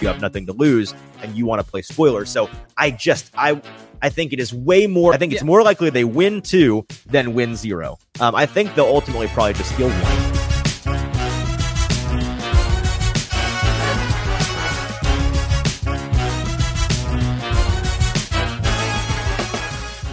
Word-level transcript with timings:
you 0.00 0.08
have 0.08 0.20
nothing 0.20 0.46
to 0.46 0.52
lose 0.52 0.94
and 1.22 1.36
you 1.36 1.46
want 1.46 1.64
to 1.64 1.68
play 1.70 1.82
spoiler. 1.82 2.24
So 2.24 2.48
I 2.76 2.90
just 2.90 3.30
I 3.36 3.60
I 4.00 4.08
think 4.10 4.32
it 4.32 4.38
is 4.40 4.54
way 4.54 4.86
more. 4.86 5.12
I 5.12 5.16
think 5.16 5.32
it's 5.32 5.42
Yeah. 5.42 5.46
more 5.46 5.62
likely 5.62 5.90
they 5.90 6.04
win 6.04 6.40
two 6.40 6.86
than 7.06 7.34
win 7.34 7.56
zero. 7.56 7.98
Um, 8.20 8.34
I 8.34 8.46
think 8.46 8.74
they'll 8.74 8.84
ultimately 8.86 9.26
probably 9.28 9.54
just 9.54 9.72
steal 9.74 9.88
one. 9.90 10.27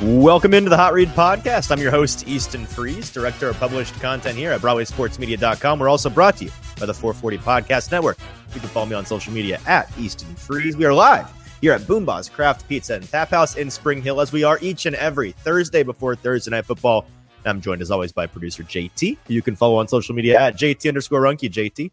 Welcome 0.05 0.53
into 0.53 0.69
the 0.69 0.77
Hot 0.77 0.93
Read 0.93 1.07
Podcast. 1.09 1.71
I'm 1.71 1.79
your 1.79 1.89
host, 1.89 2.27
Easton 2.27 2.67
Freeze, 2.67 3.09
director 3.09 3.49
of 3.49 3.57
published 3.57 3.99
content 3.99 4.37
here 4.37 4.51
at 4.51 4.61
BroadwaySportsMedia.com. 4.61 5.79
We're 5.79 5.89
also 5.89 6.11
brought 6.11 6.37
to 6.37 6.45
you 6.45 6.51
by 6.79 6.85
the 6.85 6.93
440 6.93 7.39
Podcast 7.39 7.91
Network. 7.91 8.19
You 8.53 8.59
can 8.59 8.69
follow 8.69 8.85
me 8.85 8.93
on 8.93 9.07
social 9.07 9.33
media 9.33 9.59
at 9.65 9.89
Easton 9.97 10.35
Freeze. 10.35 10.77
We 10.77 10.85
are 10.85 10.93
live 10.93 11.27
here 11.59 11.71
at 11.71 11.81
BoomBozz 11.81 12.31
Craft 12.31 12.69
Pizza 12.69 12.93
and 12.93 13.09
Tap 13.09 13.31
House 13.31 13.55
in 13.55 13.71
Spring 13.71 13.99
Hill, 13.99 14.21
as 14.21 14.31
we 14.31 14.43
are 14.43 14.59
each 14.61 14.85
and 14.85 14.95
every 14.95 15.31
Thursday 15.31 15.81
before 15.81 16.15
Thursday 16.15 16.51
Night 16.51 16.67
Football. 16.67 17.07
I'm 17.43 17.59
joined, 17.59 17.81
as 17.81 17.89
always, 17.89 18.11
by 18.11 18.27
producer 18.27 18.61
JT. 18.61 19.17
You 19.27 19.41
can 19.41 19.55
follow 19.55 19.77
on 19.77 19.87
social 19.87 20.13
media 20.13 20.39
at 20.39 20.55
JT 20.55 20.87
underscore 20.87 21.21
Runky, 21.21 21.49
JT. 21.49 21.89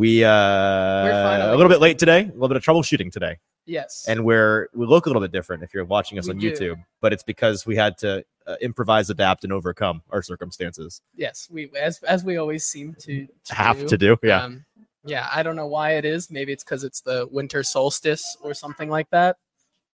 We, 0.00 0.24
uh, 0.24 0.30
a 0.30 1.56
little 1.56 1.68
bit 1.68 1.80
late 1.80 1.98
today, 1.98 2.22
a 2.22 2.32
little 2.32 2.48
bit 2.48 2.56
of 2.56 2.62
troubleshooting 2.64 3.12
today 3.12 3.38
Yes. 3.66 4.06
and 4.08 4.24
we're 4.24 4.68
we 4.74 4.86
look 4.86 5.04
a 5.06 5.08
little 5.10 5.20
bit 5.22 5.30
different 5.30 5.62
if 5.62 5.74
you're 5.74 5.84
watching 5.84 6.18
us 6.18 6.26
We 6.26 6.32
on 6.32 6.38
do. 6.38 6.50
YouTube, 6.50 6.84
but 7.02 7.12
it's 7.12 7.22
because 7.22 7.66
we 7.66 7.76
had 7.76 7.98
to 7.98 8.24
uh, 8.46 8.56
improvise, 8.62 9.10
adapt, 9.10 9.44
and 9.44 9.52
overcome 9.52 10.02
our 10.10 10.22
circumstances. 10.22 11.02
yes, 11.14 11.48
we 11.50 11.70
as 11.78 12.02
as 12.02 12.24
we 12.24 12.38
always 12.38 12.64
seem 12.64 12.94
to, 13.00 13.26
to 13.44 13.54
Have 13.54 13.78
do. 13.80 13.86
to 13.88 13.98
do, 13.98 14.16
yeah. 14.22 14.42
Um, 14.44 14.64
yeah, 15.04 15.28
I 15.32 15.42
don't 15.42 15.56
know 15.56 15.66
why 15.66 15.92
it 15.92 16.04
is. 16.04 16.30
Maybe 16.30 16.52
it's 16.52 16.64
because 16.64 16.82
it's 16.82 17.00
the 17.02 17.28
winter 17.30 17.62
solstice 17.62 18.36
or 18.42 18.54
something 18.54 18.88
like 18.90 19.08
that. 19.10 19.36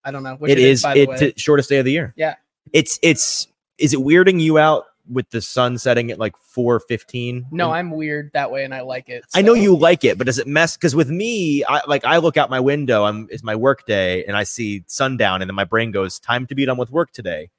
I 0.03 0.11
don't 0.11 0.23
know. 0.23 0.37
It 0.41 0.59
is 0.59 0.83
by 0.83 0.93
the 0.93 1.01
it's 1.09 1.19
the 1.19 1.33
shortest 1.35 1.67
day 1.69 1.77
of 1.79 1.85
the 1.85 1.91
year. 1.91 2.13
Yeah. 2.15 2.35
it's 2.71 2.99
it's 3.01 3.47
is 3.77 3.93
it 3.93 3.99
weirding 3.99 4.39
you 4.39 4.57
out 4.57 4.85
with 5.09 5.29
the 5.29 5.41
sun 5.41 5.77
setting 5.77 6.11
at 6.11 6.19
like 6.19 6.35
four 6.37 6.79
fifteen? 6.79 7.45
No, 7.51 7.71
I'm 7.71 7.91
weird 7.91 8.31
that 8.33 8.51
way, 8.51 8.63
and 8.63 8.73
I 8.73 8.81
like 8.81 9.09
it. 9.09 9.23
I 9.33 9.41
know 9.41 9.53
you 9.53 9.75
like 9.75 10.03
it, 10.03 10.17
but 10.17 10.25
does 10.25 10.39
it 10.39 10.47
mess? 10.47 10.75
Because 10.75 10.95
with 10.95 11.09
me, 11.09 11.63
I 11.65 11.81
like 11.87 12.05
I 12.05 12.17
look 12.17 12.37
out 12.37 12.49
my 12.49 12.59
window. 12.59 13.03
I'm 13.03 13.27
it's 13.31 13.43
my 13.43 13.55
work 13.55 13.85
day, 13.85 14.25
and 14.25 14.35
I 14.35 14.43
see 14.43 14.83
sundown, 14.87 15.41
and 15.41 15.49
then 15.49 15.55
my 15.55 15.65
brain 15.65 15.91
goes, 15.91 16.19
"Time 16.19 16.47
to 16.47 16.55
be 16.55 16.65
done 16.65 16.77
with 16.77 16.91
work 16.91 17.11
today." 17.11 17.49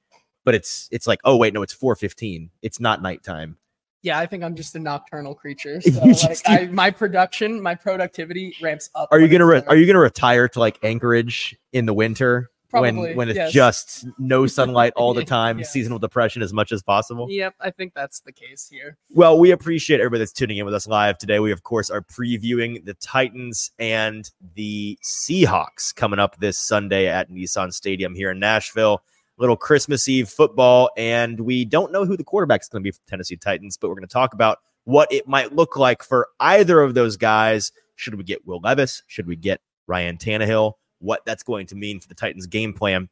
But 0.45 0.55
it's 0.55 0.89
it's 0.93 1.07
like, 1.07 1.21
oh 1.25 1.37
wait, 1.37 1.55
no, 1.55 1.63
it's 1.63 1.73
four 1.73 1.95
fifteen. 1.97 2.51
It's 2.63 2.81
not 2.81 3.03
nighttime. 3.03 3.59
Yeah, 4.03 4.21
I 4.21 4.27
think 4.27 4.45
I'm 4.45 4.55
just 4.55 4.77
a 4.77 4.79
nocturnal 4.79 5.35
creature. 5.35 5.81
So 5.91 6.01
like, 6.29 6.41
I, 6.47 6.67
my 6.67 6.91
production, 6.91 7.61
my 7.61 7.75
productivity 7.75 8.57
ramps 8.63 8.89
up. 8.95 9.09
Are 9.11 9.19
you 9.19 9.27
gonna 9.27 9.47
re- 9.47 9.65
are 9.67 9.77
you 9.77 9.87
gonna 9.87 9.99
retire 9.99 10.49
to 10.49 10.61
like 10.61 10.79
Anchorage 10.85 11.57
in 11.73 11.87
the 11.87 11.95
winter 11.95 12.51
Probably, 12.81 13.09
when 13.09 13.17
when 13.17 13.29
it's 13.29 13.37
yes. 13.37 13.53
just 13.53 14.07
no 14.19 14.47
sunlight 14.47 14.93
all 14.97 15.15
the 15.15 15.25
time, 15.25 15.59
Yeah. 15.59 15.65
seasonal 15.65 15.99
depression 15.99 16.43
as 16.43 16.53
much 16.53 16.73
as 16.73 16.83
possible? 16.83 17.27
Yep, 17.31 17.55
I 17.61 17.71
think 17.71 17.95
that's 17.95 18.21
the 18.21 18.33
case 18.33 18.69
here. 18.71 18.97
Well, 19.11 19.39
we 19.39 19.51
appreciate 19.51 20.01
everybody 20.01 20.21
that's 20.21 20.33
tuning 20.33 20.59
in 20.59 20.65
with 20.65 20.75
us 20.75 20.87
live 20.87 21.19
today. 21.19 21.39
We 21.39 21.53
of 21.53 21.63
course 21.63 21.91
are 21.91 22.03
previewing 22.03 22.85
the 22.85 22.95
Titans 22.95 23.71
and 23.79 24.31
the 24.55 24.99
Seahawks 25.05 25.95
coming 25.95 26.19
up 26.19 26.39
this 26.39 26.59
Sunday 26.59 27.07
at 27.09 27.31
Nissan 27.31 27.73
Stadium 27.73 28.15
here 28.15 28.31
in 28.31 28.39
Nashville. 28.39 29.03
Little 29.39 29.57
Christmas 29.57 30.09
Eve 30.09 30.31
football, 30.31 30.89
and 30.97 31.41
we 31.41 31.67
don't 31.67 31.93
know 31.93 32.07
who 32.07 32.17
the 32.17 32.25
quarterback 32.25 32.63
is 32.63 32.69
going 32.69 32.83
to 32.83 32.85
be 32.85 32.91
for 32.91 33.01
the 33.05 33.11
Tennessee 33.11 33.37
Titans, 33.37 33.77
but 33.77 33.89
we're 33.89 33.95
going 33.95 34.09
to 34.09 34.13
talk 34.13 34.33
about 34.33 34.61
what 34.85 35.13
it 35.13 35.29
might 35.29 35.53
look 35.53 35.77
like 35.77 36.03
for 36.03 36.29
either 36.41 36.81
of 36.81 36.95
those 36.95 37.19
guys. 37.19 37.71
Should 37.97 38.15
we 38.15 38.25
get 38.25 38.47
Will 38.47 38.61
Levis? 38.61 39.03
Should 39.09 39.27
we 39.27 39.37
get 39.37 39.61
Ryan 39.87 40.17
Tannehill? 40.17 40.73
What 40.99 41.25
that's 41.27 41.43
going 41.43 41.67
to 41.69 41.75
mean 41.75 42.01
for 42.01 42.09
the 42.09 42.15
Titans' 42.15 42.47
game 42.47 42.73
plan. 42.73 43.09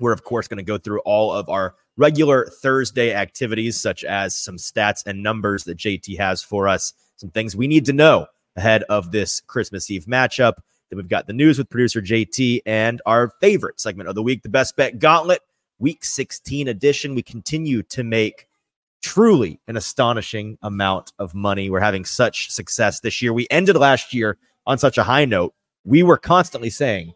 We're, 0.00 0.12
of 0.12 0.24
course, 0.24 0.48
going 0.48 0.58
to 0.58 0.64
go 0.64 0.78
through 0.78 1.00
all 1.00 1.32
of 1.32 1.48
our 1.48 1.76
regular 1.96 2.46
Thursday 2.46 3.14
activities, 3.14 3.80
such 3.80 4.02
as 4.04 4.36
some 4.36 4.56
stats 4.56 5.06
and 5.06 5.22
numbers 5.22 5.64
that 5.64 5.78
JT 5.78 6.18
has 6.18 6.42
for 6.42 6.66
us, 6.66 6.92
some 7.16 7.30
things 7.30 7.54
we 7.54 7.68
need 7.68 7.84
to 7.86 7.92
know 7.92 8.26
ahead 8.56 8.82
of 8.84 9.12
this 9.12 9.40
Christmas 9.40 9.90
Eve 9.90 10.06
matchup. 10.06 10.54
Then 10.90 10.96
we've 10.96 11.08
got 11.08 11.26
the 11.26 11.32
news 11.32 11.58
with 11.58 11.70
producer 11.70 12.00
JT 12.00 12.60
and 12.66 13.00
our 13.06 13.32
favorite 13.40 13.80
segment 13.80 14.08
of 14.08 14.14
the 14.14 14.22
week, 14.22 14.42
the 14.42 14.48
Best 14.48 14.76
Bet 14.76 14.98
Gauntlet, 14.98 15.40
Week 15.78 16.04
16 16.04 16.68
edition. 16.68 17.14
We 17.14 17.22
continue 17.22 17.82
to 17.84 18.04
make 18.04 18.46
truly 19.02 19.60
an 19.68 19.76
astonishing 19.76 20.56
amount 20.62 21.12
of 21.18 21.34
money. 21.34 21.68
We're 21.68 21.80
having 21.80 22.04
such 22.04 22.50
success 22.50 23.00
this 23.00 23.20
year. 23.20 23.32
We 23.32 23.46
ended 23.50 23.76
last 23.76 24.14
year 24.14 24.38
on 24.66 24.78
such 24.78 24.98
a 24.98 25.02
high 25.02 25.24
note. 25.24 25.54
We 25.84 26.02
were 26.02 26.16
constantly 26.16 26.70
saying, 26.70 27.14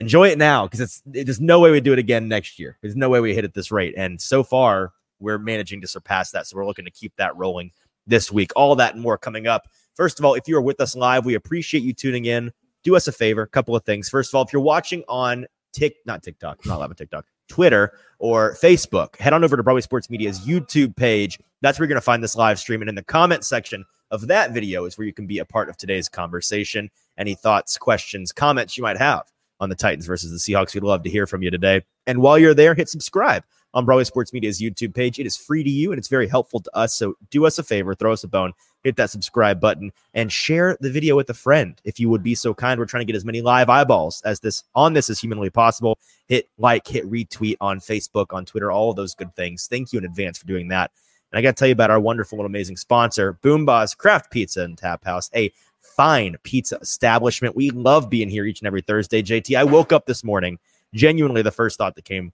enjoy 0.00 0.28
it 0.28 0.38
now 0.38 0.66
because 0.66 0.80
it's 0.80 1.02
there's 1.06 1.40
no 1.40 1.60
way 1.60 1.70
we 1.70 1.80
do 1.80 1.92
it 1.92 1.98
again 1.98 2.28
next 2.28 2.58
year. 2.58 2.78
There's 2.82 2.96
no 2.96 3.08
way 3.08 3.20
we 3.20 3.34
hit 3.34 3.44
at 3.44 3.54
this 3.54 3.70
rate. 3.70 3.94
And 3.96 4.20
so 4.20 4.42
far, 4.42 4.92
we're 5.20 5.38
managing 5.38 5.80
to 5.82 5.86
surpass 5.86 6.30
that. 6.30 6.46
So 6.46 6.56
we're 6.56 6.66
looking 6.66 6.86
to 6.86 6.90
keep 6.90 7.14
that 7.16 7.36
rolling 7.36 7.70
this 8.06 8.32
week. 8.32 8.50
All 8.56 8.74
that 8.76 8.94
and 8.94 9.02
more 9.02 9.18
coming 9.18 9.46
up. 9.46 9.68
First 9.94 10.18
of 10.18 10.24
all, 10.24 10.34
if 10.34 10.48
you 10.48 10.56
are 10.56 10.62
with 10.62 10.80
us 10.80 10.96
live, 10.96 11.24
we 11.24 11.34
appreciate 11.34 11.82
you 11.82 11.92
tuning 11.92 12.24
in. 12.24 12.50
Do 12.82 12.96
us 12.96 13.06
a 13.06 13.12
favor, 13.12 13.42
a 13.42 13.48
couple 13.48 13.76
of 13.76 13.84
things. 13.84 14.08
First 14.08 14.30
of 14.30 14.36
all, 14.36 14.42
if 14.42 14.52
you're 14.52 14.62
watching 14.62 15.04
on 15.08 15.46
Tik, 15.72 15.96
not 16.06 16.22
TikTok, 16.22 16.64
not 16.66 16.80
live 16.80 16.90
on 16.90 16.96
TikTok, 16.96 17.26
Twitter 17.48 17.92
or 18.18 18.54
Facebook, 18.54 19.16
head 19.16 19.32
on 19.32 19.44
over 19.44 19.56
to 19.56 19.62
Broadway 19.62 19.82
Sports 19.82 20.08
Media's 20.08 20.40
YouTube 20.40 20.96
page. 20.96 21.38
That's 21.60 21.78
where 21.78 21.84
you're 21.84 21.90
going 21.90 22.00
to 22.00 22.04
find 22.04 22.22
this 22.22 22.36
live 22.36 22.58
stream. 22.58 22.80
And 22.80 22.88
in 22.88 22.94
the 22.94 23.04
comment 23.04 23.44
section 23.44 23.84
of 24.10 24.26
that 24.28 24.52
video 24.52 24.84
is 24.84 24.98
where 24.98 25.06
you 25.06 25.12
can 25.12 25.26
be 25.26 25.38
a 25.38 25.44
part 25.44 25.68
of 25.68 25.76
today's 25.76 26.08
conversation. 26.08 26.90
Any 27.18 27.34
thoughts, 27.34 27.78
questions, 27.78 28.32
comments 28.32 28.76
you 28.76 28.82
might 28.82 28.98
have 28.98 29.30
on 29.60 29.68
the 29.68 29.76
Titans 29.76 30.06
versus 30.06 30.30
the 30.30 30.38
Seahawks. 30.38 30.74
We'd 30.74 30.82
love 30.82 31.02
to 31.02 31.10
hear 31.10 31.26
from 31.26 31.42
you 31.42 31.50
today. 31.50 31.82
And 32.06 32.20
while 32.20 32.38
you're 32.38 32.54
there, 32.54 32.74
hit 32.74 32.88
subscribe 32.88 33.44
on 33.72 33.84
Broadway 33.84 34.04
Sports 34.04 34.32
Media's 34.32 34.60
YouTube 34.60 34.94
page. 34.94 35.18
It 35.18 35.26
is 35.26 35.36
free 35.36 35.62
to 35.62 35.70
you 35.70 35.92
and 35.92 35.98
it's 35.98 36.08
very 36.08 36.26
helpful 36.26 36.60
to 36.60 36.76
us. 36.76 36.94
So 36.94 37.14
do 37.30 37.46
us 37.46 37.58
a 37.58 37.62
favor, 37.62 37.94
throw 37.94 38.12
us 38.12 38.24
a 38.24 38.28
bone, 38.28 38.52
hit 38.82 38.96
that 38.96 39.10
subscribe 39.10 39.60
button, 39.60 39.92
and 40.14 40.32
share 40.32 40.76
the 40.80 40.90
video 40.90 41.14
with 41.14 41.30
a 41.30 41.34
friend 41.34 41.80
if 41.84 42.00
you 42.00 42.08
would 42.08 42.22
be 42.22 42.34
so 42.34 42.52
kind. 42.52 42.80
We're 42.80 42.86
trying 42.86 43.02
to 43.02 43.12
get 43.12 43.16
as 43.16 43.24
many 43.24 43.42
live 43.42 43.68
eyeballs 43.68 44.22
as 44.22 44.40
this 44.40 44.64
on 44.74 44.92
this 44.92 45.10
as 45.10 45.20
humanly 45.20 45.50
possible. 45.50 45.98
Hit 46.26 46.48
like, 46.58 46.86
hit 46.86 47.08
retweet 47.08 47.56
on 47.60 47.80
Facebook, 47.80 48.26
on 48.30 48.44
Twitter, 48.44 48.72
all 48.72 48.90
of 48.90 48.96
those 48.96 49.14
good 49.14 49.34
things. 49.36 49.66
Thank 49.68 49.92
you 49.92 49.98
in 49.98 50.04
advance 50.04 50.38
for 50.38 50.46
doing 50.46 50.68
that. 50.68 50.90
And 51.32 51.38
I 51.38 51.42
got 51.42 51.56
to 51.56 51.60
tell 51.60 51.68
you 51.68 51.72
about 51.72 51.90
our 51.90 52.00
wonderful 52.00 52.38
and 52.38 52.46
amazing 52.46 52.76
sponsor, 52.76 53.38
BoomBozz 53.42 53.96
Craft 53.96 54.30
Pizza 54.30 54.62
and 54.62 54.76
Tap 54.76 55.04
House, 55.04 55.30
a 55.34 55.52
fine 55.80 56.36
pizza 56.42 56.76
establishment. 56.78 57.56
We 57.56 57.70
love 57.70 58.10
being 58.10 58.28
here 58.28 58.44
each 58.44 58.60
and 58.60 58.66
every 58.66 58.82
Thursday. 58.82 59.22
JT, 59.22 59.56
I 59.56 59.64
woke 59.64 59.92
up 59.92 60.06
this 60.06 60.24
morning. 60.24 60.58
Genuinely, 60.92 61.42
the 61.42 61.52
first 61.52 61.78
thought 61.78 61.94
that 61.94 62.04
came 62.04 62.32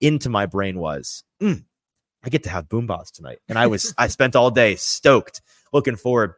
into 0.00 0.30
my 0.30 0.46
brain 0.46 0.78
was, 0.78 1.24
"Mm, 1.42 1.64
I 2.24 2.28
get 2.28 2.42
to 2.44 2.50
have 2.50 2.68
BoomBozz 2.68 3.12
tonight. 3.12 3.38
And 3.48 3.58
I 3.58 3.66
was, 3.66 3.94
I 3.98 4.08
spent 4.08 4.36
all 4.36 4.50
day 4.50 4.76
stoked, 4.76 5.42
looking 5.72 5.96
forward 5.96 6.34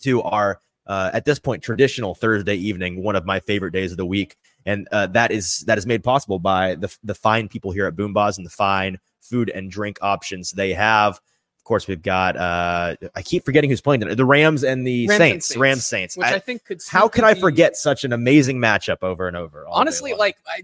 to 0.00 0.22
our, 0.22 0.60
uh, 0.86 1.10
at 1.12 1.24
this 1.24 1.38
point, 1.38 1.62
traditional 1.62 2.14
Thursday 2.14 2.54
evening, 2.54 3.02
one 3.02 3.16
of 3.16 3.24
my 3.24 3.40
favorite 3.40 3.72
days 3.72 3.90
of 3.92 3.96
the 3.96 4.06
week. 4.06 4.36
And 4.66 4.88
uh, 4.92 5.06
that 5.08 5.30
is 5.30 5.60
that 5.60 5.78
is 5.78 5.86
made 5.86 6.04
possible 6.04 6.38
by 6.38 6.74
the 6.74 6.94
the 7.02 7.14
fine 7.14 7.48
people 7.48 7.70
here 7.70 7.86
at 7.86 7.96
BoomBozz 7.96 8.36
and 8.36 8.44
the 8.44 8.50
fine 8.50 8.98
food 9.20 9.50
and 9.50 9.70
drink 9.70 9.98
options 10.02 10.50
they 10.52 10.72
have. 10.72 11.20
Of 11.58 11.64
course, 11.64 11.86
we've 11.86 12.02
got 12.02 12.36
uh, 12.36 12.96
I 13.14 13.22
keep 13.22 13.44
forgetting 13.44 13.70
who's 13.70 13.80
playing 13.80 14.00
tonight. 14.00 14.14
The 14.16 14.24
Rams 14.24 14.64
and 14.64 14.86
the 14.86 15.06
Rams 15.06 15.18
Saints. 15.18 15.46
Saints, 15.46 15.56
Rams 15.60 15.86
Saints. 15.86 16.16
Which 16.16 16.26
I- 16.26 16.34
I, 16.34 16.38
think 16.38 16.64
could. 16.64 16.80
how 16.90 17.06
could 17.08 17.24
I 17.24 17.34
forget 17.34 17.76
such 17.76 18.04
an 18.04 18.12
amazing 18.12 18.58
matchup 18.58 19.02
over 19.02 19.28
and 19.28 19.36
over? 19.36 19.64
Honestly, 19.68 20.14
like 20.14 20.38
I 20.48 20.62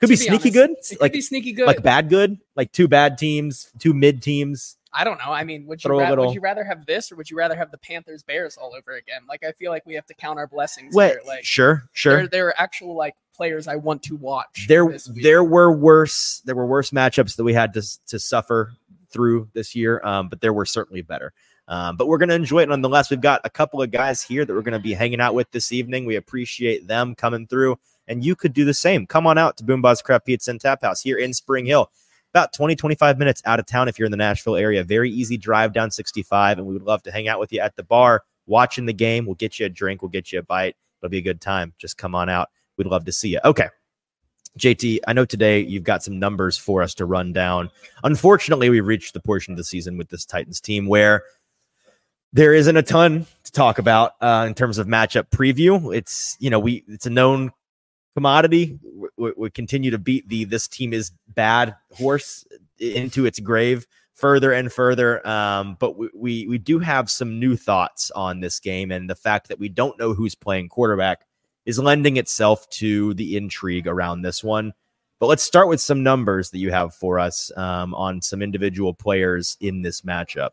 could 0.00 0.08
be 0.08 0.14
be 0.14 0.16
sneaky 0.16 0.50
honest, 0.50 0.52
good, 0.54 0.70
It 0.70 0.88
could 0.88 1.00
like 1.00 1.12
be 1.12 1.20
sneaky 1.20 1.52
good. 1.52 1.66
like 1.66 1.82
bad 1.82 2.08
good, 2.08 2.38
like 2.56 2.72
two 2.72 2.88
bad 2.88 3.16
teams, 3.18 3.70
two 3.78 3.94
mid 3.94 4.20
teams. 4.20 4.76
I 4.94 5.04
don't 5.04 5.18
know. 5.18 5.32
I 5.32 5.44
mean, 5.44 5.66
would 5.66 5.82
you 5.82 5.90
ra- 5.90 6.08
little- 6.10 6.26
would 6.26 6.34
you 6.34 6.40
rather 6.40 6.64
have 6.64 6.84
this 6.86 7.10
or 7.10 7.16
would 7.16 7.30
you 7.30 7.36
rather 7.36 7.56
have 7.56 7.70
the 7.70 7.78
Panthers 7.78 8.22
Bears 8.22 8.56
all 8.56 8.74
over 8.76 8.92
again? 8.96 9.22
Like 9.28 9.42
I 9.44 9.52
feel 9.52 9.70
like 9.70 9.86
we 9.86 9.94
have 9.94 10.06
to 10.06 10.14
count 10.14 10.38
our 10.38 10.46
blessings 10.46 10.94
here. 10.94 11.22
Like 11.26 11.44
sure, 11.44 11.84
sure. 11.92 12.16
there, 12.16 12.26
there 12.28 12.46
are 12.48 12.54
actual 12.58 12.94
like 12.94 13.14
players 13.34 13.66
I 13.66 13.76
want 13.76 14.02
to 14.04 14.16
watch. 14.16 14.66
there 14.68 14.84
there 15.22 15.42
were 15.42 15.72
worse 15.72 16.42
there 16.44 16.54
were 16.54 16.66
worse 16.66 16.90
matchups 16.90 17.36
that 17.36 17.44
we 17.44 17.54
had 17.54 17.72
to 17.74 17.82
to 18.08 18.18
suffer 18.18 18.72
through 19.10 19.48
this 19.54 19.74
year 19.74 20.00
um, 20.04 20.28
but 20.28 20.40
there 20.40 20.52
were 20.52 20.66
certainly 20.66 21.02
better 21.02 21.32
um, 21.68 21.96
but 21.96 22.08
we're 22.08 22.18
going 22.18 22.28
to 22.28 22.34
enjoy 22.34 22.60
it 22.60 22.68
nonetheless 22.68 23.10
we've 23.10 23.20
got 23.20 23.40
a 23.44 23.50
couple 23.50 23.80
of 23.80 23.90
guys 23.90 24.22
here 24.22 24.44
that 24.44 24.52
we're 24.52 24.62
going 24.62 24.72
to 24.72 24.78
be 24.78 24.92
hanging 24.92 25.20
out 25.20 25.34
with 25.34 25.50
this 25.50 25.72
evening 25.72 26.04
we 26.04 26.16
appreciate 26.16 26.86
them 26.86 27.14
coming 27.14 27.46
through 27.46 27.78
and 28.06 28.24
you 28.24 28.36
could 28.36 28.52
do 28.52 28.64
the 28.64 28.74
same 28.74 29.06
come 29.06 29.26
on 29.26 29.38
out 29.38 29.56
to 29.56 29.64
BoomBozz 29.64 30.02
craft 30.04 30.26
pizza 30.26 30.50
and 30.50 30.60
tap 30.60 30.82
house 30.82 31.00
here 31.00 31.16
in 31.16 31.32
spring 31.32 31.64
hill 31.66 31.90
about 32.32 32.52
20 32.52 32.76
25 32.76 33.18
minutes 33.18 33.42
out 33.44 33.60
of 33.60 33.66
town 33.66 33.88
if 33.88 33.98
you're 33.98 34.06
in 34.06 34.12
the 34.12 34.16
nashville 34.16 34.56
area. 34.56 34.82
Very 34.84 35.10
easy 35.10 35.36
drive 35.36 35.72
down 35.72 35.90
65 35.90 36.58
and 36.58 36.66
we 36.66 36.72
would 36.72 36.82
love 36.82 37.02
to 37.02 37.12
hang 37.12 37.28
out 37.28 37.38
with 37.38 37.52
you 37.52 37.60
at 37.60 37.76
the 37.76 37.82
bar 37.82 38.22
watching 38.46 38.86
the 38.86 38.92
game. 38.92 39.26
We'll 39.26 39.34
get 39.34 39.58
you 39.58 39.66
a 39.66 39.68
drink. 39.68 40.02
We'll 40.02 40.10
get 40.10 40.32
you 40.32 40.38
a 40.38 40.42
bite. 40.42 40.76
It'll 41.00 41.10
be 41.10 41.18
a 41.18 41.22
good 41.22 41.40
time. 41.40 41.74
Just 41.78 41.98
come 41.98 42.14
on 42.14 42.28
out. 42.28 42.48
We'd 42.76 42.86
love 42.86 43.04
to 43.04 43.12
see 43.12 43.28
you. 43.28 43.40
Okay. 43.44 43.68
JT, 44.58 44.98
I 45.06 45.14
know 45.14 45.24
today 45.24 45.60
you've 45.60 45.84
got 45.84 46.02
some 46.02 46.18
numbers 46.18 46.58
for 46.58 46.82
us 46.82 46.94
to 46.96 47.06
run 47.06 47.32
down. 47.32 47.70
Unfortunately, 48.04 48.68
we 48.68 48.80
reached 48.80 49.14
the 49.14 49.20
portion 49.20 49.52
of 49.52 49.56
the 49.56 49.64
season 49.64 49.96
with 49.96 50.10
this 50.10 50.26
Titans 50.26 50.60
team 50.60 50.86
where 50.86 51.22
there 52.34 52.52
isn't 52.54 52.76
a 52.76 52.82
ton 52.82 53.26
to 53.44 53.52
talk 53.52 53.78
about 53.78 54.12
uh, 54.20 54.44
in 54.46 54.54
terms 54.54 54.78
of 54.78 54.86
matchup 54.86 55.30
preview. 55.30 55.94
It's 55.94 56.36
you 56.38 56.50
know 56.50 56.58
we 56.58 56.84
it's 56.86 57.06
a 57.06 57.10
known 57.10 57.52
commodity. 58.14 58.78
We 59.16 59.50
continue 59.50 59.90
to 59.90 59.98
beat 59.98 60.28
the 60.28 60.44
this 60.44 60.68
team 60.68 60.92
is 60.92 61.12
bad 61.28 61.76
horse 61.92 62.44
into 62.78 63.26
its 63.26 63.40
grave 63.40 63.86
further 64.14 64.52
and 64.52 64.72
further. 64.72 65.26
Um, 65.26 65.76
but 65.78 65.96
we, 65.96 66.08
we 66.14 66.46
we 66.46 66.58
do 66.58 66.78
have 66.78 67.10
some 67.10 67.38
new 67.38 67.56
thoughts 67.56 68.10
on 68.12 68.40
this 68.40 68.60
game, 68.60 68.90
and 68.90 69.08
the 69.08 69.14
fact 69.14 69.48
that 69.48 69.58
we 69.58 69.68
don't 69.68 69.98
know 69.98 70.14
who's 70.14 70.34
playing 70.34 70.68
quarterback 70.68 71.26
is 71.64 71.78
lending 71.78 72.16
itself 72.16 72.68
to 72.70 73.14
the 73.14 73.36
intrigue 73.36 73.86
around 73.86 74.22
this 74.22 74.42
one. 74.42 74.72
But 75.20 75.26
let's 75.28 75.44
start 75.44 75.68
with 75.68 75.80
some 75.80 76.02
numbers 76.02 76.50
that 76.50 76.58
you 76.58 76.72
have 76.72 76.94
for 76.94 77.20
us 77.20 77.52
um, 77.56 77.94
on 77.94 78.20
some 78.20 78.42
individual 78.42 78.92
players 78.92 79.56
in 79.60 79.82
this 79.82 80.00
matchup. 80.00 80.50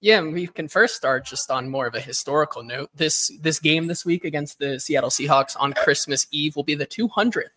Yeah, 0.00 0.18
and 0.18 0.32
we 0.32 0.46
can 0.46 0.68
first 0.68 0.94
start 0.94 1.24
just 1.24 1.50
on 1.50 1.68
more 1.68 1.86
of 1.86 1.94
a 1.94 2.00
historical 2.00 2.62
note. 2.62 2.90
This 2.94 3.32
this 3.40 3.58
game 3.58 3.86
this 3.86 4.04
week 4.04 4.24
against 4.24 4.58
the 4.58 4.78
Seattle 4.78 5.10
Seahawks 5.10 5.56
on 5.58 5.72
Christmas 5.72 6.26
Eve 6.30 6.54
will 6.54 6.62
be 6.62 6.76
the 6.76 6.86
200th 6.86 7.48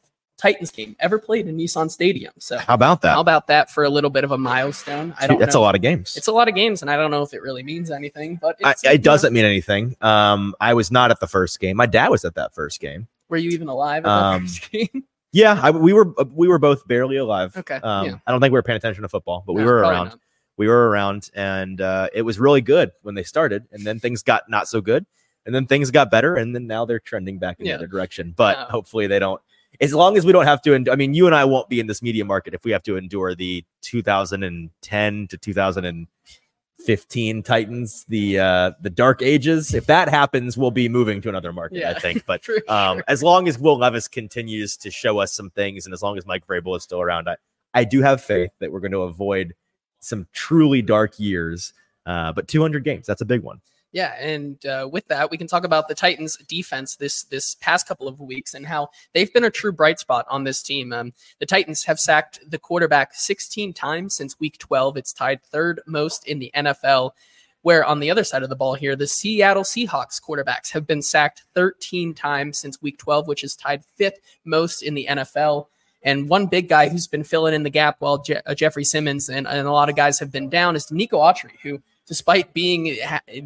Titans 0.42 0.72
game 0.72 0.96
ever 1.00 1.20
played 1.20 1.48
in 1.48 1.56
Nissan 1.56 1.92
Stadium. 1.92 2.34
So 2.40 2.58
how 2.58 2.74
about 2.74 3.02
that? 3.02 3.14
How 3.14 3.22
about 3.22 3.46
that 3.48 3.70
for 3.70 3.84
a 3.84 3.90
little 3.90 4.10
bit 4.10 4.24
of 4.24 4.32
a 4.32 4.38
milestone? 4.40 5.14
I 5.20 5.28
don't. 5.28 5.38
That's 5.40 5.54
know. 5.54 5.62
a 5.62 5.64
lot 5.64 5.76
of 5.76 5.82
games. 5.82 6.18
It's 6.18 6.28
a 6.28 6.32
lot 6.32 6.48
of 6.48 6.56
games, 6.56 6.82
and 6.82 6.90
I 6.90 6.96
don't 6.96 7.12
know 7.12 7.22
if 7.22 7.34
it 7.34 7.44
really 7.44 7.62
means 7.62 7.92
anything. 7.92 8.40
But 8.42 8.58
I, 8.64 8.74
it 8.86 9.04
doesn't 9.04 9.34
mean 9.34 9.46
anything. 9.46 9.96
Um, 10.02 10.56
I 10.60 10.74
was 10.74 10.90
not 10.90 11.12
at 11.12 11.20
the 11.20 11.28
first 11.28 11.60
game. 11.60 11.78
My 11.78 11.86
dad 11.86 12.10
was 12.10 12.26
at 12.26 12.34
that 12.36 12.56
first 12.56 12.80
game. 12.80 13.08
Were 13.30 13.38
you 13.38 13.52
even 13.52 13.68
alive 13.68 14.04
at 14.04 14.12
um, 14.12 14.42
first 14.42 14.72
game? 14.72 15.04
Yeah, 15.34 15.58
I, 15.64 15.72
we 15.72 15.94
were. 15.94 16.14
We 16.34 16.50
were 16.50 16.60
both 16.60 16.86
barely 16.86 17.16
alive. 17.16 17.56
Okay. 17.56 17.76
Um, 17.76 18.06
yeah. 18.06 18.16
I 18.28 18.32
don't 18.32 18.42
think 18.42 18.52
we 18.52 18.58
were 18.58 18.64
paying 18.64 18.76
attention 18.76 19.04
to 19.04 19.08
football, 19.08 19.46
but 19.48 19.54
no, 19.54 19.60
we 19.60 19.64
were 19.64 19.78
around. 19.78 20.08
Not. 20.08 20.20
We 20.62 20.68
were 20.68 20.90
around, 20.90 21.32
and 21.34 21.82
uh, 21.82 22.10
it 22.14 22.22
was 22.22 22.40
really 22.40 22.62
good 22.62 22.92
when 23.02 23.16
they 23.16 23.24
started, 23.24 23.68
and 23.72 23.84
then 23.84 24.00
things 24.00 24.22
got 24.22 24.48
not 24.48 24.68
so 24.68 24.80
good, 24.80 25.08
and 25.48 25.56
then 25.56 25.66
things 25.66 25.90
got 25.90 26.12
better, 26.12 26.36
and 26.36 26.54
then 26.54 26.68
now 26.68 26.86
they're 26.86 27.00
trending 27.00 27.40
back 27.40 27.60
in 27.60 27.66
yeah. 27.66 27.72
the 27.72 27.78
other 27.80 27.88
direction. 27.88 28.36
But 28.38 28.70
hopefully, 28.70 29.08
they 29.08 29.18
don't 29.18 29.42
as 29.80 29.94
long 29.94 30.18
as 30.18 30.26
we 30.26 30.32
don't 30.32 30.46
have 30.46 30.62
to, 30.64 30.74
and 30.76 30.88
I 30.88 30.96
mean, 30.96 31.14
you 31.14 31.28
and 31.28 31.36
I 31.36 31.44
won't 31.46 31.68
be 31.68 31.80
in 31.80 31.88
this 31.88 32.04
media 32.04 32.24
market 32.26 32.54
if 32.54 32.66
we 32.66 32.72
have 32.72 32.84
to 32.84 32.98
endure 32.98 33.34
the 33.34 33.66
2010 33.82 35.28
to 35.28 35.38
2015 35.38 37.44
Titans, 37.44 38.06
the 38.08 38.40
uh, 38.40 38.72
the 38.82 38.92
dark 38.92 39.22
ages. 39.22 39.74
If 39.74 39.86
that 39.88 40.10
happens, 40.10 40.58
we'll 40.58 40.72
be 40.72 40.90
moving 40.90 41.22
to 41.22 41.30
another 41.30 41.54
market, 41.54 41.78
yeah, 41.80 41.92
I 41.92 42.00
think. 42.00 42.26
But 42.28 42.44
sure. 42.44 42.60
um, 42.68 43.02
as 43.08 43.24
long 43.24 43.48
as 43.48 43.58
Will 43.58 43.78
Levis 43.78 44.08
continues 44.08 44.78
to 44.78 44.92
show 44.92 45.18
us 45.20 45.34
some 45.34 45.50
things, 45.50 45.86
and 45.86 45.94
as 45.94 46.04
long 46.04 46.18
as 46.18 46.28
Mike 46.28 46.46
Vrabel 46.46 46.78
is 46.78 46.84
still 46.84 47.02
around, 47.02 47.30
I, 47.30 47.38
I 47.74 47.84
do 47.84 48.02
have 48.02 48.22
faith 48.22 48.52
that 48.60 48.72
we're 48.72 48.82
going 48.82 48.92
to 48.92 49.04
avoid 49.04 49.56
some 50.02 50.28
truly 50.34 50.82
dark 50.82 51.20
years. 51.20 51.74
Uh, 52.06 52.34
but 52.34 52.48
200 52.48 52.84
games, 52.84 53.06
that's 53.06 53.22
a 53.22 53.26
big 53.26 53.42
one. 53.42 53.62
Yeah, 53.94 54.16
and 54.20 54.66
uh, 54.66 54.88
with 54.90 55.06
that, 55.10 55.30
we 55.30 55.38
can 55.38 55.48
talk 55.48 55.66
about 55.66 55.90
the 55.90 55.96
Titans' 55.96 56.38
defense 56.48 56.96
this 56.96 57.24
this 57.24 57.56
past 57.56 57.88
couple 57.88 58.08
of 58.08 58.22
weeks 58.22 58.54
and 58.54 58.66
how 58.66 58.90
they've 59.14 59.32
been 59.34 59.44
a 59.44 59.50
true 59.50 59.74
bright 59.74 60.00
spot 60.00 60.26
on 60.30 60.46
this 60.46 60.64
team. 60.64 60.94
Um, 60.94 61.14
the 61.40 61.46
Titans 61.46 61.84
have 61.84 62.00
sacked 62.00 62.40
the 62.50 62.58
quarterback 62.58 63.14
16 63.14 63.74
times 63.74 64.14
since 64.14 64.40
Week 64.40 64.58
12. 64.60 64.96
It's 64.96 65.12
tied 65.12 65.44
third 65.44 65.82
most 65.86 66.26
in 66.26 66.40
the 66.40 66.52
NFL. 66.56 67.12
Where 67.64 67.86
on 67.86 68.00
the 68.00 68.10
other 68.10 68.24
side 68.24 68.42
of 68.42 68.50
the 68.50 68.56
ball 68.56 68.74
here, 68.74 68.96
the 68.96 69.06
Seattle 69.06 69.64
Seahawks 69.64 70.20
quarterbacks 70.20 70.72
have 70.72 70.88
been 70.88 71.02
sacked 71.02 71.44
13 71.54 72.16
times 72.16 72.58
since 72.58 72.82
Week 72.82 72.98
12, 72.98 73.28
which 73.28 73.44
is 73.44 73.56
tied 73.56 73.84
fifth 73.86 74.20
most 74.46 74.82
in 74.82 74.96
the 74.96 75.06
NFL. 75.08 75.68
And 76.04 76.28
one 76.30 76.48
big 76.48 76.68
guy 76.68 76.90
who's 76.90 77.08
been 77.08 77.24
filling 77.24 77.54
in 77.54 77.64
the 77.64 77.70
gap 77.70 77.98
while 78.00 78.18
Je- 78.20 78.42
uh, 78.46 78.56
Jeffrey 78.56 78.84
Simmons 78.84 79.30
and, 79.30 79.48
and 79.48 79.68
a 79.68 79.72
lot 79.72 79.90
of 79.90 79.96
guys 79.96 80.20
have 80.20 80.32
been 80.32 80.50
down 80.50 80.76
is 80.76 80.92
Nico 80.92 81.20
Autry, 81.20 81.52
who 81.62 81.82
despite 82.08 82.54
being 82.54 82.98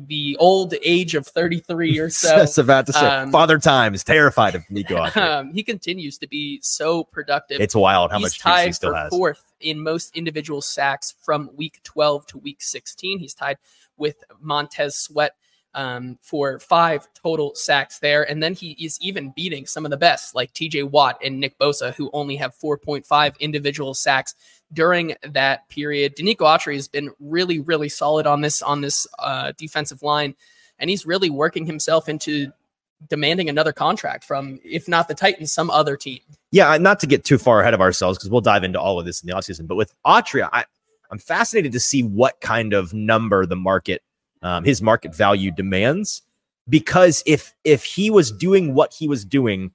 the 0.08 0.36
old 0.40 0.74
age 0.82 1.14
of 1.14 1.28
33 1.28 2.00
or 2.00 2.10
so. 2.12 2.38
Just 2.38 2.58
about 2.58 2.86
to 2.88 2.94
say, 2.94 3.06
um, 3.06 3.32
Father 3.32 3.60
Time 3.60 3.94
is 3.94 4.04
terrified 4.04 4.56
of 4.56 4.64
Nico. 4.70 5.06
Um, 5.16 5.54
he 5.54 5.64
continues 5.64 6.18
to 6.20 6.28
be 6.28 6.60
so 6.62 7.04
productive. 7.04 7.60
It's 7.62 7.76
wild 7.76 8.12
how 8.12 8.18
He's 8.18 8.26
much 8.26 8.40
tied 8.40 8.68
he 8.68 8.72
still 8.74 8.92
for 8.92 8.96
has. 8.96 9.10
fourth 9.10 9.54
in 9.60 9.82
most 9.82 10.16
individual 10.16 10.62
sacks 10.62 11.14
from 11.24 11.50
week 11.56 11.80
12 11.84 12.26
to 12.28 12.38
week 12.38 12.62
16. 12.62 13.20
He's 13.20 13.34
tied 13.34 13.58
with 13.98 14.24
Montez 14.40 14.96
Sweat 14.96 15.36
um, 15.76 16.18
for 16.22 16.58
five 16.60 17.08
total 17.14 17.54
sacks 17.54 18.00
there. 18.00 18.28
And 18.30 18.42
then 18.42 18.56
he 18.56 18.72
is 18.72 18.98
even 19.02 19.34
beating 19.36 19.68
some 19.68 19.86
of 19.86 19.92
the 19.92 19.98
best, 19.98 20.34
like 20.34 20.54
TJ 20.54 20.90
Watt 20.90 21.20
and 21.24 21.40
Nick 21.40 21.60
Bosa, 21.60 21.94
who 21.94 22.10
only 22.14 22.38
have 22.38 22.58
4.5 22.58 23.40
individual 23.40 23.94
sacks 23.94 24.34
during 24.74 25.16
that 25.22 25.68
period. 25.70 26.16
Denico 26.16 26.40
Autry 26.40 26.76
has 26.76 26.88
been 26.88 27.12
really, 27.20 27.60
really 27.60 27.90
solid 27.90 28.26
on 28.26 28.42
this 28.42 28.62
on 28.62 28.82
this 28.82 29.06
uh, 29.20 29.52
defensive 29.58 30.02
line, 30.02 30.34
and 30.80 30.90
he's 30.90 31.06
really 31.06 31.30
working 31.30 31.66
himself 31.66 32.10
into 32.10 32.52
demanding 33.10 33.50
another 33.50 33.74
contract 33.74 34.24
from, 34.24 34.60
if 34.64 34.88
not 34.88 35.08
the 35.08 35.14
Titans, 35.14 35.52
some 35.52 35.70
other 35.70 35.98
team. 35.98 36.20
Yeah, 36.52 36.78
not 36.78 37.00
to 37.02 37.08
get 37.08 37.26
too 37.26 37.38
far 37.38 37.62
ahead 37.62 37.74
of 37.74 37.82
ourselves 37.82 38.18
because 38.18 38.30
we'll 38.32 38.42
dive 38.42 38.64
into 38.64 38.80
all 38.80 38.98
of 38.98 39.06
this 39.06 39.22
in 39.22 39.28
the 39.28 39.36
offseason. 39.36 39.68
But 39.68 39.76
with 39.76 39.94
Autry, 40.06 40.48
I, 40.52 40.64
I'm 41.12 41.20
fascinated 41.20 41.74
to 41.74 41.80
see 41.80 42.04
what 42.04 42.40
kind 42.40 42.74
of 42.74 42.94
number 42.94 43.46
the 43.46 43.58
market 43.58 44.02
um, 44.46 44.64
his 44.64 44.82
market 44.82 45.14
value 45.14 45.52
demands. 45.52 46.22
Because 46.70 47.22
if 47.26 47.54
if 47.64 47.84
he 47.84 48.10
was 48.10 48.32
doing 48.32 48.74
what 48.74 48.94
he 48.94 49.08
was 49.08 49.26
doing 49.26 49.72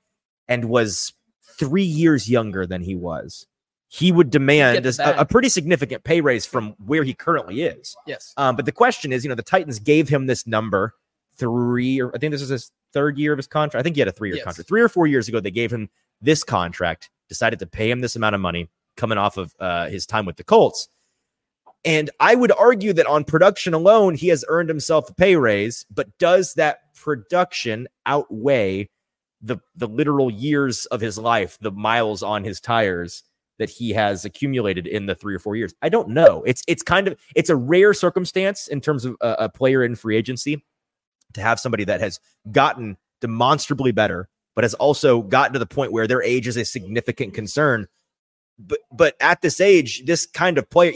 and 0.49 0.65
was 0.67 1.13
three 1.59 1.85
years 1.85 2.29
younger 2.29 2.67
than 2.67 2.83
he 2.83 2.97
was, 2.97 3.47
he 3.89 4.11
would 4.11 4.31
demand 4.31 4.87
a, 4.87 5.21
a, 5.21 5.25
pretty 5.25 5.49
significant 5.49 6.05
pay 6.05 6.21
raise 6.21 6.47
from 6.47 6.75
where 6.85 7.05
he 7.05 7.15
currently 7.15 7.63
is. 7.63 7.95
Yes. 8.07 8.33
Um, 8.37 8.57
but 8.57 8.65
the 8.65 8.73
question 8.73 9.13
is, 9.13 9.25
you 9.25 9.29
know, 9.29 9.35
the 9.35 9.43
Titans 9.43 9.79
gave 9.79 10.09
him 10.09 10.27
this 10.27 10.47
number 10.47 10.95
three, 11.37 12.01
or 12.01 12.15
I 12.15 12.19
think 12.19 12.33
this 12.33 12.43
is 12.43 12.49
his 12.49 12.73
third 12.93 13.19
year 13.19 13.33
of 13.33 13.39
his 13.39 13.47
contract. 13.47 13.81
I 13.81 13.85
think 13.85 13.97
he 13.97 14.01
had 14.01 14.09
a 14.09 14.13
three 14.13 14.31
year 14.31 14.37
yes. 14.37 14.45
contract. 14.45 14.69
Three 14.69 14.81
or 14.81 14.89
four 14.89 15.07
years 15.07 15.29
ago, 15.29 15.39
they 15.39 15.51
gave 15.51 15.73
him 15.73 15.89
this 16.21 16.43
contract, 16.43 17.11
decided 17.29 17.59
to 17.61 17.67
pay 17.67 17.91
him 17.91 18.01
this 18.01 18.17
amount 18.17 18.35
of 18.35 18.41
money 18.41 18.69
coming 18.97 19.19
off 19.19 19.37
of 19.37 19.55
uh, 19.61 19.89
his 19.89 20.07
time 20.07 20.27
with 20.27 20.37
the 20.37 20.45
Colts. 20.45 20.89
And 21.85 22.11
I 22.21 22.35
would 22.35 22.53
argue 22.53 22.93
that 22.93 23.07
on 23.07 23.25
production 23.25 23.73
alone, 23.73 24.15
he 24.15 24.29
has 24.29 24.45
earned 24.49 24.69
himself 24.69 25.09
a 25.09 25.15
pay 25.15 25.37
raise, 25.37 25.87
but 25.91 26.17
does 26.19 26.55
that 26.55 26.95
production 26.95 27.89
outweigh 28.05 28.89
the 29.41 29.57
the 29.75 29.89
literal 29.89 30.31
years 30.31 30.85
of 30.87 31.01
his 31.01 31.17
life, 31.17 31.59
the 31.61 31.71
miles 31.71 32.23
on 32.23 32.45
his 32.45 32.61
tires 32.61 33.23
that 33.59 33.71
he 33.71 33.91
has 33.91 34.25
accumulated 34.25 34.87
in 34.87 35.07
the 35.07 35.15
three 35.15 35.35
or 35.35 35.39
four 35.39 35.57
years? 35.57 35.75
I 35.81 35.89
don't 35.89 36.11
know. 36.11 36.43
It's 36.45 36.63
it's 36.69 36.83
kind 36.83 37.09
of 37.09 37.19
it's 37.35 37.49
a 37.49 37.57
rare 37.57 37.95
circumstance 37.95 38.69
in 38.69 38.83
terms 38.83 39.07
of 39.07 39.17
a, 39.23 39.37
a 39.39 39.49
player 39.49 39.83
in 39.83 39.97
free 39.97 40.17
agency 40.17 40.63
to 41.33 41.41
have 41.41 41.61
somebody 41.61 41.85
that 41.85 42.01
has 42.01 42.21
gotten 42.53 42.99
demonstrably 43.23 43.93
better, 43.93 44.29
but 44.55 44.65
has 44.65 44.75
also 44.75 45.23
gotten 45.23 45.55
to 45.55 45.59
the 45.59 45.67
point 45.67 45.93
where 45.93 46.07
their 46.07 46.23
age 46.23 46.47
is 46.47 46.59
a 46.59 46.65
significant 46.65 47.33
concern. 47.33 47.87
But 48.59 48.81
but 48.93 49.17
at 49.21 49.41
this 49.41 49.63
age, 49.63 50.05
this 50.05 50.27
kind 50.27 50.59
of 50.59 50.69
player 50.69 50.93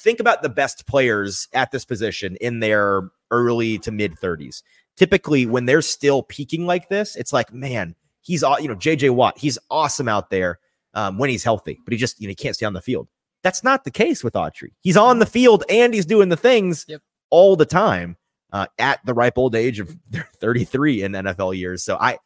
think 0.00 0.20
about 0.20 0.42
the 0.42 0.48
best 0.48 0.86
players 0.86 1.48
at 1.52 1.70
this 1.70 1.84
position 1.84 2.36
in 2.40 2.60
their 2.60 3.02
early 3.30 3.78
to 3.78 3.90
mid 3.90 4.16
30s. 4.16 4.62
Typically, 4.96 5.46
when 5.46 5.66
they're 5.66 5.82
still 5.82 6.22
peaking 6.24 6.66
like 6.66 6.88
this, 6.88 7.16
it's 7.16 7.32
like, 7.32 7.52
man, 7.52 7.94
he's 8.20 8.42
you 8.60 8.68
know 8.68 8.76
JJ 8.76 9.10
Watt, 9.10 9.38
he's 9.38 9.58
awesome 9.70 10.08
out 10.08 10.30
there 10.30 10.58
um, 10.94 11.18
when 11.18 11.30
he's 11.30 11.44
healthy, 11.44 11.78
but 11.84 11.92
he 11.92 11.98
just 11.98 12.20
you 12.20 12.26
know 12.26 12.30
he 12.30 12.34
can't 12.34 12.54
stay 12.54 12.66
on 12.66 12.72
the 12.72 12.82
field. 12.82 13.08
That's 13.42 13.64
not 13.64 13.84
the 13.84 13.90
case 13.90 14.22
with 14.22 14.34
Autry. 14.34 14.72
He's 14.80 14.96
on 14.96 15.18
the 15.18 15.26
field 15.26 15.64
and 15.70 15.94
he's 15.94 16.04
doing 16.04 16.28
the 16.28 16.36
things 16.36 16.84
yep. 16.86 17.00
all 17.30 17.56
the 17.56 17.64
time 17.64 18.18
uh, 18.52 18.66
at 18.78 19.00
the 19.06 19.14
ripe 19.14 19.38
old 19.38 19.54
age 19.54 19.80
of 19.80 19.96
33 20.36 21.04
in 21.04 21.12
NFL 21.12 21.56
years. 21.56 21.82
So 21.82 21.96
I 21.98 22.18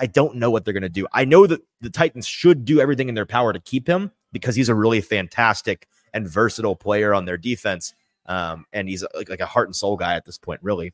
I 0.00 0.06
don't 0.06 0.36
know 0.36 0.50
what 0.50 0.64
they're 0.64 0.74
going 0.74 0.82
to 0.82 0.88
do. 0.88 1.06
I 1.12 1.24
know 1.24 1.46
that 1.46 1.60
the 1.80 1.90
Titans 1.90 2.26
should 2.26 2.64
do 2.64 2.80
everything 2.80 3.08
in 3.08 3.14
their 3.14 3.26
power 3.26 3.52
to 3.52 3.60
keep 3.60 3.88
him 3.88 4.12
because 4.32 4.54
he's 4.54 4.68
a 4.68 4.74
really 4.74 5.00
fantastic 5.00 5.88
and 6.14 6.28
versatile 6.28 6.76
player 6.76 7.14
on 7.14 7.24
their 7.24 7.36
defense. 7.36 7.94
Um, 8.26 8.66
and 8.72 8.88
he's 8.88 9.04
like, 9.14 9.28
like 9.28 9.40
a 9.40 9.46
heart 9.46 9.68
and 9.68 9.76
soul 9.76 9.96
guy 9.96 10.14
at 10.14 10.24
this 10.24 10.38
point, 10.38 10.60
really. 10.62 10.92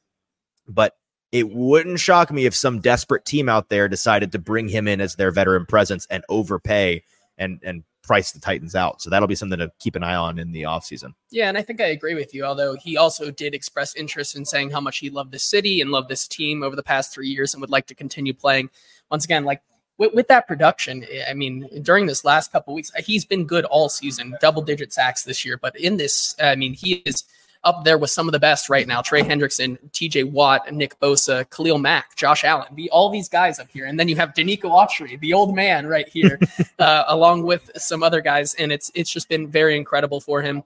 But 0.68 0.96
it 1.32 1.50
wouldn't 1.50 1.98
shock 1.98 2.30
me 2.30 2.46
if 2.46 2.54
some 2.54 2.80
desperate 2.80 3.24
team 3.24 3.48
out 3.48 3.68
there 3.68 3.88
decided 3.88 4.32
to 4.32 4.38
bring 4.38 4.68
him 4.68 4.86
in 4.86 5.00
as 5.00 5.16
their 5.16 5.32
veteran 5.32 5.66
presence 5.66 6.06
and 6.10 6.24
overpay 6.28 7.02
and 7.38 7.60
and 7.64 7.82
price 8.04 8.32
the 8.32 8.38
Titans 8.38 8.74
out. 8.74 9.02
So 9.02 9.10
that'll 9.10 9.26
be 9.26 9.34
something 9.34 9.58
to 9.58 9.72
keep 9.80 9.96
an 9.96 10.04
eye 10.04 10.14
on 10.14 10.38
in 10.38 10.52
the 10.52 10.62
offseason. 10.62 11.14
Yeah, 11.30 11.48
and 11.48 11.58
I 11.58 11.62
think 11.62 11.80
I 11.80 11.86
agree 11.86 12.14
with 12.14 12.34
you, 12.34 12.44
although 12.44 12.76
he 12.76 12.96
also 12.96 13.30
did 13.30 13.54
express 13.54 13.96
interest 13.96 14.36
in 14.36 14.44
saying 14.44 14.70
how 14.70 14.80
much 14.80 14.98
he 14.98 15.10
loved 15.10 15.32
the 15.32 15.38
city 15.38 15.80
and 15.80 15.90
loved 15.90 16.08
this 16.08 16.28
team 16.28 16.62
over 16.62 16.76
the 16.76 16.82
past 16.82 17.12
three 17.12 17.28
years 17.28 17.54
and 17.54 17.60
would 17.62 17.70
like 17.70 17.86
to 17.86 17.94
continue 17.94 18.34
playing. 18.34 18.70
Once 19.10 19.24
again, 19.24 19.44
like 19.44 19.62
with, 19.98 20.12
with 20.14 20.28
that 20.28 20.48
production, 20.48 21.06
I 21.28 21.34
mean, 21.34 21.68
during 21.82 22.06
this 22.06 22.24
last 22.24 22.52
couple 22.52 22.74
weeks, 22.74 22.90
he's 23.04 23.24
been 23.24 23.44
good 23.44 23.64
all 23.66 23.88
season, 23.88 24.36
double 24.40 24.62
digit 24.62 24.92
sacks 24.92 25.22
this 25.22 25.44
year. 25.44 25.56
But 25.56 25.76
in 25.76 25.96
this, 25.96 26.34
I 26.42 26.56
mean, 26.56 26.74
he 26.74 26.94
is 27.06 27.24
up 27.64 27.84
there 27.84 27.98
with 27.98 28.10
some 28.10 28.28
of 28.28 28.32
the 28.32 28.38
best 28.38 28.68
right 28.68 28.86
now. 28.86 29.00
Trey 29.02 29.22
Hendrickson, 29.22 29.78
TJ 29.90 30.30
Watt, 30.30 30.72
Nick 30.72 30.98
Bosa, 31.00 31.48
Khalil 31.50 31.78
Mack, 31.78 32.14
Josh 32.14 32.44
Allen, 32.44 32.68
the, 32.74 32.90
all 32.90 33.10
these 33.10 33.28
guys 33.28 33.58
up 33.58 33.68
here. 33.70 33.86
And 33.86 33.98
then 33.98 34.08
you 34.08 34.16
have 34.16 34.34
Denico 34.34 34.64
Autry, 34.64 35.18
the 35.18 35.32
old 35.32 35.54
man 35.54 35.86
right 35.86 36.08
here, 36.08 36.38
uh, 36.78 37.04
along 37.08 37.44
with 37.44 37.70
some 37.76 38.02
other 38.02 38.20
guys. 38.20 38.54
And 38.54 38.70
it's 38.70 38.90
it's 38.94 39.10
just 39.10 39.28
been 39.28 39.48
very 39.48 39.76
incredible 39.76 40.20
for 40.20 40.42
him. 40.42 40.62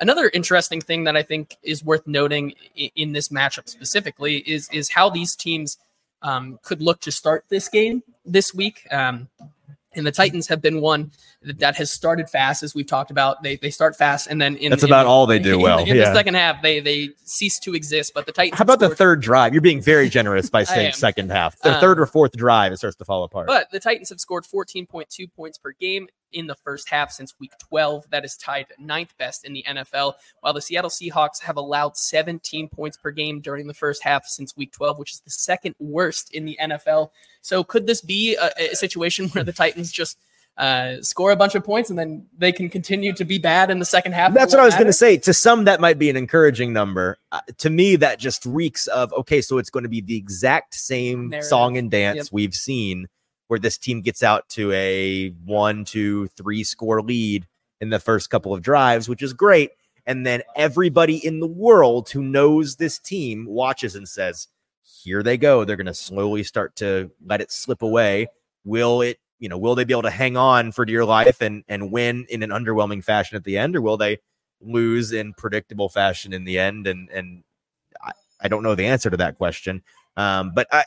another 0.00 0.30
interesting 0.32 0.80
thing 0.80 1.04
that 1.04 1.16
I 1.16 1.22
think 1.22 1.56
is 1.62 1.84
worth 1.84 2.06
noting 2.06 2.54
in, 2.76 2.90
in 2.96 3.12
this 3.12 3.28
matchup 3.28 3.68
specifically 3.68 4.38
is 4.38 4.68
is 4.72 4.88
how 4.88 5.10
these 5.10 5.36
teams 5.36 5.78
um, 6.22 6.58
could 6.62 6.80
look 6.82 7.00
to 7.00 7.12
start 7.12 7.44
this 7.48 7.68
game 7.68 8.02
this 8.24 8.52
week. 8.54 8.86
Um, 8.90 9.28
and 9.94 10.06
the 10.06 10.12
Titans 10.12 10.46
have 10.48 10.60
been 10.60 10.80
one 10.80 11.10
that 11.42 11.74
has 11.76 11.90
started 11.90 12.28
fast, 12.28 12.62
as 12.62 12.74
we've 12.74 12.86
talked 12.86 13.10
about. 13.10 13.42
They 13.42 13.56
they 13.56 13.70
start 13.70 13.96
fast, 13.96 14.26
and 14.28 14.40
then 14.40 14.54
in 14.56 14.70
that's 14.70 14.82
in 14.82 14.88
about 14.88 15.04
the- 15.04 15.08
all 15.08 15.26
they 15.26 15.38
do 15.38 15.54
in- 15.54 15.60
well. 15.62 15.78
In, 15.80 15.86
yeah. 15.88 16.10
the 16.10 16.14
second 16.14 16.34
half, 16.34 16.62
they 16.62 16.78
they 16.80 17.08
cease 17.24 17.58
to 17.60 17.74
exist. 17.74 18.12
But 18.14 18.26
the 18.26 18.32
Titans. 18.32 18.58
How 18.58 18.62
about 18.62 18.80
the 18.80 18.94
third 18.94 19.20
drive? 19.22 19.54
You're 19.54 19.62
being 19.62 19.80
very 19.80 20.08
generous 20.08 20.50
by 20.50 20.62
saying 20.64 20.92
second 20.92 21.30
half. 21.32 21.58
The 21.60 21.74
Um, 21.74 21.80
third 21.80 21.98
or 21.98 22.06
fourth 22.06 22.32
drive, 22.36 22.70
it 22.72 22.76
starts 22.76 22.96
to 22.96 23.04
fall 23.06 23.24
apart. 23.24 23.46
But 23.48 23.70
the 23.72 23.80
Titans 23.80 24.10
have 24.10 24.20
scored 24.20 24.44
14.2 24.44 25.32
points 25.34 25.58
per 25.58 25.72
game 25.72 26.06
in 26.32 26.46
the 26.46 26.54
first 26.54 26.88
half 26.88 27.10
since 27.10 27.34
week 27.38 27.52
12. 27.58 28.04
That 28.10 28.24
is 28.24 28.36
tied 28.36 28.66
ninth 28.78 29.14
best 29.18 29.44
in 29.44 29.52
the 29.52 29.64
NFL, 29.68 30.14
while 30.40 30.52
the 30.52 30.60
Seattle 30.60 30.90
Seahawks 30.90 31.40
have 31.42 31.56
allowed 31.56 31.96
17 31.96 32.68
points 32.68 32.96
per 32.96 33.10
game 33.10 33.40
during 33.40 33.66
the 33.66 33.74
first 33.74 34.02
half 34.02 34.26
since 34.26 34.56
week 34.56 34.72
12, 34.72 34.98
which 34.98 35.12
is 35.12 35.20
the 35.20 35.30
second 35.30 35.74
worst 35.78 36.32
in 36.34 36.44
the 36.44 36.58
NFL. 36.60 37.10
So 37.40 37.64
could 37.64 37.86
this 37.86 38.00
be 38.00 38.36
a, 38.36 38.50
a 38.72 38.74
situation 38.76 39.28
where 39.28 39.44
the 39.44 39.52
Titans 39.52 39.90
just 39.92 40.18
uh, 40.56 41.00
score 41.02 41.30
a 41.30 41.36
bunch 41.36 41.54
of 41.54 41.62
points 41.62 41.88
and 41.88 41.96
then 41.96 42.26
they 42.36 42.50
can 42.50 42.68
continue 42.68 43.12
to 43.12 43.24
be 43.24 43.38
bad 43.38 43.70
in 43.70 43.78
the 43.78 43.84
second 43.84 44.10
half? 44.12 44.34
That's 44.34 44.52
what 44.52 44.60
I 44.60 44.64
was 44.64 44.74
going 44.74 44.88
to 44.88 44.92
say. 44.92 45.16
To 45.18 45.32
some, 45.32 45.64
that 45.66 45.80
might 45.80 46.00
be 46.00 46.10
an 46.10 46.16
encouraging 46.16 46.72
number. 46.72 47.16
Uh, 47.30 47.40
to 47.58 47.70
me, 47.70 47.94
that 47.96 48.18
just 48.18 48.44
reeks 48.44 48.88
of 48.88 49.12
okay, 49.12 49.40
so 49.40 49.58
it's 49.58 49.70
going 49.70 49.84
to 49.84 49.88
be 49.88 50.00
the 50.00 50.16
exact 50.16 50.74
same 50.74 51.28
Narrative. 51.28 51.48
song 51.48 51.76
and 51.76 51.90
dance 51.92 52.16
Yep. 52.16 52.26
we've 52.32 52.54
seen, 52.54 53.06
where 53.48 53.58
this 53.58 53.76
team 53.76 54.00
gets 54.00 54.22
out 54.22 54.48
to 54.50 54.70
a 54.72 55.30
one, 55.44 55.84
two, 55.84 56.28
three 56.28 56.62
score 56.62 57.02
lead 57.02 57.46
in 57.80 57.90
the 57.90 57.98
first 57.98 58.30
couple 58.30 58.54
of 58.54 58.62
drives, 58.62 59.08
which 59.08 59.22
is 59.22 59.32
great. 59.32 59.70
And 60.06 60.26
then 60.26 60.42
everybody 60.56 61.16
in 61.24 61.40
the 61.40 61.46
world 61.46 62.08
who 62.08 62.22
knows 62.22 62.76
this 62.76 62.98
team 62.98 63.46
watches 63.46 63.94
and 63.94 64.08
says, 64.08 64.48
"Here 64.82 65.22
they 65.22 65.36
go. 65.36 65.64
They're 65.64 65.76
going 65.76 65.86
to 65.86 65.94
slowly 65.94 66.42
start 66.44 66.76
to 66.76 67.10
let 67.26 67.40
it 67.40 67.52
slip 67.52 67.82
away. 67.82 68.28
Will 68.64 69.02
it?" 69.02 69.18
You 69.38 69.48
know, 69.48 69.58
will 69.58 69.74
they 69.74 69.84
be 69.84 69.92
able 69.92 70.02
to 70.02 70.10
hang 70.10 70.36
on 70.36 70.72
for 70.72 70.84
dear 70.84 71.04
life 71.04 71.42
and 71.42 71.62
and 71.68 71.92
win 71.92 72.26
in 72.30 72.42
an 72.42 72.50
underwhelming 72.50 73.04
fashion 73.04 73.36
at 73.36 73.44
the 73.44 73.58
end, 73.58 73.76
or 73.76 73.82
will 73.82 73.98
they 73.98 74.18
lose 74.60 75.12
in 75.12 75.34
predictable 75.34 75.88
fashion 75.88 76.32
in 76.32 76.44
the 76.44 76.58
end? 76.58 76.86
And 76.86 77.10
and 77.10 77.44
I, 78.02 78.12
I 78.40 78.48
don't 78.48 78.62
know 78.62 78.74
the 78.74 78.86
answer 78.86 79.10
to 79.10 79.16
that 79.18 79.36
question. 79.36 79.82
Um, 80.16 80.52
but 80.54 80.66
I, 80.72 80.84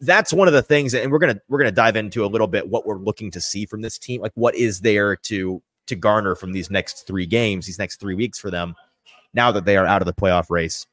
that's 0.00 0.32
one 0.32 0.48
of 0.48 0.54
the 0.54 0.62
things, 0.62 0.94
and 0.94 1.12
we're 1.12 1.18
gonna 1.18 1.40
we're 1.48 1.58
gonna 1.58 1.70
dive 1.70 1.96
into 1.96 2.24
a 2.24 2.26
little 2.26 2.46
bit 2.46 2.68
what 2.68 2.86
we're 2.86 2.98
looking 2.98 3.30
to 3.32 3.40
see 3.40 3.66
from 3.66 3.82
this 3.82 3.98
team. 3.98 4.20
Like, 4.20 4.32
what 4.34 4.54
is 4.54 4.80
there 4.80 5.16
to 5.16 5.62
to 5.86 5.96
garner 5.96 6.34
from 6.34 6.52
these 6.52 6.70
next 6.70 7.06
three 7.06 7.26
games, 7.26 7.66
these 7.66 7.78
next 7.78 8.00
three 8.00 8.14
weeks 8.14 8.38
for 8.38 8.50
them, 8.50 8.74
now 9.34 9.52
that 9.52 9.64
they 9.64 9.76
are 9.76 9.86
out 9.86 10.02
of 10.02 10.06
the 10.06 10.14
playoff 10.14 10.50
race, 10.50 10.86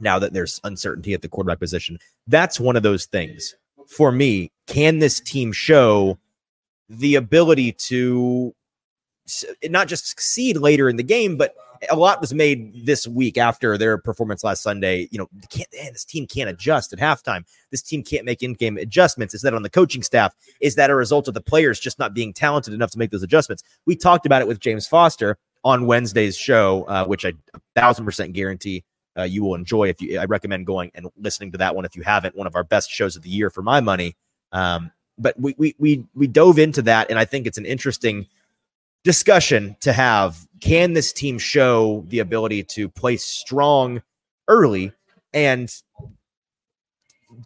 now 0.00 0.18
that 0.18 0.32
there's 0.32 0.60
uncertainty 0.64 1.12
at 1.12 1.22
the 1.22 1.28
quarterback 1.28 1.58
position. 1.58 1.98
That's 2.26 2.58
one 2.60 2.76
of 2.76 2.82
those 2.82 3.06
things 3.06 3.54
for 3.86 4.12
me. 4.12 4.50
Can 4.66 4.98
this 4.98 5.20
team 5.20 5.52
show 5.52 6.18
the 6.88 7.16
ability 7.16 7.72
to 7.72 8.54
not 9.64 9.88
just 9.88 10.06
succeed 10.06 10.56
later 10.56 10.88
in 10.88 10.96
the 10.96 11.02
game, 11.02 11.36
but 11.36 11.54
a 11.90 11.96
lot 11.96 12.20
was 12.20 12.34
made 12.34 12.86
this 12.86 13.06
week 13.06 13.38
after 13.38 13.78
their 13.78 13.98
performance 13.98 14.44
last 14.44 14.62
Sunday. 14.62 15.08
You 15.10 15.18
know, 15.18 15.28
can't, 15.50 15.68
man, 15.74 15.92
this 15.92 16.04
team 16.04 16.26
can't 16.26 16.50
adjust 16.50 16.92
at 16.92 16.98
halftime. 16.98 17.44
This 17.70 17.82
team 17.82 18.02
can't 18.02 18.24
make 18.24 18.42
in-game 18.42 18.76
adjustments. 18.78 19.34
Is 19.34 19.42
that 19.42 19.54
on 19.54 19.62
the 19.62 19.70
coaching 19.70 20.02
staff? 20.02 20.34
Is 20.60 20.74
that 20.76 20.90
a 20.90 20.94
result 20.94 21.28
of 21.28 21.34
the 21.34 21.40
players 21.40 21.80
just 21.80 21.98
not 21.98 22.14
being 22.14 22.32
talented 22.32 22.74
enough 22.74 22.90
to 22.92 22.98
make 22.98 23.10
those 23.10 23.22
adjustments? 23.22 23.62
We 23.86 23.96
talked 23.96 24.26
about 24.26 24.42
it 24.42 24.48
with 24.48 24.60
James 24.60 24.86
Foster 24.86 25.38
on 25.64 25.86
Wednesday's 25.86 26.36
show, 26.36 26.84
uh, 26.84 27.04
which 27.04 27.24
I 27.24 27.32
a 27.54 27.60
thousand 27.74 28.04
percent 28.04 28.32
guarantee 28.32 28.84
uh, 29.18 29.24
you 29.24 29.42
will 29.42 29.54
enjoy. 29.54 29.88
If 29.88 30.00
you, 30.00 30.18
I 30.18 30.24
recommend 30.24 30.66
going 30.66 30.90
and 30.94 31.08
listening 31.16 31.52
to 31.52 31.58
that 31.58 31.74
one 31.74 31.84
if 31.84 31.96
you 31.96 32.02
haven't. 32.02 32.36
One 32.36 32.46
of 32.46 32.54
our 32.54 32.64
best 32.64 32.90
shows 32.90 33.16
of 33.16 33.22
the 33.22 33.30
year 33.30 33.50
for 33.50 33.62
my 33.62 33.80
money. 33.80 34.16
Um, 34.52 34.90
but 35.18 35.38
we 35.38 35.54
we 35.58 35.74
we 35.78 36.04
we 36.14 36.26
dove 36.26 36.58
into 36.58 36.82
that, 36.82 37.10
and 37.10 37.18
I 37.18 37.24
think 37.24 37.46
it's 37.46 37.58
an 37.58 37.66
interesting 37.66 38.26
discussion 39.04 39.76
to 39.80 39.92
have. 39.92 40.46
Can 40.60 40.92
this 40.92 41.12
team 41.12 41.38
show 41.38 42.04
the 42.08 42.18
ability 42.18 42.64
to 42.64 42.88
play 42.88 43.16
strong 43.16 44.02
early 44.48 44.92
and 45.32 45.72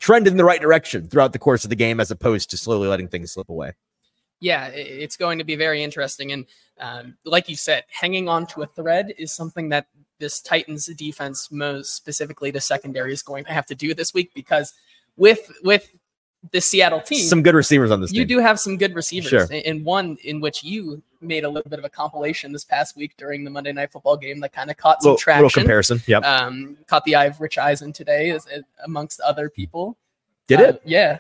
trend 0.01 0.27
in 0.27 0.37
the 0.37 0.45
right 0.45 0.61
direction 0.61 1.09
throughout 1.09 1.33
the 1.33 1.39
course 1.39 1.65
of 1.65 1.71
the 1.71 1.77
game, 1.77 2.01
as 2.01 2.11
opposed 2.11 2.51
to 2.51 2.57
slowly 2.57 2.89
letting 2.89 3.09
things 3.09 3.33
slip 3.33 3.49
away? 3.49 3.73
yeah, 4.43 4.67
it's 4.75 5.17
going 5.17 5.39
to 5.39 5.45
be 5.45 5.55
very 5.55 5.85
interesting. 5.85 6.33
And 6.33 6.47
um, 6.81 7.17
like 7.25 7.49
you 7.49 7.55
said, 7.55 7.85
hanging 7.89 8.29
on 8.29 8.45
to 8.49 8.63
a 8.63 8.67
thread 8.67 9.15
is 9.17 9.31
something 9.33 9.69
that 9.69 9.87
this 10.19 10.41
Titans 10.41 10.87
defense, 10.87 11.53
most 11.53 11.95
specifically 11.95 12.51
the 12.51 12.61
secondary, 12.61 13.13
is 13.13 13.23
going 13.23 13.45
to 13.45 13.53
have 13.53 13.67
to 13.67 13.77
do 13.77 13.95
this 13.95 14.13
week 14.13 14.33
because 14.35 14.75
with 15.17 15.49
with 15.63 15.95
the 16.51 16.61
Seattle 16.61 17.01
team, 17.01 17.25
Some 17.27 17.43
good 17.43 17.55
receivers 17.55 17.91
on 17.93 18.01
this 18.01 18.13
you 18.13 18.23
team. 18.23 18.39
do 18.39 18.43
have 18.43 18.59
some 18.59 18.77
good 18.77 18.95
receivers, 18.95 19.29
Sure. 19.31 19.43
and 19.43 19.53
and 19.65 19.85
one 19.85 20.17
in 20.25 20.41
which 20.41 20.65
you 20.65 21.01
made 21.21 21.45
a 21.45 21.49
little 21.49 21.71
bit 21.71 21.79
of 21.79 21.85
a 21.85 21.89
compilation 21.89 22.51
this 22.53 22.65
past 22.65 22.97
week 22.97 23.15
during 23.17 23.45
the 23.45 23.51
Monday 23.51 23.73
Night 23.73 23.91
Football 23.93 24.17
game 24.17 24.41
that 24.41 24.53
kind 24.53 24.69
of 24.71 24.77
caught 24.77 25.01
some 25.03 25.11
little, 25.11 25.19
traction. 25.19 25.45
little 25.45 25.61
comparison. 25.61 26.03
yeah. 26.09 26.19
um, 26.19 26.77
caught 26.89 27.05
the 27.05 27.15
eye 27.15 27.27
of 27.27 27.41
Rich 27.41 27.59
Eisen 27.59 27.93
today, 27.93 28.31
as, 28.31 28.45
as- 28.47 28.65
amongst 28.85 29.21
other 29.21 29.49
people. 29.49 29.97
Did 30.49 30.61
Uh, 30.61 30.65
it? 30.65 30.83
Yeah. 30.85 31.19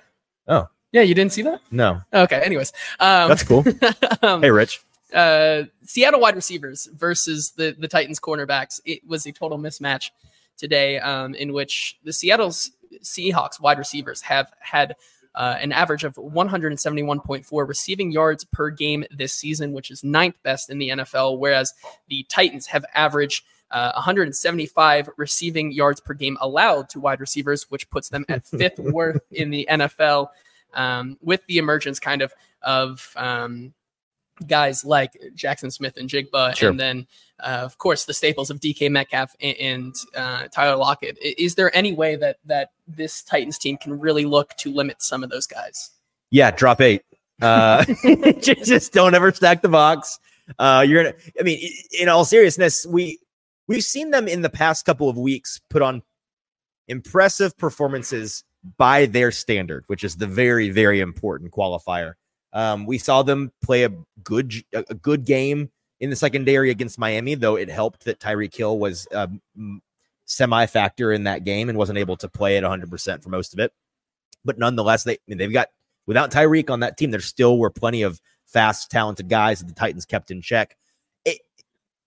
Oh. 0.48 0.66
Yeah, 0.90 1.02
you 1.02 1.14
didn't 1.14 1.32
see 1.32 1.42
that? 1.42 1.60
No. 1.70 2.00
Okay. 2.12 2.40
Anyways, 2.40 2.72
um, 2.98 3.28
That's 3.28 3.44
cool. 3.44 3.64
um, 4.22 4.42
Hey, 4.42 4.50
Rich. 4.50 4.80
uh, 5.14 5.62
Seattle 5.84 6.18
wide 6.20 6.34
receivers 6.34 6.88
versus 6.96 7.52
the 7.56 7.76
the 7.78 7.86
Titans 7.88 8.18
cornerbacks. 8.18 8.80
It 8.84 9.06
was 9.06 9.24
a 9.26 9.30
total 9.32 9.56
mismatch 9.56 10.10
today, 10.58 10.98
um, 10.98 11.34
in 11.36 11.52
which 11.52 11.96
the 12.04 12.12
Seattle's 12.12 12.72
Seahawks 13.02 13.60
wide 13.60 13.78
receivers 13.78 14.20
have 14.22 14.50
had 14.58 14.96
uh, 15.34 15.56
an 15.60 15.72
average 15.72 16.04
of 16.04 16.14
171.4 16.16 17.68
receiving 17.68 18.10
yards 18.12 18.44
per 18.44 18.70
game 18.70 19.04
this 19.10 19.32
season, 19.32 19.72
which 19.72 19.90
is 19.90 20.04
ninth 20.04 20.42
best 20.42 20.70
in 20.70 20.78
the 20.78 20.90
NFL, 20.90 21.38
whereas 21.38 21.72
the 22.08 22.24
Titans 22.28 22.66
have 22.66 22.84
averaged. 22.94 23.44
Uh, 23.70 23.90
175 23.94 25.08
receiving 25.16 25.72
yards 25.72 25.98
per 25.98 26.12
game 26.12 26.36
allowed 26.42 26.90
to 26.90 27.00
wide 27.00 27.20
receivers, 27.20 27.70
which 27.70 27.88
puts 27.88 28.10
them 28.10 28.22
at 28.28 28.44
fifth 28.58 28.78
worst 28.78 29.20
in 29.30 29.48
the 29.48 29.66
NFL. 29.70 30.28
Um, 30.74 31.16
with 31.22 31.40
the 31.46 31.56
emergence, 31.56 31.98
kind 31.98 32.20
of, 32.20 32.34
of 32.60 33.14
um, 33.16 33.72
guys 34.46 34.84
like 34.84 35.12
Jaxon 35.34 35.72
Smith-Njigba, 35.72 36.56
Sure. 36.56 36.70
and 36.70 36.80
then 36.80 37.06
uh, 37.40 37.60
of 37.64 37.78
course 37.78 38.04
the 38.04 38.14
staples 38.14 38.50
of 38.50 38.60
DK 38.60 38.90
Metcalf 38.90 39.34
and, 39.40 39.56
and 39.58 39.94
uh, 40.16 40.48
Tyler 40.48 40.76
Lockett. 40.76 41.18
Is 41.20 41.54
there 41.54 41.74
any 41.76 41.92
way 41.92 42.16
that 42.16 42.38
that 42.46 42.70
this 42.86 43.22
Titans 43.22 43.58
team 43.58 43.76
can 43.76 43.98
really 43.98 44.24
look 44.24 44.56
to 44.58 44.72
limit 44.72 45.02
some 45.02 45.22
of 45.24 45.30
those 45.30 45.46
guys? 45.46 45.90
Yeah, 46.30 46.50
drop 46.50 46.80
eight. 46.80 47.02
Uh, 47.40 47.84
just, 48.40 48.64
just 48.64 48.92
don't 48.92 49.14
ever 49.14 49.32
stack 49.32 49.62
the 49.62 49.68
box. 49.68 50.18
Uh, 50.58 50.84
you're 50.86 51.02
gonna. 51.04 51.14
I 51.38 51.42
mean, 51.42 51.60
in 51.98 52.08
all 52.08 52.24
seriousness, 52.24 52.86
we 52.86 53.18
we've 53.68 53.84
seen 53.84 54.10
them 54.10 54.28
in 54.28 54.42
the 54.42 54.50
past 54.50 54.84
couple 54.84 55.08
of 55.08 55.16
weeks 55.16 55.60
put 55.70 55.82
on 55.82 56.02
impressive 56.88 57.56
performances 57.56 58.44
by 58.76 59.06
their 59.06 59.30
standard, 59.30 59.84
which 59.86 60.04
is 60.04 60.16
the 60.16 60.26
very 60.26 60.70
very 60.70 61.00
important 61.00 61.52
qualifier. 61.52 62.14
Um, 62.52 62.86
we 62.86 62.98
saw 62.98 63.22
them 63.22 63.52
play 63.62 63.84
a 63.84 63.92
good 64.22 64.52
a 64.72 64.94
good 64.94 65.24
game 65.24 65.70
in 66.00 66.10
the 66.10 66.16
secondary 66.16 66.70
against 66.70 66.98
Miami, 66.98 67.34
though 67.34 67.56
it 67.56 67.70
helped 67.70 68.04
that 68.04 68.20
Tyreek 68.20 68.54
Hill 68.54 68.78
was 68.78 69.06
a 69.12 69.30
semi 70.24 70.66
factor 70.66 71.12
in 71.12 71.24
that 71.24 71.44
game 71.44 71.68
and 71.68 71.78
wasn't 71.78 71.98
able 71.98 72.16
to 72.16 72.28
play 72.28 72.56
at 72.56 72.62
100 72.62 72.90
percent 72.90 73.22
for 73.22 73.30
most 73.30 73.52
of 73.52 73.60
it. 73.60 73.72
But 74.44 74.58
nonetheless, 74.58 75.04
they 75.04 75.14
I 75.14 75.18
mean, 75.26 75.38
they've 75.38 75.52
got 75.52 75.68
without 76.06 76.30
Tyreek 76.30 76.70
on 76.70 76.80
that 76.80 76.96
team, 76.96 77.10
there 77.10 77.20
still 77.20 77.58
were 77.58 77.70
plenty 77.70 78.02
of 78.02 78.20
fast, 78.46 78.90
talented 78.90 79.28
guys 79.28 79.60
that 79.60 79.66
the 79.66 79.74
Titans 79.74 80.04
kept 80.04 80.30
in 80.30 80.42
check. 80.42 80.76
It, 81.24 81.40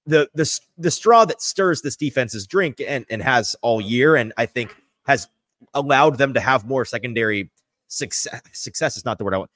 the 0.06 0.30
the 0.36 0.60
the 0.78 0.92
straw 0.92 1.26
that 1.26 1.42
stirs 1.42 1.82
this 1.82 1.96
defense's 1.96 2.46
drink 2.46 2.82
and 2.86 3.06
and 3.10 3.22
has 3.22 3.56
all 3.62 3.82
year, 3.82 4.16
and 4.16 4.34
I 4.38 4.46
think 4.46 4.76
has 5.06 5.28
allowed 5.74 6.18
them 6.18 6.34
to 6.34 6.40
have 6.40 6.66
more 6.66 6.86
secondary 6.86 7.50
success. 7.88 8.42
Success 8.54 8.98
is 8.98 9.06
not 9.06 9.18
the 9.18 9.24
word 9.24 9.34
I 9.34 9.38
want. 9.38 9.52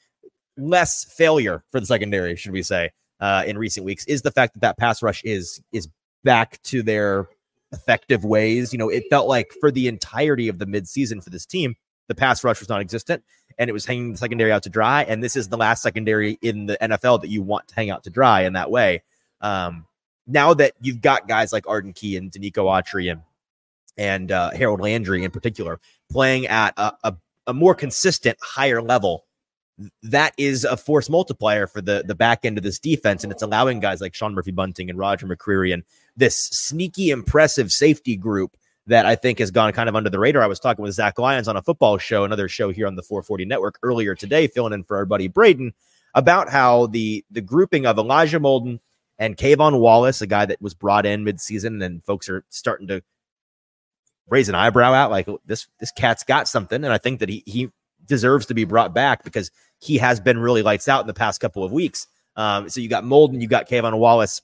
Less 0.59 1.05
failure 1.05 1.63
for 1.71 1.79
the 1.79 1.85
secondary, 1.85 2.35
should 2.35 2.51
we 2.51 2.63
say, 2.63 2.91
uh, 3.19 3.43
in 3.47 3.57
recent 3.57 3.85
weeks, 3.85 4.05
is 4.05 4.21
the 4.21 4.31
fact 4.31 4.53
that 4.53 4.61
that 4.61 4.77
pass 4.77 5.01
rush 5.01 5.23
is 5.23 5.61
is 5.71 5.87
back 6.23 6.61
to 6.63 6.83
their 6.83 7.27
effective 7.71 8.25
ways. 8.25 8.73
You 8.73 8.79
know, 8.79 8.89
it 8.89 9.05
felt 9.09 9.27
like 9.27 9.53
for 9.59 9.71
the 9.71 9.87
entirety 9.87 10.47
of 10.47 10.59
the 10.59 10.65
midseason 10.65 11.23
for 11.23 11.29
this 11.29 11.45
team, 11.45 11.75
the 12.07 12.15
pass 12.15 12.43
rush 12.43 12.59
was 12.59 12.69
non-existent 12.69 13.23
and 13.57 13.69
it 13.69 13.73
was 13.73 13.85
hanging 13.85 14.11
the 14.11 14.17
secondary 14.17 14.51
out 14.51 14.63
to 14.63 14.69
dry. 14.69 15.03
And 15.03 15.23
this 15.23 15.35
is 15.35 15.49
the 15.49 15.57
last 15.57 15.81
secondary 15.81 16.37
in 16.41 16.65
the 16.65 16.77
NFL 16.81 17.21
that 17.21 17.29
you 17.29 17.41
want 17.41 17.67
to 17.67 17.75
hang 17.75 17.89
out 17.89 18.03
to 18.05 18.09
dry 18.09 18.41
in 18.41 18.53
that 18.53 18.71
way. 18.71 19.03
Um, 19.41 19.85
now 20.25 20.53
that 20.53 20.73
you've 20.81 21.01
got 21.01 21.27
guys 21.27 21.53
like 21.53 21.67
Arden 21.67 21.93
Key 21.93 22.17
and 22.17 22.31
Denico 22.31 22.65
Autry 22.65 23.11
and 23.11 23.21
and 23.97 24.31
uh, 24.31 24.51
Harold 24.51 24.79
Landry 24.79 25.25
in 25.25 25.31
particular 25.31 25.79
playing 26.09 26.47
at 26.47 26.73
a, 26.77 26.93
a, 27.03 27.17
a 27.47 27.53
more 27.53 27.75
consistent, 27.75 28.37
higher 28.41 28.81
level 28.81 29.25
that 30.03 30.33
is 30.37 30.65
a 30.65 30.77
force 30.77 31.09
multiplier 31.09 31.67
for 31.67 31.81
the 31.81 32.03
the 32.05 32.15
back 32.15 32.45
end 32.45 32.57
of 32.57 32.63
this 32.63 32.79
defense, 32.79 33.23
and 33.23 33.31
it's 33.31 33.41
allowing 33.41 33.79
guys 33.79 34.01
like 34.01 34.13
Sean 34.13 34.33
Murphy 34.33 34.51
Bunting 34.51 34.89
and 34.89 34.99
Roger 34.99 35.27
McCreary 35.27 35.73
and 35.73 35.83
this 36.15 36.35
sneaky, 36.35 37.11
impressive 37.11 37.71
safety 37.71 38.15
group 38.15 38.57
that 38.87 39.05
I 39.05 39.15
think 39.15 39.39
has 39.39 39.51
gone 39.51 39.71
kind 39.71 39.87
of 39.87 39.95
under 39.95 40.09
the 40.09 40.19
radar. 40.19 40.41
I 40.41 40.47
was 40.47 40.59
talking 40.59 40.83
with 40.83 40.93
Zach 40.93 41.19
Lyons 41.19 41.47
on 41.47 41.55
a 41.55 41.61
football 41.61 41.97
show, 41.97 42.23
another 42.23 42.49
show 42.49 42.71
here 42.71 42.87
on 42.87 42.95
the 42.95 43.03
440 43.03 43.45
Network 43.45 43.79
earlier 43.83 44.15
today, 44.15 44.47
filling 44.47 44.73
in 44.73 44.83
for 44.83 44.97
our 44.97 45.05
buddy 45.05 45.27
Braden 45.27 45.73
about 46.15 46.49
how 46.49 46.87
the 46.87 47.23
the 47.31 47.41
grouping 47.41 47.85
of 47.85 47.97
Elijah 47.97 48.39
Molden 48.39 48.79
and 49.17 49.37
K'Von 49.37 49.79
Wallace, 49.79 50.21
a 50.21 50.27
guy 50.27 50.45
that 50.45 50.61
was 50.61 50.73
brought 50.73 51.05
in 51.05 51.23
midseason, 51.23 51.83
and 51.83 52.03
folks 52.03 52.29
are 52.29 52.43
starting 52.49 52.87
to 52.87 53.01
raise 54.27 54.49
an 54.49 54.55
eyebrow 54.55 54.93
out 54.93 55.11
like 55.11 55.27
oh, 55.27 55.39
this 55.45 55.67
this 55.79 55.91
cat's 55.91 56.23
got 56.23 56.47
something, 56.47 56.83
and 56.83 56.93
I 56.93 56.97
think 56.97 57.19
that 57.19 57.29
he 57.29 57.43
he 57.45 57.69
deserves 58.05 58.47
to 58.47 58.53
be 58.53 58.65
brought 58.65 58.93
back 58.93 59.23
because 59.23 59.51
he 59.79 59.97
has 59.97 60.19
been 60.19 60.37
really 60.37 60.61
lights 60.61 60.87
out 60.87 61.01
in 61.01 61.07
the 61.07 61.13
past 61.13 61.41
couple 61.41 61.63
of 61.63 61.71
weeks. 61.71 62.07
Um, 62.35 62.69
so 62.69 62.79
you 62.79 62.89
got 62.89 63.03
Molden, 63.03 63.41
you 63.41 63.47
got 63.47 63.67
K'Von 63.67 63.97
Wallace, 63.97 64.41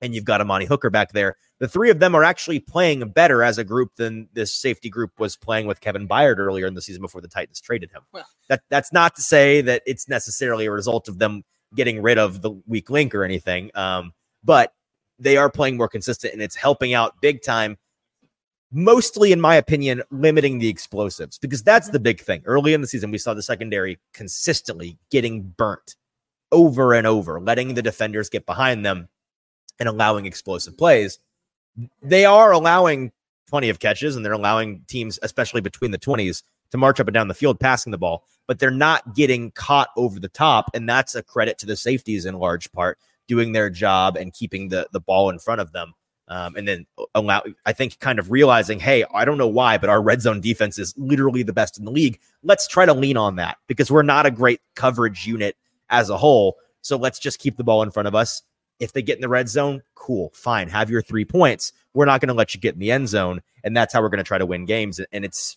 and 0.00 0.14
you've 0.14 0.24
got 0.24 0.40
Amani 0.40 0.66
Hooker 0.66 0.90
back 0.90 1.12
there. 1.12 1.36
The 1.58 1.68
three 1.68 1.90
of 1.90 2.00
them 2.00 2.14
are 2.14 2.22
actually 2.22 2.60
playing 2.60 3.08
better 3.10 3.42
as 3.42 3.56
a 3.56 3.64
group 3.64 3.94
than 3.96 4.28
this 4.34 4.52
safety 4.52 4.90
group 4.90 5.12
was 5.18 5.36
playing 5.36 5.66
with 5.66 5.80
Kevin 5.80 6.06
Byard 6.06 6.38
earlier 6.38 6.66
in 6.66 6.74
the 6.74 6.82
season 6.82 7.00
before 7.00 7.22
the 7.22 7.28
Titans 7.28 7.60
traded 7.60 7.90
him. 7.90 8.02
Well, 8.12 8.26
that 8.48 8.62
that's 8.68 8.92
not 8.92 9.16
to 9.16 9.22
say 9.22 9.62
that 9.62 9.82
it's 9.86 10.08
necessarily 10.08 10.66
a 10.66 10.70
result 10.70 11.08
of 11.08 11.18
them 11.18 11.44
getting 11.74 12.02
rid 12.02 12.18
of 12.18 12.42
the 12.42 12.50
weak 12.66 12.90
link 12.90 13.14
or 13.14 13.24
anything, 13.24 13.70
um, 13.74 14.12
but 14.44 14.72
they 15.18 15.38
are 15.38 15.50
playing 15.50 15.78
more 15.78 15.88
consistent 15.88 16.34
and 16.34 16.42
it's 16.42 16.56
helping 16.56 16.92
out 16.92 17.14
big 17.22 17.42
time. 17.42 17.78
Mostly, 18.72 19.32
in 19.32 19.40
my 19.40 19.54
opinion, 19.54 20.02
limiting 20.10 20.58
the 20.58 20.68
explosives 20.68 21.38
because 21.38 21.62
that's 21.62 21.90
the 21.90 22.00
big 22.00 22.20
thing. 22.20 22.42
Early 22.44 22.74
in 22.74 22.80
the 22.80 22.86
season, 22.86 23.10
we 23.10 23.18
saw 23.18 23.32
the 23.32 23.42
secondary 23.42 23.98
consistently 24.12 24.98
getting 25.10 25.42
burnt 25.42 25.94
over 26.50 26.92
and 26.92 27.06
over, 27.06 27.40
letting 27.40 27.74
the 27.74 27.82
defenders 27.82 28.28
get 28.28 28.44
behind 28.44 28.84
them 28.84 29.08
and 29.78 29.88
allowing 29.88 30.26
explosive 30.26 30.76
plays. 30.76 31.18
They 32.02 32.24
are 32.24 32.52
allowing 32.52 33.12
plenty 33.48 33.68
of 33.68 33.78
catches 33.78 34.16
and 34.16 34.24
they're 34.24 34.32
allowing 34.32 34.82
teams, 34.88 35.18
especially 35.22 35.60
between 35.60 35.90
the 35.90 35.98
20s, 35.98 36.42
to 36.70 36.78
march 36.78 36.98
up 36.98 37.06
and 37.06 37.14
down 37.14 37.28
the 37.28 37.34
field 37.34 37.60
passing 37.60 37.92
the 37.92 37.98
ball, 37.98 38.24
but 38.46 38.58
they're 38.58 38.70
not 38.70 39.14
getting 39.14 39.52
caught 39.52 39.90
over 39.96 40.18
the 40.18 40.28
top. 40.28 40.70
And 40.74 40.88
that's 40.88 41.14
a 41.14 41.22
credit 41.22 41.58
to 41.58 41.66
the 41.66 41.76
safeties 41.76 42.26
in 42.26 42.34
large 42.38 42.70
part, 42.72 42.98
doing 43.28 43.52
their 43.52 43.70
job 43.70 44.16
and 44.16 44.32
keeping 44.32 44.68
the, 44.68 44.88
the 44.92 45.00
ball 45.00 45.30
in 45.30 45.38
front 45.38 45.60
of 45.60 45.72
them. 45.72 45.94
Um, 46.28 46.56
and 46.56 46.66
then 46.66 46.86
allow, 47.14 47.44
I 47.66 47.72
think, 47.72 48.00
kind 48.00 48.18
of 48.18 48.32
realizing, 48.32 48.80
hey, 48.80 49.04
I 49.14 49.24
don't 49.24 49.38
know 49.38 49.46
why, 49.46 49.78
but 49.78 49.88
our 49.88 50.02
red 50.02 50.20
zone 50.20 50.40
defense 50.40 50.76
is 50.76 50.92
literally 50.96 51.44
the 51.44 51.52
best 51.52 51.78
in 51.78 51.84
the 51.84 51.92
league. 51.92 52.18
Let's 52.42 52.66
try 52.66 52.84
to 52.84 52.94
lean 52.94 53.16
on 53.16 53.36
that 53.36 53.58
because 53.68 53.92
we're 53.92 54.02
not 54.02 54.26
a 54.26 54.32
great 54.32 54.60
coverage 54.74 55.24
unit 55.24 55.56
as 55.88 56.10
a 56.10 56.16
whole. 56.16 56.56
So 56.82 56.96
let's 56.96 57.20
just 57.20 57.38
keep 57.38 57.56
the 57.56 57.64
ball 57.64 57.82
in 57.82 57.92
front 57.92 58.08
of 58.08 58.16
us 58.16 58.42
if 58.78 58.92
they 58.92 59.02
get 59.02 59.16
in 59.16 59.22
the 59.22 59.28
red 59.28 59.48
zone, 59.48 59.82
cool, 59.94 60.30
fine, 60.34 60.68
have 60.68 60.90
your 60.90 61.02
three 61.02 61.24
points. 61.24 61.72
We're 61.94 62.04
not 62.04 62.20
going 62.20 62.28
to 62.28 62.34
let 62.34 62.54
you 62.54 62.60
get 62.60 62.74
in 62.74 62.80
the 62.80 62.92
end 62.92 63.08
zone, 63.08 63.40
and 63.64 63.76
that's 63.76 63.92
how 63.92 64.02
we're 64.02 64.08
going 64.08 64.18
to 64.18 64.24
try 64.24 64.38
to 64.38 64.46
win 64.46 64.66
games. 64.66 65.00
And 65.12 65.24
it's 65.24 65.56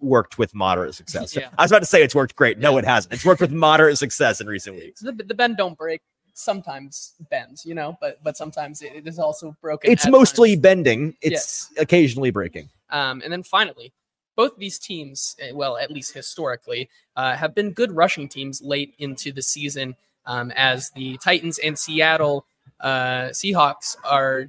worked 0.00 0.38
with 0.38 0.54
moderate 0.54 0.94
success. 0.94 1.36
Yeah. 1.42 1.48
I 1.56 1.62
was 1.62 1.70
about 1.70 1.80
to 1.80 1.86
say 1.86 2.02
it's 2.02 2.14
worked 2.14 2.36
great. 2.36 2.58
No, 2.58 2.72
yeah. 2.72 2.78
it 2.80 2.84
hasn't. 2.84 3.14
It's 3.14 3.24
worked 3.24 3.40
with 3.40 3.52
moderate 3.52 3.98
success 3.98 4.40
in 4.40 4.46
recent 4.46 4.76
weeks. 4.80 5.00
The, 5.00 5.12
the 5.12 5.34
bend 5.34 5.56
don't 5.56 5.78
break 5.78 6.02
sometimes 6.34 7.14
bends, 7.30 7.64
you 7.64 7.74
know, 7.74 7.96
but 8.00 8.18
but 8.22 8.36
sometimes 8.36 8.82
it 8.82 9.06
is 9.06 9.18
also 9.18 9.56
broken. 9.60 9.90
It's 9.90 10.06
mostly 10.06 10.50
times. 10.50 10.62
bending. 10.62 11.16
It's 11.20 11.70
occasionally 11.78 12.30
breaking. 12.30 12.68
Um, 12.90 13.22
and 13.22 13.32
then 13.32 13.42
finally, 13.42 13.92
both 14.36 14.56
these 14.56 14.78
teams, 14.78 15.36
eh, 15.40 15.52
well, 15.52 15.76
at 15.76 15.90
least 15.90 16.14
historically, 16.14 16.88
uh, 17.16 17.36
have 17.36 17.54
been 17.54 17.72
good 17.72 17.92
rushing 17.92 18.28
teams 18.28 18.62
late 18.62 18.94
into 18.98 19.32
the 19.32 19.42
season 19.42 19.96
um, 20.26 20.52
as 20.56 20.90
the 20.90 21.16
Titans 21.18 21.58
and 21.58 21.78
Seattle 21.78 22.44
uh, 22.80 23.28
Seahawks 23.28 23.96
are 24.04 24.48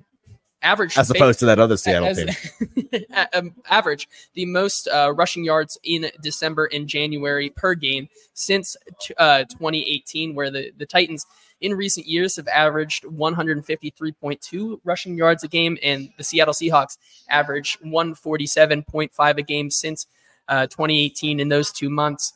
average 0.63 0.97
as 0.97 1.09
opposed 1.09 1.39
to 1.39 1.45
that 1.45 1.59
other 1.59 1.77
Seattle 1.77 2.07
as, 2.07 2.17
team. 2.17 3.05
Um, 3.33 3.55
average 3.69 4.07
the 4.33 4.45
most 4.45 4.87
uh, 4.87 5.11
rushing 5.13 5.43
yards 5.43 5.77
in 5.83 6.11
December 6.21 6.69
and 6.71 6.87
January 6.87 7.49
per 7.49 7.73
game 7.73 8.07
since 8.33 8.77
uh, 9.17 9.43
2018, 9.45 10.35
where 10.35 10.51
the, 10.51 10.71
the 10.77 10.85
Titans 10.85 11.25
in 11.61 11.73
recent 11.73 12.05
years 12.05 12.35
have 12.35 12.47
averaged 12.47 13.03
153.2 13.03 14.79
rushing 14.83 15.17
yards 15.17 15.43
a 15.43 15.47
game, 15.47 15.77
and 15.81 16.09
the 16.17 16.23
Seattle 16.23 16.53
Seahawks 16.53 16.97
average 17.29 17.79
147.5 17.83 19.37
a 19.37 19.41
game 19.41 19.69
since 19.69 20.05
uh, 20.47 20.67
2018 20.67 21.39
in 21.39 21.49
those 21.49 21.71
two 21.71 21.89
months. 21.89 22.33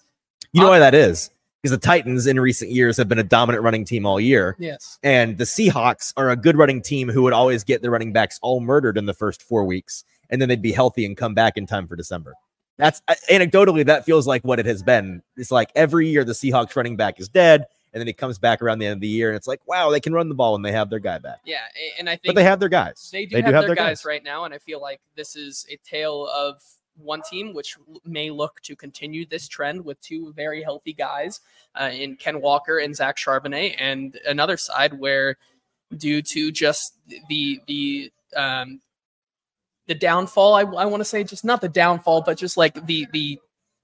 You 0.54 0.62
know 0.62 0.70
why 0.70 0.80
that 0.80 0.96
is? 0.96 1.30
Because 1.68 1.80
the 1.80 1.86
Titans 1.86 2.28
in 2.28 2.40
recent 2.40 2.72
years 2.72 2.96
have 2.96 3.10
been 3.10 3.20
a 3.20 3.24
dominant 3.24 3.62
running 3.62 3.84
team 3.84 4.06
all 4.06 4.22
year. 4.22 4.56
Yes. 4.58 4.98
And 5.04 5.38
the 5.38 5.44
Seahawks 5.44 6.14
are 6.16 6.30
a 6.30 6.36
good 6.38 6.56
running 6.56 6.82
team 6.82 7.10
who 7.10 7.24
would 7.24 7.34
always 7.34 7.66
get 7.66 7.82
the 7.82 7.90
running 7.90 8.14
backs 8.14 8.40
all 8.42 8.62
murdered 8.62 8.98
in 8.98 9.06
the 9.06 9.14
first 9.14 9.42
four 9.44 9.66
weeks, 9.66 10.06
and 10.30 10.42
then 10.42 10.48
they'd 10.48 10.62
be 10.62 10.72
healthy 10.72 11.06
and 11.06 11.18
come 11.18 11.34
back 11.34 11.58
in 11.58 11.66
time 11.66 11.86
for 11.88 11.98
December. 11.98 12.36
That's 12.78 13.02
uh, 13.08 13.16
anecdotally, 13.30 13.86
that 13.86 14.06
feels 14.06 14.28
like 14.28 14.44
what 14.44 14.60
it 14.60 14.66
has 14.66 14.82
been. 14.82 15.22
It's 15.36 15.52
like 15.52 15.72
every 15.76 16.08
year 16.08 16.24
the 16.24 16.34
Seahawks 16.34 16.76
running 16.76 16.96
back 16.96 17.20
is 17.20 17.28
dead, 17.28 17.66
and 17.92 18.00
then 18.00 18.08
he 18.08 18.14
comes 18.14 18.38
back 18.38 18.62
around 18.62 18.80
the 18.80 18.86
end 18.86 18.94
of 18.94 19.02
the 19.02 19.08
year, 19.08 19.30
and 19.30 19.36
it's 19.36 19.48
like, 19.48 19.60
wow, 19.68 19.90
they 19.90 20.00
can 20.00 20.14
run 20.14 20.30
the 20.30 20.36
ball 20.36 20.56
and 20.56 20.64
they 20.64 20.72
have 20.72 20.90
their 20.90 21.00
guy 21.00 21.18
back. 21.18 21.40
Yeah, 21.44 21.58
and 22.00 22.08
I 22.10 22.14
think, 22.14 22.28
but 22.28 22.36
they 22.36 22.44
have 22.44 22.62
their 22.62 22.70
guys. 22.70 23.10
They 23.12 23.26
do, 23.26 23.36
they 23.36 23.42
have, 23.42 23.50
do 23.50 23.56
have, 23.56 23.62
their, 23.64 23.76
their 23.76 23.76
guys, 23.76 24.00
guys 24.00 24.06
right 24.06 24.24
now, 24.24 24.46
and 24.46 24.54
I 24.54 24.60
feel 24.60 24.80
like 24.80 25.02
this 25.16 25.36
is 25.36 25.66
a 25.70 25.78
tale 25.78 26.30
of 26.34 26.62
one 26.98 27.22
team 27.30 27.54
which 27.54 27.78
may 28.06 28.30
look 28.30 28.60
to 28.62 28.76
continue 28.76 29.26
this 29.26 29.48
trend 29.48 29.84
with 29.84 30.00
two 30.02 30.34
very 30.34 30.64
healthy 30.64 30.94
guys 30.94 31.42
uh, 31.80 31.90
in 31.94 32.16
Ken 32.16 32.42
Walker 32.42 32.80
and 32.80 32.96
Zach 32.96 33.18
Charbonnet, 33.18 33.76
and 33.80 34.20
another 34.26 34.58
side 34.58 35.00
where, 35.00 35.38
due 35.96 36.22
to 36.22 36.52
just 36.52 36.96
the 37.30 37.60
the 37.68 38.12
um, 38.36 38.82
the 39.88 39.96
downfall, 39.96 40.54
I, 40.54 40.62
I 40.62 40.86
want 40.86 41.02
to 41.02 41.06
say 41.06 41.24
just 41.24 41.46
not 41.46 41.62
the 41.62 41.70
downfall, 41.70 42.24
but 42.24 42.38
just 42.38 42.58
like 42.58 42.86
the 42.86 43.08
the 43.12 43.40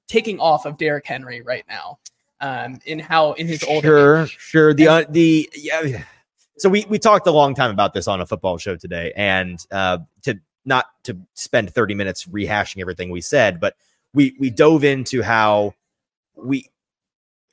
taking 0.08 0.40
off 0.40 0.66
of 0.66 0.78
Derrick 0.78 1.06
Henry 1.06 1.42
right 1.42 1.66
now, 1.68 2.00
um, 2.42 2.80
in 2.86 3.00
how 3.00 3.34
in 3.34 3.48
his 3.48 3.64
older 3.64 3.88
sure 3.88 4.24
age. 4.24 4.38
sure 4.40 4.74
the 4.74 4.88
uh, 4.88 5.04
the 5.10 5.50
yeah. 5.56 6.04
So 6.60 6.70
we 6.70 6.86
we 6.88 7.00
talked 7.00 7.26
a 7.26 7.32
long 7.32 7.56
time 7.56 7.72
about 7.72 7.96
this 7.96 8.08
on 8.08 8.22
a 8.22 8.28
football 8.28 8.60
show 8.60 8.76
today, 8.76 9.12
and 9.16 9.60
uh, 9.72 9.98
to 10.22 10.40
not 10.66 10.86
to 11.04 11.18
spend 11.34 11.74
30 11.74 11.96
minutes 11.96 12.26
rehashing 12.26 12.82
everything 12.82 13.10
we 13.10 13.22
said, 13.22 13.60
but 13.60 13.76
we 14.14 14.36
we 14.40 14.50
dove 14.50 14.84
into 14.84 15.22
how 15.22 15.74
we 16.36 16.70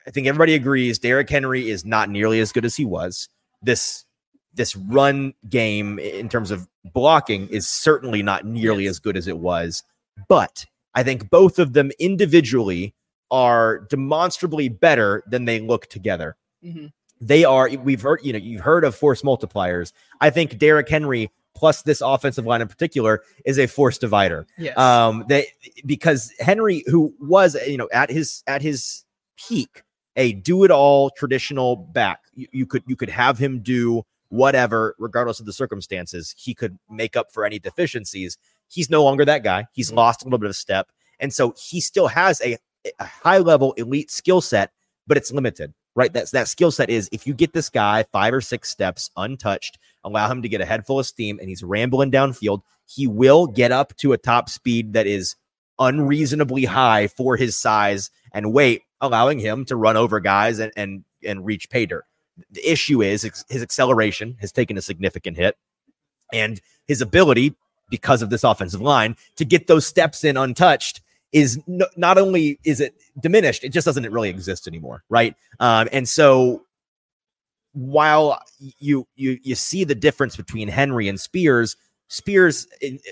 I 0.07 0.11
think 0.11 0.27
everybody 0.27 0.55
agrees 0.55 0.99
Derrick 0.99 1.29
Henry 1.29 1.69
is 1.69 1.85
not 1.85 2.09
nearly 2.09 2.39
as 2.39 2.51
good 2.51 2.65
as 2.65 2.75
he 2.75 2.85
was. 2.85 3.29
This 3.61 4.05
this 4.53 4.75
run 4.75 5.33
game 5.49 5.99
in 5.99 6.27
terms 6.27 6.51
of 6.51 6.67
blocking 6.93 7.47
is 7.49 7.67
certainly 7.67 8.21
not 8.21 8.45
nearly 8.45 8.87
as 8.87 8.99
good 8.99 9.15
as 9.15 9.27
it 9.27 9.37
was, 9.37 9.83
but 10.27 10.65
I 10.93 11.03
think 11.03 11.29
both 11.29 11.59
of 11.59 11.73
them 11.73 11.91
individually 11.99 12.93
are 13.29 13.79
demonstrably 13.89 14.67
better 14.67 15.23
than 15.25 15.45
they 15.45 15.59
look 15.59 15.87
together. 15.87 16.35
Mm-hmm. 16.63 16.87
They 17.21 17.45
are, 17.45 17.69
we've 17.69 18.01
heard, 18.01 18.19
you 18.23 18.33
know, 18.33 18.39
you've 18.39 18.61
heard 18.61 18.83
of 18.83 18.95
force 18.95 19.21
multipliers. 19.21 19.93
I 20.19 20.31
think 20.31 20.57
Derrick 20.57 20.89
Henry 20.89 21.31
plus 21.61 21.83
this 21.83 22.01
offensive 22.01 22.47
line 22.47 22.59
in 22.59 22.67
particular 22.67 23.21
is 23.45 23.59
a 23.59 23.67
force 23.67 23.99
divider. 23.99 24.47
Yes. 24.57 24.75
Um, 24.79 25.25
they 25.29 25.45
because 25.85 26.33
Henry, 26.39 26.83
who 26.87 27.13
was 27.19 27.55
you 27.67 27.77
know 27.77 27.87
at 27.93 28.09
his 28.09 28.43
at 28.47 28.63
his 28.63 29.05
peak, 29.37 29.83
a 30.15 30.33
do 30.33 30.63
it 30.63 30.71
all 30.71 31.11
traditional 31.11 31.75
back. 31.75 32.21
You, 32.33 32.47
you 32.51 32.65
could 32.65 32.81
you 32.87 32.95
could 32.95 33.09
have 33.09 33.37
him 33.37 33.59
do 33.59 34.01
whatever, 34.29 34.95
regardless 34.97 35.39
of 35.39 35.45
the 35.45 35.53
circumstances. 35.53 36.33
He 36.35 36.55
could 36.55 36.79
make 36.89 37.15
up 37.15 37.31
for 37.31 37.45
any 37.45 37.59
deficiencies. 37.59 38.39
He's 38.67 38.89
no 38.89 39.03
longer 39.03 39.23
that 39.25 39.43
guy. 39.43 39.67
He's 39.71 39.89
mm-hmm. 39.89 39.97
lost 39.97 40.23
a 40.23 40.25
little 40.25 40.39
bit 40.39 40.49
of 40.49 40.55
step, 40.55 40.89
and 41.19 41.31
so 41.31 41.53
he 41.55 41.79
still 41.79 42.07
has 42.07 42.41
a, 42.41 42.57
a 42.99 43.05
high 43.05 43.37
level 43.37 43.73
elite 43.73 44.09
skill 44.09 44.41
set, 44.41 44.71
but 45.05 45.15
it's 45.15 45.31
limited. 45.31 45.75
Right. 45.93 46.11
That's 46.11 46.31
that 46.31 46.47
skill 46.47 46.71
set 46.71 46.89
is 46.89 47.09
if 47.11 47.27
you 47.27 47.33
get 47.33 47.51
this 47.51 47.69
guy 47.69 48.05
five 48.13 48.33
or 48.33 48.39
six 48.39 48.69
steps 48.69 49.11
untouched 49.17 49.77
allow 50.03 50.29
him 50.29 50.41
to 50.41 50.49
get 50.49 50.61
a 50.61 50.65
head 50.65 50.85
full 50.85 50.99
of 50.99 51.05
steam, 51.05 51.39
and 51.39 51.49
he's 51.49 51.63
rambling 51.63 52.11
downfield. 52.11 52.61
He 52.85 53.07
will 53.07 53.47
get 53.47 53.71
up 53.71 53.95
to 53.97 54.13
a 54.13 54.17
top 54.17 54.49
speed 54.49 54.93
that 54.93 55.07
is 55.07 55.35
unreasonably 55.79 56.65
high 56.65 57.07
for 57.07 57.37
his 57.37 57.57
size 57.57 58.11
and 58.33 58.53
weight, 58.53 58.83
allowing 58.99 59.39
him 59.39 59.65
to 59.65 59.75
run 59.75 59.97
over 59.97 60.19
guys 60.19 60.59
and 60.59 60.71
and, 60.75 61.03
and 61.25 61.45
reach 61.45 61.69
pay 61.69 61.85
dirt. 61.85 62.05
The 62.49 62.69
issue 62.69 63.01
is 63.01 63.23
his 63.49 63.61
acceleration 63.61 64.37
has 64.39 64.51
taken 64.51 64.77
a 64.77 64.81
significant 64.81 65.37
hit, 65.37 65.57
and 66.33 66.61
his 66.87 67.01
ability, 67.01 67.55
because 67.89 68.21
of 68.21 68.29
this 68.29 68.43
offensive 68.43 68.81
line, 68.81 69.15
to 69.35 69.45
get 69.45 69.67
those 69.67 69.85
steps 69.85 70.23
in 70.23 70.37
untouched 70.37 71.01
is 71.31 71.59
no, 71.67 71.87
not 71.95 72.17
only 72.17 72.59
is 72.63 72.81
it 72.81 72.95
diminished, 73.19 73.63
it 73.63 73.69
just 73.69 73.85
doesn't 73.85 74.09
really 74.11 74.29
exist 74.29 74.67
anymore, 74.67 75.03
right? 75.09 75.35
Um, 75.59 75.87
and 75.91 76.07
so 76.07 76.65
while 77.73 78.41
you 78.59 79.07
you 79.15 79.37
you 79.41 79.55
see 79.55 79.83
the 79.83 79.95
difference 79.95 80.35
between 80.35 80.67
Henry 80.67 81.07
and 81.07 81.19
Spears, 81.19 81.75
Spears 82.07 82.67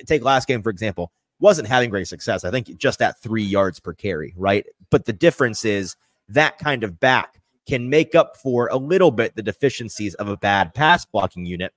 take 0.05 0.23
last 0.23 0.47
game 0.47 0.61
for 0.61 0.69
example 0.69 1.11
wasn't 1.39 1.67
having 1.67 1.89
great 1.89 2.07
success. 2.07 2.43
I 2.43 2.51
think 2.51 2.77
just 2.77 3.01
at 3.01 3.21
three 3.21 3.43
yards 3.43 3.79
per 3.79 3.93
carry, 3.93 4.33
right? 4.35 4.65
But 4.89 5.05
the 5.05 5.13
difference 5.13 5.63
is 5.63 5.95
that 6.27 6.57
kind 6.59 6.83
of 6.83 6.99
back 6.99 7.41
can 7.67 7.89
make 7.89 8.15
up 8.15 8.35
for 8.37 8.67
a 8.67 8.77
little 8.77 9.11
bit 9.11 9.35
the 9.35 9.41
deficiencies 9.41 10.15
of 10.15 10.27
a 10.27 10.37
bad 10.37 10.73
pass 10.73 11.05
blocking 11.05 11.45
unit 11.45 11.73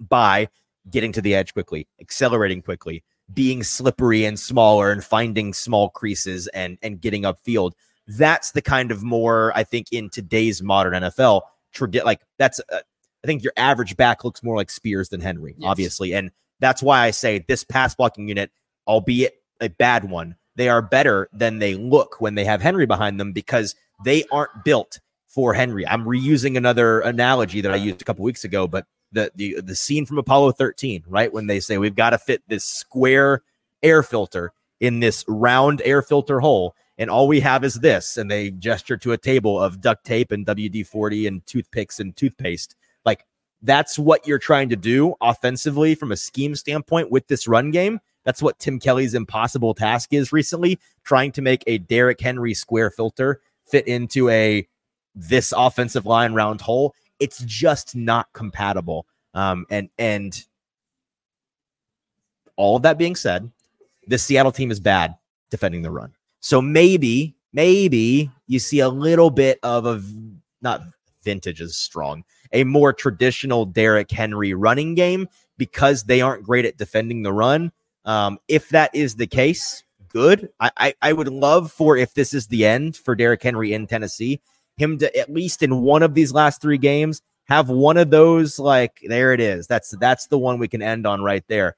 by 0.00 0.48
getting 0.90 1.12
to 1.12 1.20
the 1.20 1.34
edge 1.34 1.52
quickly, 1.52 1.86
accelerating 2.00 2.60
quickly, 2.60 3.04
being 3.32 3.62
slippery 3.62 4.24
and 4.24 4.38
smaller 4.38 4.90
and 4.90 5.04
finding 5.04 5.52
small 5.52 5.90
creases 5.90 6.48
and 6.48 6.76
and 6.82 7.00
getting 7.00 7.22
upfield. 7.22 7.72
That's 8.08 8.50
the 8.50 8.62
kind 8.62 8.90
of 8.90 9.02
more 9.04 9.52
I 9.54 9.62
think 9.62 9.86
in 9.92 10.10
today's 10.10 10.60
modern 10.60 10.94
NFL 10.94 11.42
tradi- 11.74 12.04
like 12.04 12.20
that's 12.38 12.60
uh, 12.72 12.80
I 13.22 13.26
think 13.26 13.42
your 13.42 13.52
average 13.56 13.96
back 13.96 14.24
looks 14.24 14.42
more 14.42 14.56
like 14.56 14.70
Spears 14.70 15.08
than 15.08 15.20
Henry, 15.20 15.54
yes. 15.58 15.68
obviously, 15.68 16.14
and 16.14 16.30
that's 16.60 16.82
why 16.82 17.00
I 17.00 17.10
say 17.10 17.44
this 17.46 17.64
pass 17.64 17.94
blocking 17.94 18.28
unit, 18.28 18.50
albeit 18.86 19.34
a 19.60 19.68
bad 19.68 20.08
one, 20.10 20.36
they 20.56 20.68
are 20.68 20.82
better 20.82 21.28
than 21.32 21.58
they 21.58 21.74
look 21.74 22.20
when 22.20 22.34
they 22.34 22.44
have 22.44 22.62
Henry 22.62 22.86
behind 22.86 23.18
them 23.18 23.32
because 23.32 23.74
they 24.04 24.24
aren't 24.30 24.64
built 24.64 25.00
for 25.28 25.54
Henry. 25.54 25.86
I'm 25.86 26.04
reusing 26.04 26.56
another 26.56 27.00
analogy 27.00 27.62
that 27.62 27.72
I 27.72 27.76
used 27.76 28.02
a 28.02 28.04
couple 28.04 28.24
weeks 28.24 28.44
ago, 28.44 28.66
but 28.66 28.86
the 29.12 29.30
the 29.34 29.60
the 29.60 29.76
scene 29.76 30.06
from 30.06 30.18
Apollo 30.18 30.52
13, 30.52 31.04
right? 31.08 31.32
When 31.32 31.46
they 31.46 31.60
say 31.60 31.78
we've 31.78 31.94
got 31.94 32.10
to 32.10 32.18
fit 32.18 32.42
this 32.48 32.64
square 32.64 33.42
air 33.82 34.02
filter 34.02 34.52
in 34.80 35.00
this 35.00 35.24
round 35.28 35.80
air 35.84 36.02
filter 36.02 36.40
hole, 36.40 36.74
and 36.98 37.10
all 37.10 37.26
we 37.26 37.40
have 37.40 37.64
is 37.64 37.74
this, 37.74 38.16
and 38.16 38.30
they 38.30 38.50
gesture 38.50 38.96
to 38.98 39.12
a 39.12 39.18
table 39.18 39.60
of 39.60 39.80
duct 39.80 40.04
tape 40.04 40.30
and 40.30 40.46
WD 40.46 40.86
40 40.86 41.26
and 41.26 41.46
toothpicks 41.46 42.00
and 42.00 42.14
toothpaste. 42.16 42.76
Like 43.04 43.24
that's 43.62 43.98
what 43.98 44.26
you're 44.26 44.38
trying 44.38 44.68
to 44.70 44.76
do 44.76 45.14
offensively 45.20 45.94
from 45.94 46.12
a 46.12 46.16
scheme 46.16 46.54
standpoint 46.54 47.10
with 47.10 47.26
this 47.28 47.48
run 47.48 47.70
game. 47.70 48.00
That's 48.24 48.42
what 48.42 48.58
Tim 48.58 48.78
Kelly's 48.78 49.14
impossible 49.14 49.74
task 49.74 50.12
is 50.12 50.32
recently, 50.32 50.78
trying 51.02 51.32
to 51.32 51.42
make 51.42 51.64
a 51.66 51.78
Derrick 51.78 52.20
Henry 52.20 52.54
square 52.54 52.90
filter 52.90 53.40
fit 53.66 53.86
into 53.88 54.28
a 54.28 54.66
this 55.14 55.52
offensive 55.56 56.06
line 56.06 56.34
round 56.34 56.60
hole. 56.60 56.94
It's 57.18 57.38
just 57.38 57.96
not 57.96 58.32
compatible. 58.32 59.06
Um, 59.34 59.66
and 59.70 59.88
and 59.98 60.44
all 62.56 62.76
of 62.76 62.82
that 62.82 62.98
being 62.98 63.16
said, 63.16 63.50
the 64.06 64.18
Seattle 64.18 64.52
team 64.52 64.70
is 64.70 64.78
bad 64.78 65.16
defending 65.50 65.82
the 65.82 65.90
run. 65.90 66.12
So 66.42 66.60
maybe, 66.60 67.34
maybe 67.52 68.30
you 68.48 68.58
see 68.58 68.80
a 68.80 68.88
little 68.88 69.30
bit 69.30 69.58
of 69.62 69.86
a 69.86 70.02
not 70.60 70.82
vintage 71.24 71.60
is 71.60 71.76
strong, 71.76 72.24
a 72.52 72.64
more 72.64 72.92
traditional 72.92 73.64
Derrick 73.64 74.10
Henry 74.10 74.52
running 74.52 74.94
game 74.94 75.28
because 75.56 76.02
they 76.04 76.20
aren't 76.20 76.42
great 76.42 76.64
at 76.64 76.76
defending 76.76 77.22
the 77.22 77.32
run. 77.32 77.70
Um, 78.04 78.38
if 78.48 78.68
that 78.70 78.92
is 78.94 79.14
the 79.14 79.28
case, 79.28 79.84
good. 80.08 80.50
I, 80.58 80.70
I, 80.76 80.94
I 81.00 81.12
would 81.12 81.28
love 81.28 81.70
for 81.70 81.96
if 81.96 82.14
this 82.14 82.34
is 82.34 82.48
the 82.48 82.66
end 82.66 82.96
for 82.96 83.14
Derrick 83.14 83.42
Henry 83.42 83.72
in 83.72 83.86
Tennessee, 83.86 84.40
him 84.76 84.98
to 84.98 85.16
at 85.16 85.32
least 85.32 85.62
in 85.62 85.82
one 85.82 86.02
of 86.02 86.14
these 86.14 86.32
last 86.32 86.60
three 86.60 86.78
games 86.78 87.22
have 87.44 87.68
one 87.68 87.96
of 87.96 88.10
those 88.10 88.58
like 88.58 89.00
there 89.06 89.32
it 89.32 89.40
is. 89.40 89.66
That's 89.68 89.90
that's 89.98 90.26
the 90.26 90.38
one 90.38 90.58
we 90.58 90.68
can 90.68 90.82
end 90.82 91.06
on 91.06 91.22
right 91.22 91.44
there. 91.46 91.76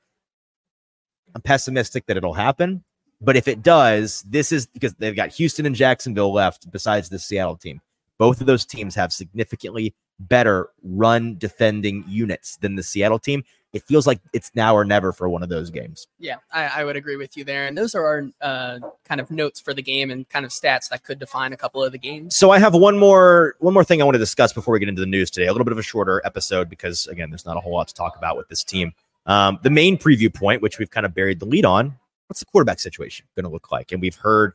I'm 1.34 1.42
pessimistic 1.42 2.06
that 2.06 2.16
it'll 2.16 2.34
happen, 2.34 2.84
but 3.24 3.36
if 3.36 3.48
it 3.48 3.62
does, 3.62 4.22
this 4.28 4.52
is 4.52 4.66
because 4.66 4.94
they've 4.94 5.16
got 5.16 5.30
Houston 5.30 5.66
and 5.66 5.74
Jacksonville 5.74 6.32
left 6.32 6.70
besides 6.70 7.08
the 7.08 7.18
Seattle 7.18 7.56
team. 7.56 7.80
Both 8.18 8.40
of 8.40 8.46
those 8.46 8.64
teams 8.64 8.94
have 8.94 9.12
significantly 9.12 9.94
better 10.20 10.68
run 10.82 11.36
defending 11.38 12.04
units 12.06 12.56
than 12.58 12.76
the 12.76 12.82
Seattle 12.82 13.18
team 13.18 13.42
it 13.74 13.82
feels 13.82 14.06
like 14.06 14.20
it's 14.32 14.52
now 14.54 14.74
or 14.74 14.84
never 14.84 15.12
for 15.12 15.28
one 15.28 15.42
of 15.42 15.48
those 15.48 15.68
games. 15.68 16.06
Yeah, 16.20 16.36
I, 16.52 16.66
I 16.66 16.84
would 16.84 16.94
agree 16.94 17.16
with 17.16 17.36
you 17.36 17.42
there. 17.42 17.66
And 17.66 17.76
those 17.76 17.96
are 17.96 18.06
our 18.06 18.30
uh, 18.40 18.78
kind 19.04 19.20
of 19.20 19.32
notes 19.32 19.60
for 19.60 19.74
the 19.74 19.82
game 19.82 20.12
and 20.12 20.28
kind 20.28 20.44
of 20.44 20.52
stats 20.52 20.88
that 20.90 21.02
could 21.02 21.18
define 21.18 21.52
a 21.52 21.56
couple 21.56 21.82
of 21.82 21.90
the 21.90 21.98
games. 21.98 22.36
So 22.36 22.52
I 22.52 22.60
have 22.60 22.72
one 22.72 22.96
more 22.96 23.56
one 23.58 23.74
more 23.74 23.82
thing 23.82 24.00
I 24.00 24.04
want 24.04 24.14
to 24.14 24.20
discuss 24.20 24.52
before 24.52 24.72
we 24.72 24.78
get 24.78 24.88
into 24.88 25.00
the 25.00 25.06
news 25.06 25.28
today. 25.28 25.48
A 25.48 25.52
little 25.52 25.64
bit 25.64 25.72
of 25.72 25.78
a 25.78 25.82
shorter 25.82 26.22
episode 26.24 26.70
because 26.70 27.08
again, 27.08 27.30
there's 27.30 27.44
not 27.44 27.56
a 27.56 27.60
whole 27.60 27.74
lot 27.74 27.88
to 27.88 27.94
talk 27.94 28.16
about 28.16 28.36
with 28.36 28.48
this 28.48 28.62
team. 28.62 28.92
Um, 29.26 29.58
the 29.62 29.70
main 29.70 29.98
preview 29.98 30.32
point, 30.32 30.62
which 30.62 30.78
we've 30.78 30.90
kind 30.90 31.04
of 31.04 31.12
buried 31.12 31.40
the 31.40 31.46
lead 31.46 31.64
on, 31.64 31.98
what's 32.26 32.40
the 32.40 32.46
quarterback 32.46 32.80
situation 32.80 33.26
going 33.36 33.44
to 33.44 33.50
look 33.50 33.70
like? 33.70 33.92
And 33.92 34.00
we've 34.00 34.16
heard 34.16 34.54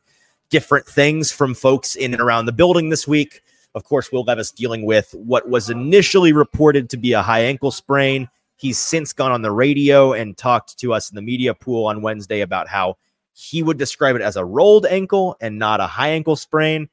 different 0.50 0.86
things 0.86 1.30
from 1.30 1.54
folks 1.54 1.94
in 1.94 2.12
and 2.12 2.20
around 2.20 2.46
the 2.46 2.52
building 2.52 2.88
this 2.88 3.06
week. 3.06 3.42
Of 3.74 3.84
course, 3.84 4.10
Will 4.10 4.24
Levis 4.24 4.50
dealing 4.50 4.84
with 4.84 5.14
what 5.14 5.48
was 5.48 5.70
initially 5.70 6.32
reported 6.32 6.90
to 6.90 6.96
be 6.96 7.12
a 7.12 7.22
high 7.22 7.42
ankle 7.42 7.70
sprain 7.70 8.28
He's 8.60 8.76
since 8.76 9.14
gone 9.14 9.32
on 9.32 9.40
the 9.40 9.50
radio 9.50 10.12
and 10.12 10.36
talked 10.36 10.78
to 10.80 10.92
us 10.92 11.08
in 11.08 11.16
the 11.16 11.22
media 11.22 11.54
pool 11.54 11.86
on 11.86 12.02
Wednesday 12.02 12.42
about 12.42 12.68
how 12.68 12.98
he 13.32 13.62
would 13.62 13.78
describe 13.78 14.16
it 14.16 14.22
as 14.22 14.36
a 14.36 14.44
rolled 14.44 14.84
ankle 14.84 15.34
and 15.40 15.58
not 15.58 15.80
a 15.80 15.86
high 15.86 16.10
ankle 16.10 16.36
sprain. 16.36 16.90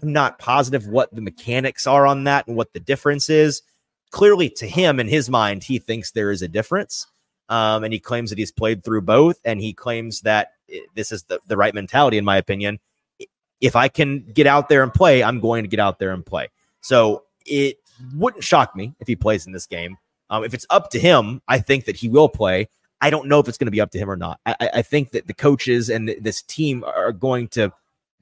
I'm 0.00 0.14
not 0.14 0.38
positive 0.38 0.86
what 0.86 1.14
the 1.14 1.20
mechanics 1.20 1.86
are 1.86 2.06
on 2.06 2.24
that 2.24 2.46
and 2.46 2.56
what 2.56 2.72
the 2.72 2.80
difference 2.80 3.28
is. 3.28 3.60
Clearly, 4.12 4.48
to 4.48 4.66
him, 4.66 4.98
in 4.98 5.06
his 5.06 5.28
mind, 5.28 5.62
he 5.62 5.78
thinks 5.78 6.10
there 6.10 6.30
is 6.30 6.40
a 6.40 6.48
difference. 6.48 7.06
Um, 7.48 7.84
and 7.84 7.92
he 7.92 8.00
claims 8.00 8.30
that 8.30 8.38
he's 8.38 8.52
played 8.52 8.84
through 8.84 9.02
both. 9.02 9.38
And 9.44 9.60
he 9.60 9.72
claims 9.72 10.22
that 10.22 10.52
this 10.94 11.12
is 11.12 11.24
the, 11.24 11.40
the 11.46 11.56
right 11.56 11.74
mentality, 11.74 12.18
in 12.18 12.24
my 12.24 12.36
opinion. 12.36 12.80
If 13.60 13.76
I 13.76 13.88
can 13.88 14.20
get 14.32 14.46
out 14.46 14.68
there 14.68 14.82
and 14.82 14.92
play, 14.92 15.22
I'm 15.22 15.40
going 15.40 15.64
to 15.64 15.68
get 15.68 15.80
out 15.80 15.98
there 15.98 16.12
and 16.12 16.24
play. 16.24 16.48
So 16.80 17.24
it 17.46 17.78
wouldn't 18.14 18.44
shock 18.44 18.74
me 18.74 18.94
if 19.00 19.06
he 19.06 19.16
plays 19.16 19.46
in 19.46 19.52
this 19.52 19.66
game. 19.66 19.96
Um, 20.30 20.44
if 20.44 20.54
it's 20.54 20.66
up 20.70 20.90
to 20.90 20.98
him, 20.98 21.40
I 21.48 21.58
think 21.58 21.84
that 21.84 21.96
he 21.96 22.08
will 22.08 22.28
play. 22.28 22.68
I 23.00 23.10
don't 23.10 23.28
know 23.28 23.38
if 23.40 23.48
it's 23.48 23.58
going 23.58 23.66
to 23.66 23.72
be 23.72 23.80
up 23.80 23.90
to 23.92 23.98
him 23.98 24.10
or 24.10 24.16
not. 24.16 24.40
I, 24.46 24.56
I 24.74 24.82
think 24.82 25.10
that 25.12 25.26
the 25.26 25.34
coaches 25.34 25.90
and 25.90 26.08
th- 26.08 26.22
this 26.22 26.42
team 26.42 26.82
are 26.84 27.12
going 27.12 27.48
to 27.48 27.72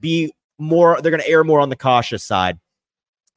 be 0.01 0.35
more, 0.59 1.01
they're 1.01 1.11
going 1.13 1.23
to 1.23 1.29
err 1.29 1.45
more 1.45 1.61
on 1.61 1.69
the 1.69 1.77
cautious 1.77 2.25
side 2.25 2.59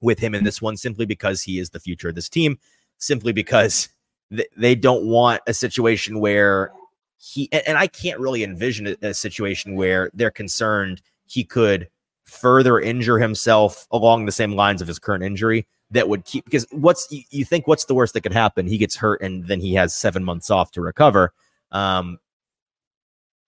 with 0.02 0.20
him 0.20 0.36
in 0.36 0.44
this 0.44 0.62
one 0.62 0.78
simply 0.78 1.06
because 1.06 1.42
he 1.44 1.60
is 1.60 1.70
the 1.70 1.80
future 1.80 2.10
of 2.10 2.16
this 2.16 2.30
team, 2.30 2.58
simply 2.98 3.32
because 3.32 3.90
th- 4.36 4.50
they 4.58 4.76
don't 4.76 5.06
want 5.06 5.42
a 5.48 5.54
situation 5.54 6.20
where 6.20 6.72
he, 7.18 7.50
and, 7.52 7.64
and 7.68 7.78
I 7.78 7.88
can't 7.88 8.20
really 8.20 8.44
envision 8.44 8.88
a, 8.88 8.96
a 9.02 9.14
situation 9.14 9.76
where 9.76 10.12
they're 10.14 10.32
concerned 10.32 11.02
he 11.26 11.44
could 11.44 11.90
further 12.24 12.80
injure 12.80 13.20
himself 13.20 13.88
along 13.92 14.26
the 14.26 14.32
same 14.32 14.54
lines 14.54 14.82
of 14.82 14.88
his 14.88 15.00
current 15.00 15.24
injury 15.24 15.68
that 15.92 16.10
would 16.10 16.26
keep 16.26 16.44
because 16.46 16.66
what's 16.72 17.08
you, 17.12 17.22
you, 17.30 17.46
think 17.46 17.68
what's 17.68 17.86
the 17.86 17.94
worst 17.94 18.14
that 18.14 18.22
could 18.22 18.34
happen? 18.34 18.68
He 18.68 18.78
gets 18.78 18.96
hurt 18.96 19.22
and 19.22 19.48
then 19.48 19.60
he 19.60 19.74
has 19.76 19.96
seven 19.96 20.24
months 20.24 20.50
off 20.50 20.72
to 20.72 20.82
recover. 20.82 21.34
Um, 21.72 22.18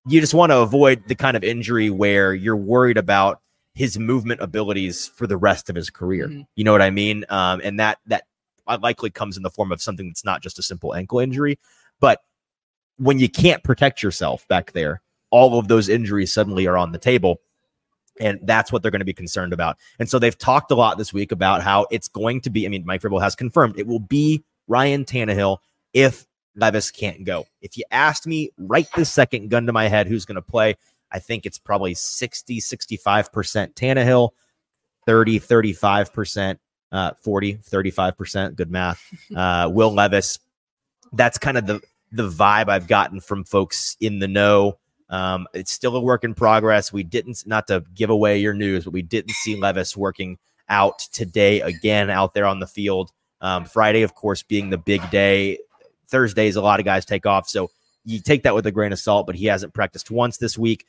you 0.08 0.22
just 0.22 0.34
want 0.34 0.52
to 0.52 0.60
avoid 0.60 1.04
the 1.08 1.16
kind 1.16 1.36
of 1.36 1.44
injury 1.44 1.90
where 1.90 2.34
you're 2.34 2.56
worried 2.56 2.98
about 2.98 3.42
his 3.74 4.00
movement 4.00 4.42
abilities 4.42 5.08
for 5.16 5.28
the 5.28 5.38
rest 5.38 5.70
of 5.70 5.76
his 5.76 5.90
career. 5.90 6.28
Mm-hmm. 6.28 6.42
You 6.56 6.64
know 6.64 6.72
what 6.72 6.82
I 6.82 6.90
mean? 6.90 7.26
Um, 7.30 7.62
and 7.64 7.80
that 7.80 8.00
that 8.08 8.24
likely 8.76 9.10
comes 9.10 9.38
in 9.38 9.44
the 9.44 9.50
form 9.50 9.72
of 9.72 9.82
something 9.82 10.08
that's 10.08 10.26
not 10.26 10.42
just 10.42 10.60
a 10.60 10.64
simple 10.64 10.94
ankle 10.94 11.20
injury, 11.20 11.60
but 12.00 12.22
when 12.98 13.20
you 13.20 13.30
can't 13.30 13.64
protect 13.64 14.04
yourself 14.04 14.48
back 14.48 14.74
there, 14.74 15.02
all 15.30 15.60
of 15.60 15.68
those 15.68 15.90
injuries 15.90 16.34
suddenly 16.34 16.68
are 16.68 16.78
on 16.78 16.92
the 16.92 16.98
table. 16.98 17.40
And 18.20 18.40
that's 18.44 18.72
what 18.72 18.82
they're 18.82 18.92
going 18.92 19.00
to 19.00 19.06
be 19.06 19.14
concerned 19.14 19.54
about. 19.54 19.78
And 20.00 20.10
so 20.10 20.18
they've 20.18 20.38
talked 20.38 20.72
a 20.72 20.76
lot 20.76 20.98
this 20.98 21.14
week 21.14 21.32
about 21.32 21.62
how 21.62 21.86
it's 21.92 22.08
going 22.08 22.42
to 22.42 22.50
be. 22.50 22.66
I 22.66 22.70
mean, 22.70 22.84
Mike 22.86 23.02
Vrabel 23.02 23.22
has 23.22 23.36
confirmed 23.36 23.78
it 23.78 23.86
will 23.86 24.00
be 24.00 24.44
Ryan 24.68 25.06
Tannehill 25.06 25.60
if 25.94 26.26
Levis 26.56 26.90
can't 26.90 27.24
go. 27.24 27.46
If 27.62 27.78
you 27.78 27.84
asked 27.92 28.26
me 28.26 28.50
right 28.58 28.88
this 28.96 29.12
second, 29.12 29.50
gun 29.50 29.68
to 29.68 29.74
my 29.74 29.88
head, 29.88 30.08
who's 30.08 30.26
going 30.26 30.36
to 30.36 30.42
play, 30.42 30.76
I 31.12 31.20
think 31.20 31.46
it's 31.46 31.60
probably 31.60 31.94
60, 31.94 32.60
65% 32.60 33.74
Tannehill, 33.76 34.32
30, 35.06 35.40
35%, 35.40 36.58
uh, 36.92 37.12
40, 37.22 37.56
35%. 37.56 38.56
Good 38.56 38.72
math. 38.72 39.04
Uh, 39.36 39.70
Will 39.72 39.94
Levis. 39.94 40.40
That's 41.14 41.38
kind 41.38 41.58
of 41.58 41.68
the, 41.68 41.82
the 42.12 42.30
vibe 42.30 42.70
I've 42.70 42.88
gotten 42.88 43.20
from 43.20 43.44
folks 43.44 43.96
in 44.00 44.20
the 44.20 44.28
know. 44.28 44.78
Um, 45.10 45.48
it's 45.54 45.72
still 45.72 45.96
a 45.96 46.02
work 46.02 46.24
in 46.24 46.34
progress. 46.34 46.92
We 46.92 47.04
didn't, 47.04 47.44
not 47.46 47.68
to 47.68 47.84
give 47.94 48.10
away 48.10 48.40
your 48.40 48.54
news, 48.54 48.84
but 48.84 48.94
we 48.94 49.02
didn't 49.02 49.32
see 49.32 49.56
Levis 49.56 49.96
working 49.96 50.38
out 50.70 51.00
today 51.14 51.62
again 51.62 52.10
out 52.10 52.34
there 52.34 52.46
on 52.46 52.60
the 52.60 52.68
field. 52.68 53.12
Um, 53.40 53.66
Friday, 53.66 54.02
of 54.02 54.16
course, 54.16 54.44
being 54.44 54.70
the 54.70 54.78
big 54.78 55.08
day. 55.10 55.60
Thursdays, 56.08 56.56
a 56.56 56.62
lot 56.62 56.80
of 56.80 56.86
guys 56.86 57.06
take 57.06 57.26
off. 57.26 57.48
So 57.48 57.70
you 58.04 58.20
take 58.20 58.44
that 58.44 58.56
with 58.56 58.66
a 58.66 58.72
grain 58.72 58.92
of 58.92 59.00
salt, 59.00 59.28
but 59.28 59.36
he 59.36 59.46
hasn't 59.46 59.74
practiced 59.74 60.10
once 60.10 60.38
this 60.38 60.58
week. 60.58 60.86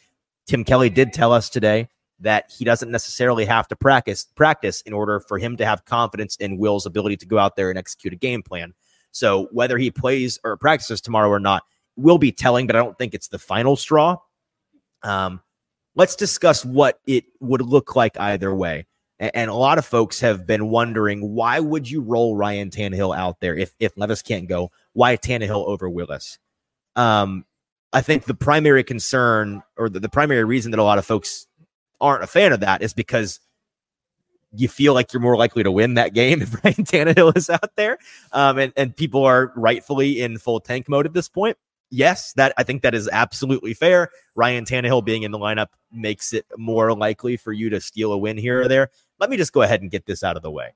Tim 0.46 0.64
Kelly 0.64 0.90
did 0.90 1.12
tell 1.12 1.32
us 1.32 1.50
today 1.50 1.88
that 2.20 2.50
he 2.56 2.64
doesn't 2.64 2.90
necessarily 2.90 3.44
have 3.44 3.68
to 3.68 3.76
practice 3.76 4.26
practice 4.34 4.80
in 4.82 4.92
order 4.92 5.20
for 5.20 5.38
him 5.38 5.56
to 5.56 5.64
have 5.64 5.84
confidence 5.84 6.36
in 6.36 6.58
Will's 6.58 6.86
ability 6.86 7.16
to 7.18 7.26
go 7.26 7.38
out 7.38 7.56
there 7.56 7.70
and 7.70 7.78
execute 7.78 8.12
a 8.12 8.16
game 8.16 8.42
plan. 8.42 8.74
So 9.12 9.48
whether 9.52 9.78
he 9.78 9.90
plays 9.90 10.38
or 10.44 10.56
practices 10.56 11.00
tomorrow 11.00 11.28
or 11.28 11.40
not, 11.40 11.62
will 11.96 12.18
be 12.18 12.32
telling, 12.32 12.66
but 12.66 12.76
I 12.76 12.78
don't 12.78 12.96
think 12.96 13.14
it's 13.14 13.28
the 13.28 13.38
final 13.38 13.76
straw. 13.76 14.16
Um, 15.02 15.40
let's 15.96 16.16
discuss 16.16 16.64
what 16.64 17.00
it 17.06 17.24
would 17.40 17.60
look 17.60 17.96
like 17.96 18.18
either 18.18 18.54
way. 18.54 18.86
And, 19.18 19.32
and, 19.34 19.50
a 19.50 19.54
lot 19.54 19.78
of 19.78 19.84
folks 19.84 20.20
have 20.20 20.46
been 20.46 20.68
wondering 20.68 21.34
why 21.34 21.58
would 21.58 21.90
you 21.90 22.00
roll 22.00 22.36
Ryan 22.36 22.70
Tannehill 22.70 23.16
out 23.16 23.40
there 23.40 23.56
if 23.56 23.74
if 23.80 23.96
Levis 23.96 24.22
can't 24.22 24.48
go? 24.48 24.70
Why 24.92 25.16
Tannehill 25.16 25.66
over 25.66 25.90
Willis? 25.90 26.38
Um, 26.94 27.44
I 27.92 28.00
think 28.00 28.24
the 28.24 28.34
primary 28.34 28.84
concern 28.84 29.62
or 29.76 29.88
the, 29.88 29.98
the 29.98 30.08
primary 30.08 30.44
reason 30.44 30.70
that 30.70 30.80
a 30.80 30.84
lot 30.84 30.98
of 30.98 31.06
folks 31.06 31.47
aren't 32.00 32.24
a 32.24 32.26
fan 32.26 32.52
of 32.52 32.60
that 32.60 32.82
is 32.82 32.92
because 32.92 33.40
you 34.52 34.68
feel 34.68 34.94
like 34.94 35.12
you're 35.12 35.20
more 35.20 35.36
likely 35.36 35.62
to 35.62 35.70
win 35.70 35.94
that 35.94 36.14
game 36.14 36.42
if 36.42 36.54
Ryan 36.64 36.84
Tannehill 36.84 37.36
is 37.36 37.50
out 37.50 37.76
there, 37.76 37.98
um, 38.32 38.58
and 38.58 38.72
and 38.76 38.96
people 38.96 39.24
are 39.24 39.52
rightfully 39.56 40.20
in 40.20 40.38
full 40.38 40.60
tank 40.60 40.88
mode 40.88 41.06
at 41.06 41.12
this 41.12 41.28
point. 41.28 41.56
Yes, 41.90 42.34
that 42.34 42.52
I 42.58 42.64
think 42.64 42.82
that 42.82 42.94
is 42.94 43.08
absolutely 43.10 43.72
fair. 43.72 44.10
Ryan 44.34 44.64
Tannehill 44.64 45.04
being 45.04 45.22
in 45.22 45.30
the 45.30 45.38
lineup 45.38 45.68
makes 45.90 46.34
it 46.34 46.44
more 46.56 46.94
likely 46.94 47.36
for 47.38 47.52
you 47.52 47.70
to 47.70 47.80
steal 47.80 48.12
a 48.12 48.18
win 48.18 48.36
here 48.36 48.60
or 48.60 48.68
there. 48.68 48.90
Let 49.18 49.30
me 49.30 49.38
just 49.38 49.52
go 49.52 49.62
ahead 49.62 49.80
and 49.80 49.90
get 49.90 50.04
this 50.04 50.22
out 50.22 50.36
of 50.36 50.42
the 50.42 50.50
way. 50.50 50.74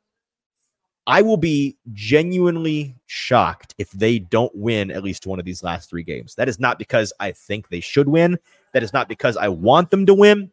I 1.07 1.21
will 1.23 1.37
be 1.37 1.77
genuinely 1.93 2.97
shocked 3.07 3.75
if 3.77 3.91
they 3.91 4.21
don't 4.21 4.55
win 4.55 4.91
at 4.91 5.03
least 5.03 5.27
one 5.27 5.41
of 5.41 5.45
these 5.45 5.63
last 5.63 5.91
three 5.91 6.05
games. 6.05 6.37
That 6.37 6.49
is 6.49 6.61
not 6.61 6.79
because 6.79 7.13
I 7.19 7.33
think 7.33 7.69
they 7.69 7.81
should 7.81 8.09
win. 8.09 8.39
That 8.73 8.85
is 8.85 8.93
not 8.93 9.09
because 9.09 9.37
I 9.37 9.49
want 9.49 9.91
them 9.91 10.07
to 10.07 10.15
win. 10.15 10.53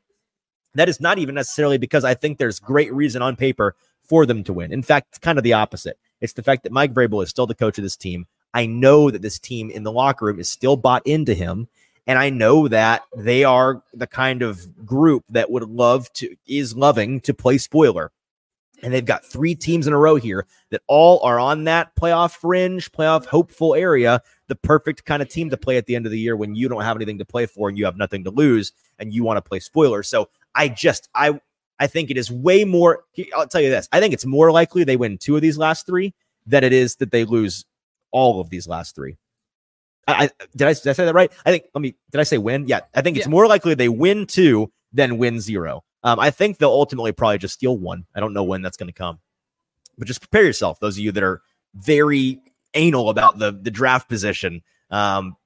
That 0.75 0.89
is 0.89 1.01
not 1.01 1.17
even 1.17 1.35
necessarily 1.35 1.77
because 1.77 2.03
I 2.03 2.13
think 2.13 2.37
there's 2.37 2.59
great 2.59 2.93
reason 2.93 3.21
on 3.21 3.35
paper 3.35 3.75
for 4.03 4.25
them 4.25 4.43
to 4.43 4.53
win. 4.53 4.71
In 4.71 4.81
fact, 4.81 5.07
it's 5.09 5.17
kind 5.17 5.37
of 5.37 5.43
the 5.43 5.53
opposite. 5.53 5.97
It's 6.21 6.33
the 6.33 6.43
fact 6.43 6.63
that 6.63 6.71
Mike 6.71 6.93
Vrabel 6.93 7.23
is 7.23 7.29
still 7.29 7.47
the 7.47 7.55
coach 7.55 7.77
of 7.77 7.83
this 7.83 7.97
team. 7.97 8.27
I 8.53 8.65
know 8.65 9.11
that 9.11 9.21
this 9.21 9.39
team 9.39 9.69
in 9.69 9.83
the 9.83 9.91
locker 9.91 10.25
room 10.25 10.39
is 10.39 10.49
still 10.49 10.75
bought 10.75 11.05
into 11.05 11.33
him. 11.33 11.67
And 12.07 12.17
I 12.17 12.31
know 12.31 12.67
that 12.67 13.03
they 13.15 13.43
are 13.43 13.83
the 13.93 14.07
kind 14.07 14.41
of 14.41 14.83
group 14.85 15.25
that 15.29 15.51
would 15.51 15.69
love 15.69 16.11
to, 16.13 16.35
is 16.47 16.75
loving 16.75 17.21
to 17.21 17.35
play 17.35 17.59
spoiler. 17.59 18.11
And 18.81 18.93
they've 18.93 19.05
got 19.05 19.25
three 19.25 19.53
teams 19.53 19.85
in 19.85 19.93
a 19.93 19.97
row 19.97 20.15
here 20.15 20.47
that 20.71 20.81
all 20.87 21.19
are 21.23 21.39
on 21.39 21.65
that 21.65 21.95
playoff 21.95 22.31
fringe, 22.31 22.91
playoff 22.91 23.25
hopeful 23.25 23.75
area. 23.75 24.21
The 24.47 24.55
perfect 24.55 25.05
kind 25.05 25.21
of 25.21 25.29
team 25.29 25.49
to 25.51 25.57
play 25.57 25.77
at 25.77 25.85
the 25.85 25.95
end 25.95 26.05
of 26.05 26.11
the 26.11 26.19
year 26.19 26.35
when 26.35 26.55
you 26.55 26.67
don't 26.67 26.81
have 26.81 26.95
anything 26.95 27.19
to 27.19 27.25
play 27.25 27.45
for 27.45 27.69
and 27.69 27.77
you 27.77 27.85
have 27.85 27.97
nothing 27.97 28.23
to 28.23 28.31
lose 28.31 28.71
and 28.97 29.13
you 29.13 29.23
want 29.23 29.37
to 29.37 29.47
play 29.47 29.59
spoiler. 29.59 30.01
So 30.01 30.29
I 30.59 30.67
just 30.67 31.07
I 31.15 31.39
I 31.79 31.87
think 31.87 32.11
it 32.11 32.17
is 32.17 32.29
way 32.29 32.65
more. 32.65 33.05
I'll 33.33 33.47
tell 33.47 33.61
you 33.61 33.69
this: 33.69 33.87
I 33.93 34.01
think 34.01 34.13
it's 34.13 34.25
more 34.25 34.51
likely 34.51 34.83
they 34.83 34.97
win 34.97 35.17
two 35.17 35.37
of 35.37 35.41
these 35.41 35.57
last 35.57 35.85
three 35.85 36.13
than 36.45 36.65
it 36.65 36.73
is 36.73 36.97
that 36.97 37.11
they 37.11 37.23
lose 37.23 37.65
all 38.11 38.41
of 38.41 38.49
these 38.49 38.67
last 38.67 38.93
three. 38.93 39.17
I, 40.05 40.25
I 40.25 40.29
did 40.55 40.67
I 40.67 40.73
did 40.73 40.87
I 40.87 40.93
say 40.93 41.05
that 41.05 41.15
right? 41.15 41.31
I 41.45 41.51
think. 41.51 41.63
Let 41.73 41.81
me. 41.81 41.95
Did 42.11 42.19
I 42.19 42.23
say 42.23 42.37
win? 42.37 42.67
Yeah, 42.67 42.81
I 42.93 43.01
think 43.01 43.15
it's 43.15 43.25
yeah. 43.25 43.31
more 43.31 43.47
likely 43.47 43.73
they 43.73 43.87
win 43.87 44.27
two 44.27 44.69
than 44.91 45.17
win 45.17 45.39
zero. 45.39 45.85
Um, 46.03 46.19
I 46.19 46.29
think 46.29 46.57
they'll 46.57 46.69
ultimately 46.69 47.13
probably 47.13 47.37
just 47.37 47.53
steal 47.53 47.77
one. 47.77 48.05
I 48.13 48.19
don't 48.19 48.33
know 48.33 48.43
when 48.43 48.61
that's 48.61 48.77
going 48.77 48.87
to 48.87 48.93
come, 48.93 49.19
but 49.97 50.07
just 50.07 50.19
prepare 50.19 50.43
yourself. 50.43 50.81
Those 50.81 50.97
of 50.97 51.03
you 51.03 51.13
that 51.13 51.23
are 51.23 51.41
very 51.73 52.41
anal 52.73 53.09
about 53.09 53.39
the 53.39 53.53
the 53.53 53.71
draft 53.71 54.09
position, 54.09 54.61
um, 54.91 55.37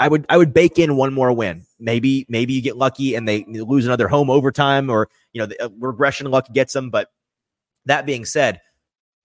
I 0.00 0.08
would 0.08 0.24
I 0.30 0.38
would 0.38 0.54
bake 0.54 0.78
in 0.78 0.96
one 0.96 1.12
more 1.12 1.32
win. 1.34 1.66
Maybe 1.80 2.26
maybe 2.28 2.52
you 2.52 2.62
get 2.62 2.76
lucky 2.76 3.14
and 3.14 3.28
they 3.28 3.44
lose 3.44 3.86
another 3.86 4.08
home 4.08 4.30
overtime, 4.30 4.90
or 4.90 5.08
you 5.32 5.40
know 5.40 5.46
the 5.46 5.64
uh, 5.64 5.68
regression 5.78 6.30
luck 6.30 6.52
gets 6.52 6.72
them. 6.72 6.90
But 6.90 7.10
that 7.86 8.06
being 8.06 8.24
said, 8.24 8.60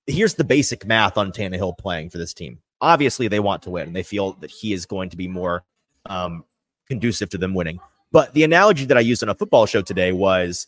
here's 0.08 0.36
the 0.36 0.44
basic 0.44 0.86
math 0.86 1.18
on 1.18 1.32
Tannehill 1.32 1.78
playing 1.78 2.10
for 2.10 2.18
this 2.18 2.34
team. 2.34 2.60
Obviously, 2.82 3.28
they 3.28 3.40
want 3.40 3.64
to 3.64 3.70
win. 3.70 3.88
And 3.88 3.96
they 3.96 4.04
feel 4.04 4.34
that 4.34 4.52
he 4.52 4.74
is 4.74 4.86
going 4.86 5.10
to 5.10 5.18
be 5.18 5.28
more 5.28 5.64
um, 6.06 6.44
conducive 6.88 7.30
to 7.30 7.38
them 7.38 7.54
winning. 7.54 7.80
But 8.12 8.34
the 8.34 8.44
analogy 8.44 8.86
that 8.86 8.98
I 8.98 9.02
used 9.02 9.24
on 9.24 9.30
a 9.30 9.36
football 9.36 9.66
show 9.66 9.82
today 9.82 10.12
was 10.12 10.68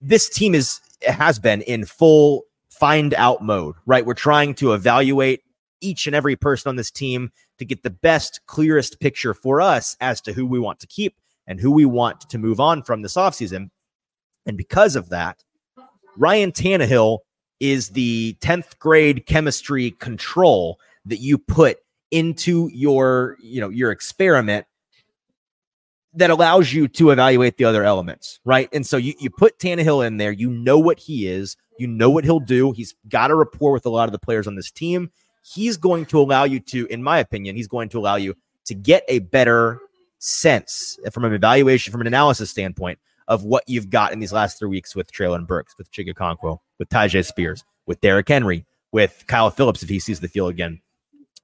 this 0.00 0.28
team 0.28 0.54
is 0.54 0.80
has 1.02 1.38
been 1.38 1.62
in 1.62 1.84
full 1.84 2.44
find 2.70 3.14
out 3.14 3.42
mode, 3.42 3.74
right? 3.86 4.04
We're 4.04 4.14
trying 4.14 4.54
to 4.56 4.72
evaluate 4.72 5.42
each 5.86 6.06
and 6.06 6.16
every 6.16 6.36
person 6.36 6.68
on 6.68 6.76
this 6.76 6.90
team 6.90 7.30
to 7.58 7.64
get 7.64 7.82
the 7.82 7.90
best, 7.90 8.40
clearest 8.46 9.00
picture 9.00 9.32
for 9.32 9.60
us 9.60 9.96
as 10.00 10.20
to 10.22 10.32
who 10.32 10.44
we 10.44 10.58
want 10.58 10.80
to 10.80 10.86
keep 10.86 11.16
and 11.46 11.60
who 11.60 11.70
we 11.70 11.84
want 11.84 12.28
to 12.28 12.38
move 12.38 12.58
on 12.58 12.82
from 12.82 13.02
this 13.02 13.14
offseason. 13.14 13.70
And 14.46 14.56
because 14.56 14.96
of 14.96 15.08
that, 15.10 15.44
Ryan 16.16 16.52
Tannehill 16.52 17.18
is 17.60 17.90
the 17.90 18.36
10th 18.40 18.78
grade 18.78 19.26
chemistry 19.26 19.92
control 19.92 20.78
that 21.06 21.20
you 21.20 21.38
put 21.38 21.78
into 22.10 22.68
your, 22.72 23.36
you 23.40 23.60
know, 23.60 23.68
your 23.68 23.90
experiment 23.90 24.66
that 26.14 26.30
allows 26.30 26.72
you 26.72 26.88
to 26.88 27.10
evaluate 27.10 27.58
the 27.58 27.64
other 27.64 27.84
elements, 27.84 28.40
right? 28.44 28.68
And 28.72 28.86
so 28.86 28.96
you, 28.96 29.14
you 29.20 29.30
put 29.30 29.58
Tannehill 29.58 30.06
in 30.06 30.16
there, 30.16 30.32
you 30.32 30.50
know 30.50 30.78
what 30.78 30.98
he 30.98 31.26
is, 31.26 31.56
you 31.78 31.86
know 31.86 32.10
what 32.10 32.24
he'll 32.24 32.40
do. 32.40 32.72
He's 32.72 32.94
got 33.08 33.30
a 33.30 33.34
rapport 33.34 33.72
with 33.72 33.86
a 33.86 33.90
lot 33.90 34.08
of 34.08 34.12
the 34.12 34.18
players 34.18 34.46
on 34.46 34.56
this 34.56 34.70
team 34.70 35.10
he's 35.54 35.76
going 35.76 36.06
to 36.06 36.18
allow 36.18 36.44
you 36.44 36.60
to, 36.60 36.86
in 36.86 37.02
my 37.02 37.18
opinion, 37.18 37.56
he's 37.56 37.68
going 37.68 37.88
to 37.90 37.98
allow 37.98 38.16
you 38.16 38.34
to 38.64 38.74
get 38.74 39.04
a 39.08 39.20
better 39.20 39.78
sense 40.18 40.98
from 41.12 41.24
an 41.24 41.32
evaluation, 41.32 41.92
from 41.92 42.00
an 42.00 42.06
analysis 42.06 42.50
standpoint 42.50 42.98
of 43.28 43.44
what 43.44 43.64
you've 43.66 43.90
got 43.90 44.12
in 44.12 44.18
these 44.18 44.32
last 44.32 44.58
three 44.58 44.68
weeks 44.68 44.96
with 44.96 45.12
Treylon 45.12 45.46
Burks, 45.46 45.76
with 45.78 45.90
Chig 45.92 46.12
Okonkwo, 46.12 46.58
with 46.78 46.88
Tyjae 46.88 47.24
Spears, 47.24 47.64
with 47.86 48.00
Derrick 48.00 48.28
Henry, 48.28 48.64
with 48.92 49.24
Kyle 49.26 49.50
Phillips 49.50 49.82
if 49.82 49.88
he 49.88 49.98
sees 49.98 50.20
the 50.20 50.28
field 50.28 50.50
again, 50.50 50.80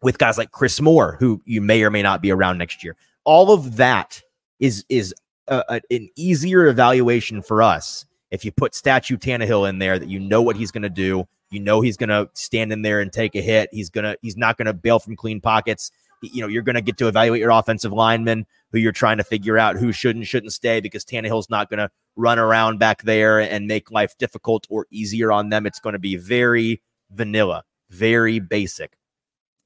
with 0.03 0.19
guys 0.19 0.39
like 0.39 0.51
Chris 0.51 0.81
Moore, 0.81 1.17
who 1.19 1.41
you 1.45 1.61
may 1.61 1.83
or 1.83 1.91
may 1.91 2.03
not 2.03 2.23
be 2.23 2.33
around 2.33 2.59
next 2.59 2.83
year. 2.83 2.97
All 3.25 3.53
of 3.53 3.77
that 3.77 4.21
is 4.59 4.85
is 4.89 5.15
a, 5.49 5.65
a, 5.69 5.81
an 5.91 6.09
easier 6.17 6.67
evaluation 6.67 7.43
for 7.43 7.63
us 7.63 8.05
if 8.31 8.45
you 8.45 8.51
put 8.51 8.75
Statue 8.75 9.17
Tannehill 9.17 9.69
in 9.69 9.79
there 9.79 9.99
that 9.99 10.09
you 10.09 10.19
know 10.19 10.43
what 10.43 10.57
he's 10.57 10.71
going 10.71 10.83
to 10.83 10.91
do, 10.91 11.29
you 11.53 11.61
know 11.61 11.81
he's 11.81 11.97
going 11.97 12.09
to 12.09 12.29
stand 12.35 12.73
in 12.73 12.83
there 12.83 13.01
and 13.01 13.13
take 13.13 13.35
a 13.35 13.43
hit. 13.43 13.69
He's 13.73 13.91
going 13.91 14.05
to 14.05 14.17
he's 14.23 14.37
not 14.37 14.57
going 14.57 14.67
to 14.67 14.73
bail 14.73 14.99
from 14.99 15.17
clean 15.17 15.41
pockets. 15.41 15.91
You 16.23 16.41
know, 16.41 16.49
you're 16.49 16.63
going 16.63 16.77
to 16.77 16.81
get 16.81 16.97
to 16.99 17.09
evaluate 17.09 17.41
your 17.41 17.51
offensive 17.51 17.93
linemen 17.93 18.47
who 18.71 18.79
you're 18.79 18.93
trying 18.93 19.19
to 19.19 19.25
figure 19.25 19.59
out 19.59 19.77
who 19.77 19.93
should 19.93 20.17
and 20.17 20.27
shouldn't 20.27 20.53
stay 20.53 20.81
because 20.81 21.05
Tannehill's 21.05 21.51
not 21.51 21.69
going 21.69 21.79
to 21.79 21.91
run 22.17 22.39
around 22.39 22.79
back 22.79 23.03
there 23.03 23.41
and 23.41 23.67
make 23.67 23.91
life 23.91 24.17
difficult 24.19 24.67
or 24.71 24.87
easier 24.91 25.33
on 25.33 25.49
them. 25.49 25.67
It's 25.67 25.81
going 25.81 25.95
to 25.95 25.99
be 25.99 26.17
very 26.17 26.81
vanilla, 27.11 27.65
very 27.91 28.39
basic. 28.39 28.97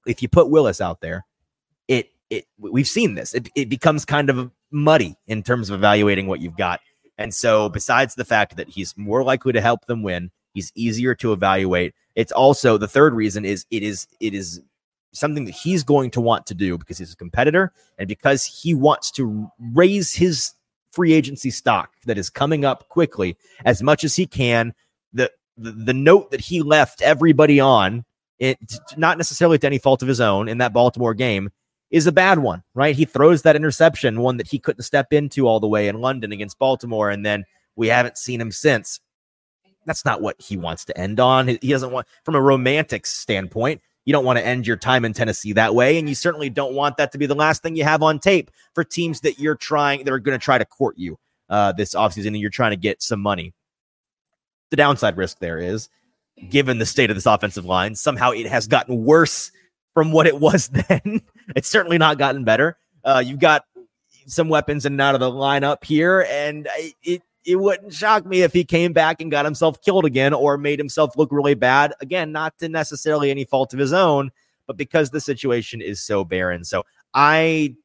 If 0.07 0.23
you 0.23 0.29
put 0.29 0.51
Willis 0.51 0.81
out 0.81 1.01
there, 1.01 1.27
it 1.89 2.11
it 2.31 2.47
we've 2.59 2.89
seen 2.89 3.15
this. 3.15 3.35
It, 3.35 3.49
it 3.55 3.69
becomes 3.69 4.05
kind 4.05 4.31
of 4.31 4.51
muddy 4.71 5.17
in 5.27 5.43
terms 5.43 5.71
of 5.71 5.79
evaluating 5.79 6.27
what 6.27 6.41
you've 6.41 6.57
got. 6.57 6.81
And 7.19 7.33
so, 7.33 7.69
besides 7.69 8.15
the 8.15 8.25
fact 8.25 8.57
that 8.57 8.69
he's 8.69 8.95
more 8.97 9.23
likely 9.23 9.53
to 9.53 9.61
help 9.61 9.87
them 9.87 10.03
win, 10.03 10.31
He's 10.57 10.73
easier 10.75 11.15
to 11.17 11.35
evaluate. 11.35 11.95
It's 12.15 12.33
also 12.33 12.79
the 12.79 12.89
third 12.89 13.13
reason 13.13 13.45
is 13.45 13.67
it 13.71 13.83
is 13.83 14.09
it 14.21 14.33
is 14.33 14.63
something 15.13 15.45
that 15.45 15.55
he's 15.55 15.83
going 15.83 16.11
to 16.13 16.21
want 16.23 16.47
to 16.47 16.55
do 16.55 16.79
because 16.79 16.97
he's 16.97 17.13
a 17.13 17.17
competitor 17.17 17.75
and 17.99 18.09
because 18.09 18.43
he 18.47 18.73
wants 18.73 19.11
to 19.11 19.51
raise 19.75 20.15
his 20.15 20.55
free 20.93 21.13
agency 21.13 21.51
stock 21.51 21.91
that 22.07 22.17
is 22.17 22.31
coming 22.31 22.65
up 22.65 22.89
quickly 22.89 23.37
as 23.67 23.83
much 23.83 24.03
as 24.03 24.17
he 24.17 24.27
can. 24.27 24.73
The 25.13 25.31
the, 25.59 25.73
the 25.73 25.93
note 25.93 26.31
that 26.31 26.41
he 26.41 26.63
left 26.63 27.03
everybody 27.03 27.61
on, 27.61 28.07
it 28.39 28.59
not 28.97 29.19
necessarily 29.19 29.59
to 29.59 29.67
any 29.67 29.77
fault 29.77 30.01
of 30.01 30.09
his 30.09 30.23
own 30.23 30.49
in 30.49 30.57
that 30.57 30.73
Baltimore 30.73 31.13
game, 31.13 31.51
is 31.91 32.07
a 32.07 32.13
bad 32.13 32.39
one, 32.39 32.63
right? 32.73 32.97
He 32.97 33.05
throws 33.05 33.43
that 33.43 33.57
interception, 33.57 34.23
one 34.23 34.39
that 34.39 34.49
he 34.49 34.59
couldn't 34.59 34.85
step 34.85 35.13
into 35.13 35.47
all 35.47 35.61
the 35.61 35.69
way 35.69 35.87
in 35.87 36.01
London 36.01 36.33
against 36.33 36.59
Baltimore, 36.59 37.11
and 37.11 37.27
then 37.27 37.45
we 37.77 37.89
haven't 37.89 38.17
seen 38.17 38.41
him 38.41 38.51
since 38.51 39.01
that's 39.87 40.05
not 40.05 40.21
what 40.21 40.41
he 40.41 40.57
wants 40.57 40.85
to 40.87 40.99
end 40.99 41.21
on. 41.21 41.49
He 41.49 41.57
doesn't 41.57 41.93
want, 41.93 42.07
from 42.25 42.35
a 42.35 42.41
romantic 42.41 43.07
standpoint, 43.07 43.81
you 44.05 44.13
don't 44.13 44.25
want 44.25 44.39
to 44.39 44.47
end 44.47 44.67
your 44.67 44.77
time 44.77 45.05
in 45.05 45.13
Tennessee 45.13 45.53
that 45.55 45.75
way. 45.75 45.99
And 45.99 46.09
you 46.09 46.15
certainly 46.15 46.51
don't 46.51 46.75
want 46.75 46.97
that 46.97 47.13
to 47.13 47.19
be 47.19 47.27
the 47.27 47.35
last 47.35 47.63
thing 47.63 47.77
you 47.77 47.85
have 47.85 48.03
on 48.03 48.19
tape 48.19 48.51
for 48.75 48.85
teams 48.85 49.21
that 49.23 49.39
you're 49.39 49.57
trying, 49.57 50.05
that 50.05 50.13
are 50.13 50.19
going 50.19 50.39
to 50.39 50.45
try 50.45 50.59
to 50.59 50.65
court 50.65 50.99
you 50.99 51.19
uh, 51.49 51.73
this 51.73 51.95
offseason 51.95 52.29
and 52.29 52.39
you're 52.39 52.51
trying 52.51 52.73
to 52.73 52.77
get 52.77 53.03
some 53.03 53.21
money. 53.21 53.55
The 54.71 54.77
downside 54.77 55.17
risk 55.17 55.39
there 55.39 55.59
is, 55.59 55.89
given 56.51 56.79
the 56.79 56.87
state 56.87 57.11
of 57.11 57.17
this 57.17 57.27
offensive 57.27 57.65
line, 57.65 57.95
somehow 57.95 58.33
it 58.33 58.47
has 58.47 58.67
gotten 58.67 59.05
worse 59.05 59.51
from 59.95 60.13
what 60.13 60.27
it 60.27 60.39
was 60.39 60.69
then. 60.89 61.23
it's 61.55 61.69
certainly 61.69 61.99
not 61.99 62.19
gotten 62.19 62.45
better. 62.45 62.77
Uh, 63.05 63.23
you've 63.25 63.41
got 63.41 63.65
some 64.27 64.49
weapons 64.49 64.85
and 64.85 65.01
out 65.01 65.15
of 65.15 65.21
the 65.21 65.31
lineup 65.31 65.85
here, 65.85 66.27
and 66.29 66.69
it 67.03 67.23
it 67.47 67.57
wouldn't 67.57 67.95
shock 67.95 68.27
me 68.27 68.43
if 68.43 68.53
he 68.53 68.65
came 68.65 68.93
back 68.93 69.21
and 69.21 69.31
got 69.31 69.45
himself 69.45 69.81
killed 69.81 70.05
again 70.05 70.35
or 70.35 70.59
made 70.59 70.79
himself 70.79 71.17
look 71.17 71.31
really 71.31 71.55
bad. 71.55 71.95
Again, 72.01 72.33
not 72.33 72.59
to 72.59 72.69
necessarily 72.69 73.31
any 73.31 73.45
fault 73.45 73.73
of 73.73 73.79
his 73.79 73.93
own, 73.93 74.33
but 74.67 74.77
because 74.77 75.11
the 75.11 75.21
situation 75.21 75.81
is 75.81 76.03
so 76.03 76.25
barren. 76.25 76.65
So 76.65 76.85
I 77.15 77.77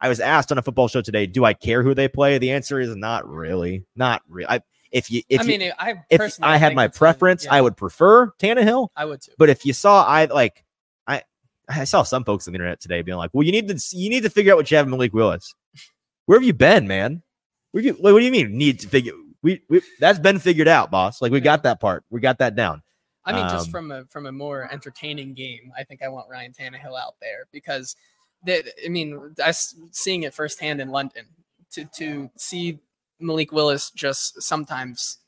I 0.00 0.08
was 0.08 0.20
asked 0.20 0.52
on 0.52 0.58
a 0.58 0.62
football 0.62 0.88
show 0.88 1.00
today, 1.00 1.26
do 1.26 1.44
I 1.44 1.54
care 1.54 1.82
who 1.82 1.94
they 1.94 2.08
play? 2.08 2.38
The 2.38 2.50
answer 2.50 2.80
is 2.80 2.94
not 2.96 3.26
really. 3.28 3.84
Not 3.94 4.22
really. 4.28 4.48
I, 4.48 4.60
if 4.90 5.10
you 5.10 5.22
if 5.28 5.40
I 5.40 5.44
mean, 5.44 5.60
you, 5.60 5.72
I 5.78 5.94
if 6.10 6.38
I 6.42 6.56
had 6.56 6.74
my 6.74 6.88
preference, 6.88 7.44
yeah. 7.44 7.54
I 7.54 7.60
would 7.60 7.76
prefer 7.76 8.32
Tannehill. 8.38 8.88
I 8.96 9.04
would 9.04 9.22
too. 9.22 9.32
But 9.38 9.50
if 9.50 9.64
you 9.64 9.72
saw 9.72 10.04
I 10.04 10.24
like 10.26 10.64
I 11.06 11.22
I 11.68 11.84
saw 11.84 12.02
some 12.02 12.24
folks 12.24 12.46
on 12.48 12.52
the 12.52 12.56
internet 12.56 12.80
today 12.80 13.02
being 13.02 13.18
like, 13.18 13.30
"Well, 13.32 13.44
you 13.44 13.52
need 13.52 13.68
to 13.68 13.96
you 13.96 14.10
need 14.10 14.24
to 14.24 14.30
figure 14.30 14.52
out 14.52 14.56
what 14.56 14.70
you 14.70 14.76
have 14.76 14.86
in 14.86 14.90
Malik 14.90 15.12
Willis. 15.12 15.54
Where 16.26 16.38
have 16.38 16.46
you 16.46 16.54
been, 16.54 16.88
man? 16.88 17.22
We 17.76 17.90
what 17.90 18.18
do 18.18 18.24
you 18.24 18.30
mean 18.30 18.56
need 18.56 18.80
to 18.80 18.88
figure? 18.88 19.12
We, 19.42 19.60
we 19.68 19.82
that's 20.00 20.18
been 20.18 20.38
figured 20.38 20.66
out, 20.66 20.90
boss. 20.90 21.20
Like 21.20 21.30
we 21.30 21.40
got 21.40 21.62
that 21.64 21.78
part. 21.78 22.04
We 22.08 22.20
got 22.20 22.38
that 22.38 22.56
down. 22.56 22.82
I 23.26 23.32
mean, 23.34 23.44
um, 23.44 23.50
just 23.50 23.70
from 23.70 23.90
a 23.90 24.06
from 24.06 24.24
a 24.24 24.32
more 24.32 24.66
entertaining 24.72 25.34
game, 25.34 25.70
I 25.76 25.84
think 25.84 26.02
I 26.02 26.08
want 26.08 26.26
Ryan 26.30 26.52
Tannehill 26.52 26.98
out 26.98 27.16
there 27.20 27.46
because 27.52 27.94
that 28.46 28.64
I 28.82 28.88
mean, 28.88 29.34
I 29.44 29.50
seeing 29.50 30.22
it 30.22 30.32
firsthand 30.32 30.80
in 30.80 30.88
London 30.88 31.26
to 31.72 31.84
to 31.96 32.30
see 32.38 32.78
Malik 33.20 33.52
Willis 33.52 33.90
just 33.90 34.40
sometimes 34.40 35.18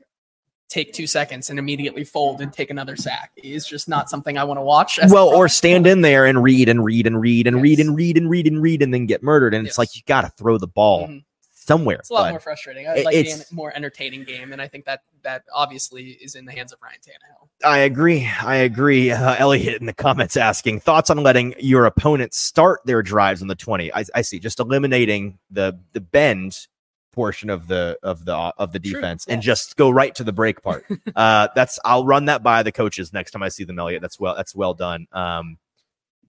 take 0.71 0.95
two 0.95 1.07
seconds 1.07 1.51
and 1.51 1.59
immediately 1.59 2.05
fold 2.05 2.41
and 2.41 2.51
take 2.53 2.71
another 2.71 2.97
sack 2.97 3.33
is 3.37 3.67
just 3.67 3.89
not 3.91 4.09
something 4.09 4.39
I 4.39 4.45
want 4.45 4.59
to 4.59 4.63
watch. 4.63 4.99
well, 5.11 5.29
or 5.29 5.49
stand 5.49 5.87
in 5.87 6.01
there 6.01 6.25
and 6.25 6.43
read 6.43 6.69
and 6.71 6.83
read 6.83 7.07
and 7.07 7.21
read 7.21 7.47
and 7.47 7.61
read 7.63 7.79
and 7.81 7.95
read 7.95 8.17
and 8.17 8.29
read 8.31 8.47
and 8.47 8.63
read 8.63 8.83
and 8.83 8.93
then 8.95 9.05
get 9.07 9.23
murdered. 9.23 9.53
And 9.55 9.65
Yes. 9.65 9.73
it's 9.73 9.79
like 9.79 9.95
you 9.97 10.03
got 10.07 10.23
to 10.23 10.29
throw 10.29 10.57
the 10.59 10.67
ball 10.67 11.09
Mhm. 11.09 11.25
Somewhere. 11.69 11.97
It's 11.99 12.11
a 12.11 12.15
lot 12.15 12.23
bud. 12.25 12.31
more 12.31 12.41
frustrating. 12.41 12.89
I 12.89 13.03
like 13.03 13.15
it's- 13.15 13.41
en- 13.51 13.57
more 13.57 13.73
entertaining 13.75 14.25
game, 14.25 14.53
and 14.53 14.61
I 14.61 14.67
think 14.67 14.85
that 14.87 15.03
that 15.23 15.45
obviously 15.55 16.11
is 16.11 16.35
in 16.35 16.45
the 16.45 16.53
hands 16.53 16.73
of 16.73 16.79
Ryan 16.83 16.99
Tannehill. 17.01 17.49
I 17.65 17.79
agree. 17.79 18.29
I 18.43 18.57
agree. 18.57 19.11
Uh, 19.11 19.37
Elliot 19.39 19.81
in 19.81 19.87
the 19.87 19.93
comments 19.95 20.37
asking 20.37 20.81
thoughts 20.81 21.11
on 21.11 21.19
letting 21.19 21.55
your 21.59 21.87
opponent 21.87 22.35
start 22.35 22.81
their 22.85 23.03
drives 23.03 23.43
on 23.43 23.49
the 23.49 23.55
20. 23.55 23.93
I, 23.95 24.05
I 24.15 24.23
see. 24.23 24.39
Just 24.39 24.59
eliminating 24.61 25.39
the 25.51 25.79
the 25.93 26.01
bend 26.01 26.67
portion 27.13 27.51
of 27.51 27.67
the 27.67 27.99
of 28.03 28.25
the 28.25 28.35
of 28.35 28.71
the 28.73 28.79
True, 28.79 28.93
defense 28.93 29.25
yeah. 29.27 29.35
and 29.35 29.43
just 29.43 29.77
go 29.77 29.91
right 29.91 30.15
to 30.15 30.23
the 30.25 30.33
break 30.33 30.63
part. 30.63 30.85
uh, 31.17 31.49
that's 31.55 31.79
I'll 31.85 32.05
run 32.07 32.27
that 32.27 32.43
by 32.45 32.63
the 32.63 32.71
coaches 32.73 33.13
next 33.13 33.33
time 33.33 33.43
I 33.43 33.49
see 33.49 33.65
them, 33.65 33.79
Elliot. 33.79 34.01
That's 34.03 34.21
well 34.21 34.37
that's 34.37 34.55
well 34.55 34.75
done. 34.75 35.07
Um, 35.13 35.59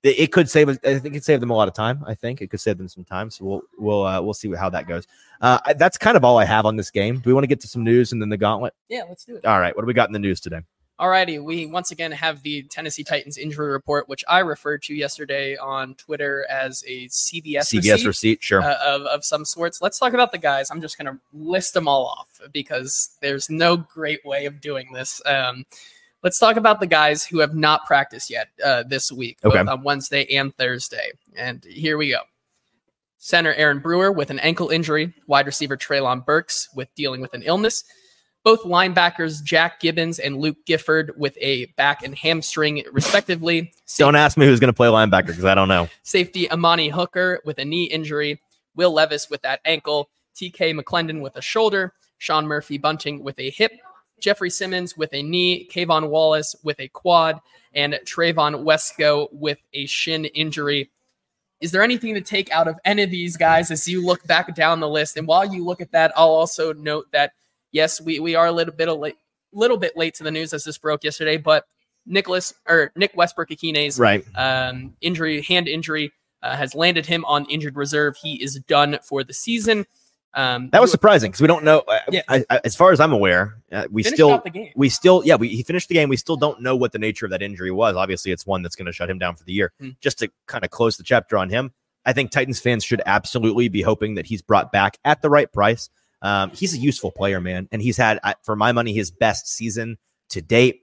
it, 0.04 0.32
could 0.32 0.50
save. 0.50 0.70
I 0.70 0.76
think 0.76 1.06
it 1.06 1.12
could 1.12 1.24
save 1.24 1.40
them 1.40 1.50
a 1.50 1.56
lot 1.56 1.68
of 1.68 1.74
time. 1.74 2.04
I 2.06 2.16
think 2.16 2.42
it 2.42 2.50
could 2.50 2.60
save 2.60 2.78
them 2.78 2.88
some 2.88 3.04
time. 3.04 3.30
So 3.30 3.46
we'll 3.46 3.62
we'll 3.78 4.06
uh, 4.06 4.22
we'll 4.22 4.34
see 4.34 4.54
how 4.56 4.70
that 4.70 4.88
goes. 4.88 5.08
Uh, 5.42 5.60
that's 5.78 5.98
kind 5.98 6.18
of 6.18 6.24
all 6.24 6.38
I 6.38 6.46
have 6.46 6.66
on 6.66 6.76
this 6.76 6.92
game. 6.92 7.20
Do 7.20 7.30
we 7.30 7.34
want 7.34 7.44
to 7.44 7.48
get 7.48 7.60
to 7.62 7.68
some 7.68 7.84
news 7.84 8.12
and 8.12 8.22
then 8.22 8.30
the 8.30 8.38
gauntlet? 8.38 8.74
Yeah, 8.88 9.04
let's 9.08 9.26
do 9.26 9.36
it. 9.36 9.46
All 9.46 9.60
right. 9.60 9.76
What 9.76 9.82
do 9.82 9.88
we 9.88 9.94
got 9.94 10.10
in 10.10 10.14
the 10.14 10.20
news 10.20 10.40
today? 10.40 10.62
Alrighty, 11.00 11.42
we 11.42 11.66
once 11.66 11.92
again 11.92 12.12
have 12.12 12.44
the 12.44 12.64
Tennessee 12.64 13.06
Titans 13.06 13.38
injury 13.38 13.72
report, 13.72 14.10
which 14.10 14.26
I 14.28 14.40
referred 14.40 14.84
to 14.84 14.94
yesterday 14.94 15.56
on 15.56 15.96
Twitter 15.96 16.46
as 16.50 16.84
a 16.86 17.08
CVS, 17.08 17.74
CBS 17.74 17.74
receipt, 17.74 18.06
receipt. 18.06 18.44
Sure. 18.44 18.62
uh, 18.62 18.76
of, 18.86 19.04
of 19.04 19.24
some 19.24 19.46
sorts. 19.46 19.82
Let's 19.82 19.98
talk 19.98 20.12
about 20.12 20.34
the 20.34 20.38
guys. 20.38 20.70
I'm 20.70 20.82
just 20.82 20.98
going 20.98 21.06
to 21.06 21.18
list 21.32 21.74
them 21.74 21.88
all 21.88 22.06
off 22.06 22.42
because 22.52 23.16
there's 23.22 23.50
no 23.50 23.78
great 23.78 24.26
way 24.26 24.46
of 24.46 24.60
doing 24.60 24.92
this. 24.92 25.22
Um, 25.26 25.66
let's 26.24 26.40
talk 26.40 26.58
about 26.58 26.80
the 26.80 26.88
guys 26.88 27.26
who 27.26 27.40
have 27.40 27.56
not 27.56 27.86
practiced 27.86 28.30
yet 28.30 28.48
uh, 28.64 28.84
this 28.84 29.12
week, 29.12 29.38
both 29.42 29.56
Okay. 29.56 29.70
on 29.70 29.84
Wednesday 29.84 30.26
and 30.36 30.56
Thursday. 30.56 31.12
And 31.36 31.64
here 31.64 31.98
we 31.98 32.10
go. 32.12 32.20
Center 33.18 33.54
Aaron 33.56 33.80
Brewer 33.80 34.12
with 34.12 34.30
an 34.30 34.40
ankle 34.40 34.70
injury, 34.70 35.14
wide 35.28 35.46
receiver 35.46 35.76
Treylon 35.76 36.26
Burks 36.26 36.70
with 36.74 36.94
dealing 36.96 37.22
with 37.22 37.34
an 37.34 37.44
illness. 37.44 37.84
Both 38.46 38.64
linebackers 38.64 39.44
Jack 39.44 39.82
Gibbens 39.82 40.20
and 40.24 40.38
Luke 40.38 40.56
Gifford 40.66 41.12
with 41.18 41.38
a 41.42 41.66
back 41.76 42.04
and 42.04 42.16
hamstring, 42.18 42.82
respectively. 42.94 43.74
Don't 43.98 44.16
ask 44.16 44.38
me 44.38 44.46
who's 44.46 44.62
going 44.62 44.70
to 44.70 44.74
play 44.76 44.88
linebacker 44.88 45.28
because 45.28 45.44
I 45.44 45.54
don't 45.56 45.68
know. 45.68 45.90
Safety 46.04 46.50
Amani 46.50 46.88
Hooker 46.88 47.42
with 47.44 47.58
a 47.60 47.66
knee 47.66 47.84
injury, 47.84 48.42
Will 48.76 48.94
Levis 48.94 49.30
with 49.30 49.42
that 49.42 49.60
ankle, 49.66 50.10
TK 50.36 50.80
McLendon 50.80 51.22
with 51.22 51.36
a 51.36 51.42
shoulder, 51.42 51.94
Sean 52.18 52.48
Murphy 52.48 52.78
Bunting 52.78 53.22
with 53.22 53.38
a 53.40 53.50
hip, 53.50 53.74
Jeffrey 54.20 54.50
Simmons 54.50 54.98
with 54.98 55.14
a 55.14 55.22
knee, 55.24 55.68
K'Von 55.72 56.10
Wallace 56.10 56.56
with 56.64 56.80
a 56.80 56.88
quad, 56.90 57.40
and 57.74 57.94
Trevon 58.06 58.64
Wesco 58.64 59.28
with 59.32 59.60
a 59.74 59.86
shin 59.86 60.26
injury. 60.26 60.90
Is 61.62 61.72
there 61.72 61.84
anything 61.84 62.14
to 62.14 62.22
take 62.22 62.50
out 62.52 62.68
of 62.68 62.80
any 62.86 63.04
of 63.04 63.12
these 63.12 63.36
guys 63.36 63.70
as 63.70 63.88
you 63.88 64.06
look 64.06 64.26
back 64.26 64.56
down 64.56 64.80
the 64.80 64.88
list? 64.88 65.18
And 65.18 65.28
while 65.28 65.46
you 65.46 65.64
look 65.66 65.82
at 65.82 65.92
that, 65.92 66.14
I'll 66.16 66.30
also 66.30 66.74
note 66.74 67.08
that 67.12 67.34
yes, 67.72 68.00
we, 68.00 68.20
we 68.20 68.36
are 68.36 68.48
a 68.48 68.52
little 68.52 68.74
bit 68.74 68.88
of 68.88 68.98
late, 69.00 69.18
little 69.52 69.78
bit 69.78 69.98
late 69.98 70.14
to 70.16 70.24
the 70.24 70.32
news 70.32 70.54
as 70.54 70.64
this 70.64 70.78
broke 70.78 71.04
yesterday, 71.04 71.38
but 71.38 71.66
Nicholas 72.06 72.54
or 72.68 72.92
Nick 72.96 73.12
Westbrook 73.16 73.50
Ikhine's 73.52 74.00
Right. 74.00 74.26
um, 74.36 74.96
injury, 75.02 75.42
hand 75.42 75.68
injury, 75.68 76.12
uh, 76.42 76.56
has 76.56 76.74
landed 76.74 77.06
him 77.06 77.26
on 77.26 77.46
injured 77.50 77.76
reserve. 77.76 78.16
He 78.16 78.42
is 78.42 78.56
done 78.68 78.98
for 79.04 79.24
the 79.24 79.34
season. 79.34 79.86
Um, 80.36 80.70
That 80.72 80.82
was 80.82 80.92
surprising 80.92 81.32
because 81.32 81.42
we 81.42 81.48
don't 81.48 81.64
know. 81.64 81.80
uh, 81.88 82.00
Yeah. 82.12 82.22
I, 82.28 82.46
I, 82.50 82.60
as 82.64 82.76
far 82.76 82.92
as 82.92 83.00
I'm 83.00 83.12
aware, 83.12 83.58
uh, 83.72 83.88
we 83.90 84.04
finished 84.04 84.16
still 84.18 84.42
the 84.44 84.50
game. 84.50 84.72
we 84.76 84.90
still 84.90 85.24
yeah 85.26 85.36
we 85.36 85.48
he 85.50 85.64
finished 85.64 85.88
the 85.90 85.96
game. 85.96 86.08
We 86.10 86.18
still 86.18 86.36
don't 86.38 86.62
know 86.62 86.76
what 86.76 86.92
the 86.92 87.00
nature 87.00 87.26
of 87.26 87.32
that 87.32 87.42
injury 87.42 87.72
was. 87.72 87.96
Obviously, 87.96 88.32
it's 88.32 88.46
one 88.46 88.62
that's 88.62 88.76
going 88.76 88.86
to 88.86 88.92
shut 88.92 89.10
him 89.10 89.18
down 89.18 89.36
for 89.36 89.44
the 89.44 89.54
year. 89.54 89.72
Hmm. 89.80 89.90
Just 90.02 90.20
to 90.20 90.30
kind 90.48 90.64
of 90.64 90.70
close 90.70 90.98
the 90.98 91.04
chapter 91.04 91.38
on 91.38 91.50
him, 91.50 91.72
I 92.06 92.14
think 92.14 92.32
Titans 92.32 92.60
fans 92.60 92.84
should 92.84 93.02
absolutely 93.06 93.70
be 93.70 93.82
hoping 93.82 94.16
that 94.16 94.26
he's 94.26 94.42
brought 94.42 94.72
back 94.72 94.98
at 95.04 95.22
the 95.22 95.30
right 95.30 95.52
price. 95.52 95.90
Um, 96.22 96.52
he's 96.52 96.74
a 96.74 96.78
useful 96.78 97.12
player, 97.12 97.40
man, 97.40 97.68
and 97.72 97.82
he's 97.82 97.96
had, 97.98 98.20
for 98.44 98.56
my 98.56 98.72
money, 98.72 98.94
his 98.94 99.10
best 99.10 99.48
season 99.48 99.98
to 100.30 100.42
date 100.42 100.82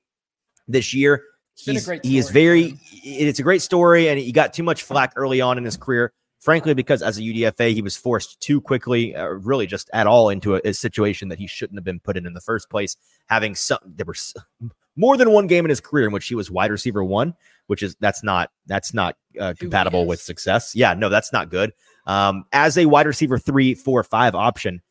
this 0.67 0.95
year. 0.95 1.23
been 1.67 1.77
a 1.77 1.79
He's, 1.79 1.85
great 1.87 2.05
he 2.05 2.19
is 2.19 2.31
very. 2.31 2.75
It's 2.93 3.39
a 3.39 3.43
great 3.43 3.63
story, 3.63 4.09
and 4.09 4.19
he 4.19 4.33
got 4.33 4.55
too 4.55 4.63
much 4.63 4.83
flack 4.83 5.13
early 5.15 5.41
on 5.41 5.59
in 5.59 5.65
his 5.65 5.77
career 5.77 6.13
frankly, 6.47 6.75
because 6.75 7.03
as 7.03 7.19
a 7.19 7.23
UDFA, 7.23 7.75
he 7.75 7.83
was 7.83 7.97
forced 7.97 8.41
too 8.41 8.61
quickly, 8.61 9.17
uh, 9.17 9.27
really 9.27 9.67
just 9.67 9.91
at 9.93 10.07
all, 10.07 10.31
into 10.31 10.55
a, 10.55 10.61
a 10.65 10.73
situation 10.73 11.29
that 11.29 11.41
he 11.41 11.47
shouldn't 11.49 11.77
have 11.77 11.83
been 11.83 11.99
put 11.99 12.17
in 12.17 12.25
in 12.25 12.35
the 12.35 12.41
first 12.41 12.71
place. 12.71 12.97
Having 13.27 13.57
some, 13.57 13.79
there 13.85 14.07
were 14.07 14.15
more 14.97 15.17
than 15.17 15.33
one 15.33 15.49
game 15.49 15.65
in 15.65 15.71
his 15.71 15.81
career 15.81 16.07
in 16.07 16.13
which 16.13 16.29
he 16.29 16.37
was 16.37 16.49
wide 16.49 16.71
receiver 16.71 17.03
one, 17.03 17.35
which 17.67 17.83
is 17.83 17.97
that's 17.99 18.23
not 18.23 18.53
that's 18.67 18.95
not 18.95 19.17
uh, 19.41 19.55
compatible 19.59 20.07
with 20.07 20.21
success. 20.21 20.73
Yeah, 20.73 20.95
no, 20.95 21.09
that's 21.09 21.33
not 21.33 21.51
good. 21.51 21.73
Um, 22.07 22.45
as 22.53 22.79
a 22.79 22.87
wide 22.87 23.07
receiver 23.07 23.41
three, 23.41 23.75
four, 23.75 24.05
five 24.05 24.37
option, 24.37 24.83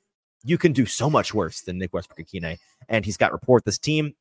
you 0.44 0.58
can 0.58 0.74
do 0.74 0.86
so 0.86 1.10
much 1.10 1.34
worse 1.34 1.62
than 1.62 1.78
Nick 1.78 1.94
Westbrook 1.94 2.20
Ikhine, 2.20 2.58
and 2.90 3.06
he's 3.06 3.16
got 3.16 3.32
report 3.32 3.64
this 3.64 3.80
team, 3.80 4.14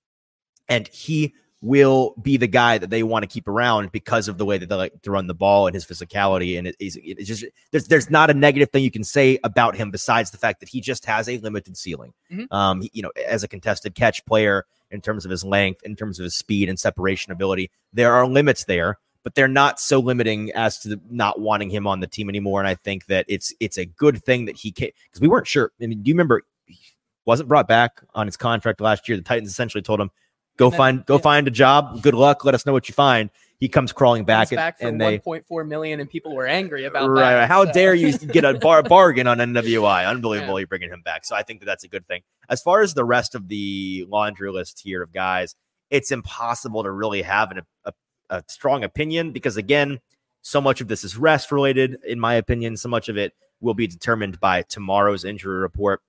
and 0.69 0.87
he 0.87 1.35
will 1.61 2.15
be 2.21 2.37
the 2.37 2.47
guy 2.47 2.77
that 2.77 2.91
they 2.91 3.03
want 3.03 3.23
to 3.23 3.27
keep 3.27 3.49
around 3.49 3.91
because 3.91 4.29
of 4.29 4.37
the 4.37 4.45
way 4.45 4.59
that 4.59 4.69
they 4.69 4.75
like 4.75 5.01
to 5.03 5.11
run 5.11 5.27
the 5.27 5.35
ball 5.35 5.67
and 5.67 5.75
his 5.75 5.87
physicality. 5.87 6.59
And 6.59 6.67
it, 6.67 6.77
it's, 6.79 6.97
it's 7.03 7.27
just 7.27 7.45
there's 7.71 7.87
there's 7.89 8.11
not 8.11 8.29
a 8.29 8.35
negative 8.35 8.71
thing 8.71 8.85
you 8.85 8.91
can 8.91 9.05
say 9.05 9.39
about 9.45 9.75
him 9.75 9.91
besides 9.91 10.31
the 10.31 10.37
fact 10.39 10.61
that 10.61 10.69
he 10.69 10.81
just 10.81 11.07
has 11.07 11.29
a 11.29 11.39
limited 11.39 11.77
ceiling. 11.77 12.13
Mhm. 12.31 12.53
Um, 12.53 12.81
he- 12.83 12.91
you 12.95 13.03
know, 13.03 13.11
as 13.27 13.43
a 13.43 13.49
contested 13.49 13.95
catch 13.95 14.25
player, 14.27 14.67
in 14.91 15.01
terms 15.01 15.25
of 15.25 15.31
his 15.31 15.43
length, 15.43 15.83
in 15.85 15.97
terms 15.97 16.21
of 16.21 16.25
his 16.25 16.35
speed 16.35 16.69
and 16.69 16.79
separation 16.79 17.33
ability, 17.33 17.71
there 17.93 18.13
are 18.13 18.27
limits 18.29 18.65
there. 18.65 18.99
But 19.23 19.35
they're 19.35 19.49
not 19.49 19.81
so 19.81 20.01
limiting 20.01 20.53
as 20.53 20.81
to 20.81 21.01
not 21.09 21.41
wanting 21.41 21.71
him 21.71 21.87
on 21.87 22.01
the 22.01 22.07
team 22.07 22.29
anymore. 22.29 22.61
And 22.61 22.69
I 22.69 22.75
think 22.75 23.07
that 23.07 23.25
it's 23.27 23.55
it's 23.59 23.79
a 23.79 23.87
good 23.87 24.23
thing 24.23 24.45
that 24.45 24.57
he 24.57 24.71
came 24.71 24.91
because 25.07 25.23
we 25.23 25.29
weren't 25.29 25.47
sure. 25.47 25.73
I 25.81 25.87
mean, 25.87 26.03
do 26.03 26.11
you 26.11 26.15
remember 26.15 26.43
he 26.67 26.79
wasn't 27.25 27.49
brought 27.49 27.67
back 27.67 28.03
on 28.15 28.27
his 28.27 28.37
contract 28.37 28.83
last 28.83 29.09
year? 29.09 29.17
The 29.17 29.23
Titans 29.25 29.49
essentially 29.49 29.81
told 29.81 29.99
him, 29.99 30.11
"Go 30.57 30.71
then- 30.71 30.79
find 30.79 31.07
go 31.07 31.17
yeah. 31.17 31.21
find 31.21 31.49
a 31.49 31.51
job. 31.51 32.03
Good 32.03 32.15
luck. 32.15 32.45
Let 32.45 32.55
us 32.55 32.67
know 32.67 32.73
what 32.73 32.89
you 32.89 32.95
find." 32.95 33.31
He 33.61 33.69
comes 33.69 33.93
crawling 33.93 34.25
back, 34.25 34.51
Comes 34.51 34.57
back 34.57 34.79
for 34.79 34.89
and 34.89 35.01
they 35.01 35.21
1.4 35.21 35.67
million, 35.67 36.01
and 36.01 36.11
people 36.11 36.35
were 36.35 36.47
angry 36.47 36.85
about 36.85 37.09
right. 37.09 37.31
that. 37.31 37.49
How 37.49 37.65
so- 37.65 37.73
dare 37.73 37.95
you 37.95 38.13
get 38.19 38.45
a 38.45 38.55
bar 38.55 38.83
bargain 38.83 39.27
on 39.27 39.39
NWI? 39.39 40.07
Unbelievable, 40.07 40.59
you're 40.59 40.67
bringing 40.67 40.91
him 40.91 41.03
back. 41.03 41.25
So 41.25 41.35
I 41.35 41.43
think 41.45 41.61
that 41.61 41.67
that's 41.67 41.85
a 41.85 41.89
good 41.89 42.07
thing. 42.07 42.23
As 42.49 42.61
far 42.61 42.83
as 42.83 42.95
the 42.95 43.05
rest 43.05 43.35
of 43.35 43.49
the 43.49 44.07
laundry 44.09 44.51
list 44.51 44.81
here 44.85 45.03
of 45.03 45.13
guys, 45.13 45.55
it's 45.89 46.11
impossible 46.11 46.83
to 46.83 46.91
really 46.91 47.23
have 47.23 47.53
an, 47.53 47.63
a, 47.85 47.93
a 48.29 48.45
strong 48.49 48.85
opinion 48.85 49.31
because 49.33 49.57
again, 49.57 50.01
so 50.43 50.61
much 50.61 50.81
of 50.81 50.89
this 50.89 51.05
is 51.05 51.17
rest 51.17 51.51
related. 51.51 51.99
In 52.07 52.21
my 52.21 52.35
opinion, 52.35 52.77
so 52.77 52.89
much 52.89 53.09
of 53.09 53.17
it 53.17 53.33
will 53.61 53.75
be 53.75 53.87
determined 53.87 54.39
by 54.41 54.63
tomorrow's 54.63 55.25
injury 55.25 55.61
report. 55.61 56.03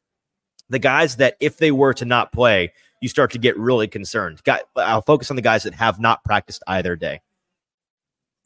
The 0.70 0.80
guys 0.80 1.18
that, 1.18 1.38
if 1.40 1.58
they 1.58 1.72
were 1.72 1.94
to 1.94 2.06
not 2.06 2.32
play, 2.32 2.74
you 3.06 3.10
start 3.10 3.30
to 3.30 3.38
get 3.38 3.56
really 3.56 3.88
concerned. 3.88 4.44
Got, 4.44 4.62
I'll 4.76 5.04
focus 5.04 5.30
on 5.30 5.36
the 5.36 5.44
guys 5.44 5.62
that 5.62 5.76
have 5.76 6.00
not 6.00 6.24
practiced 6.24 6.64
either 6.66 6.96
day. 6.96 7.22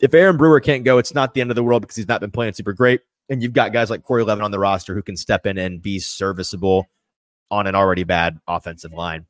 If 0.02 0.14
Aaron 0.14 0.36
Brewer 0.36 0.60
can't 0.60 0.84
go, 0.84 0.98
it's 0.98 1.14
not 1.14 1.34
the 1.34 1.40
end 1.40 1.50
of 1.50 1.56
the 1.56 1.64
world 1.64 1.82
because 1.82 1.96
he's 1.96 2.10
not 2.10 2.20
been 2.20 2.30
playing 2.30 2.52
super 2.52 2.74
great. 2.74 3.00
And 3.30 3.42
you've 3.42 3.54
got 3.54 3.72
guys 3.72 3.90
like 3.90 4.04
Corey 4.04 4.26
Levin 4.26 4.44
on 4.44 4.52
the 4.52 4.60
roster 4.60 4.94
who 4.94 5.02
can 5.02 5.16
step 5.16 5.46
in 5.46 5.58
and 5.58 5.82
be 5.82 5.98
serviceable 5.98 6.88
on 7.50 7.68
an 7.68 7.76
already 7.76 8.04
bad 8.04 8.38
offensive 8.50 8.92
line. 8.92 9.28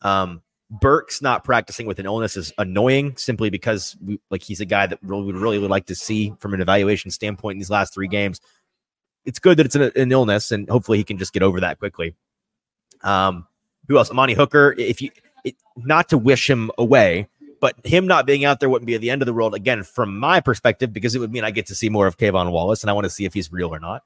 Um, 0.00 0.42
Burks 0.70 1.22
not 1.22 1.44
practicing 1.44 1.86
with 1.86 2.00
an 2.00 2.06
illness 2.06 2.36
is 2.36 2.52
annoying 2.58 3.16
simply 3.16 3.48
because 3.48 3.96
we, 4.04 4.18
like 4.28 4.42
he's 4.42 4.60
a 4.60 4.64
guy 4.64 4.88
that 4.88 4.98
really 5.02 5.22
would 5.22 5.36
really 5.36 5.58
would 5.60 5.70
like 5.70 5.86
to 5.86 5.94
see 5.94 6.32
from 6.40 6.52
an 6.52 6.60
evaluation 6.60 7.12
standpoint 7.12 7.54
in 7.54 7.58
these 7.60 7.70
last 7.70 7.94
three 7.94 8.08
games. 8.08 8.40
It's 9.24 9.38
good 9.38 9.58
that 9.58 9.66
it's 9.66 9.76
an, 9.76 9.92
an 9.94 10.10
illness 10.10 10.50
and 10.50 10.68
hopefully 10.68 10.98
he 10.98 11.04
can 11.04 11.18
just 11.18 11.32
get 11.32 11.44
over 11.44 11.60
that 11.60 11.78
quickly. 11.78 12.16
Um, 13.02 13.46
who 13.92 13.98
else? 13.98 14.10
Amani 14.10 14.34
Hooker. 14.34 14.74
If 14.76 15.00
you 15.00 15.10
it, 15.44 15.54
not 15.76 16.08
to 16.10 16.18
wish 16.18 16.48
him 16.48 16.70
away, 16.78 17.28
but 17.60 17.76
him 17.84 18.06
not 18.06 18.26
being 18.26 18.44
out 18.44 18.60
there 18.60 18.68
wouldn't 18.68 18.86
be 18.86 18.96
the 18.96 19.10
end 19.10 19.22
of 19.22 19.26
the 19.26 19.32
world 19.32 19.54
again 19.54 19.82
from 19.82 20.18
my 20.18 20.40
perspective 20.40 20.92
because 20.92 21.14
it 21.14 21.20
would 21.20 21.32
mean 21.32 21.44
I 21.44 21.50
get 21.50 21.66
to 21.66 21.74
see 21.74 21.88
more 21.88 22.06
of 22.06 22.16
K'Von 22.16 22.50
Wallace 22.50 22.82
and 22.82 22.90
I 22.90 22.92
want 22.92 23.04
to 23.04 23.10
see 23.10 23.24
if 23.24 23.34
he's 23.34 23.52
real 23.52 23.72
or 23.72 23.78
not. 23.78 24.02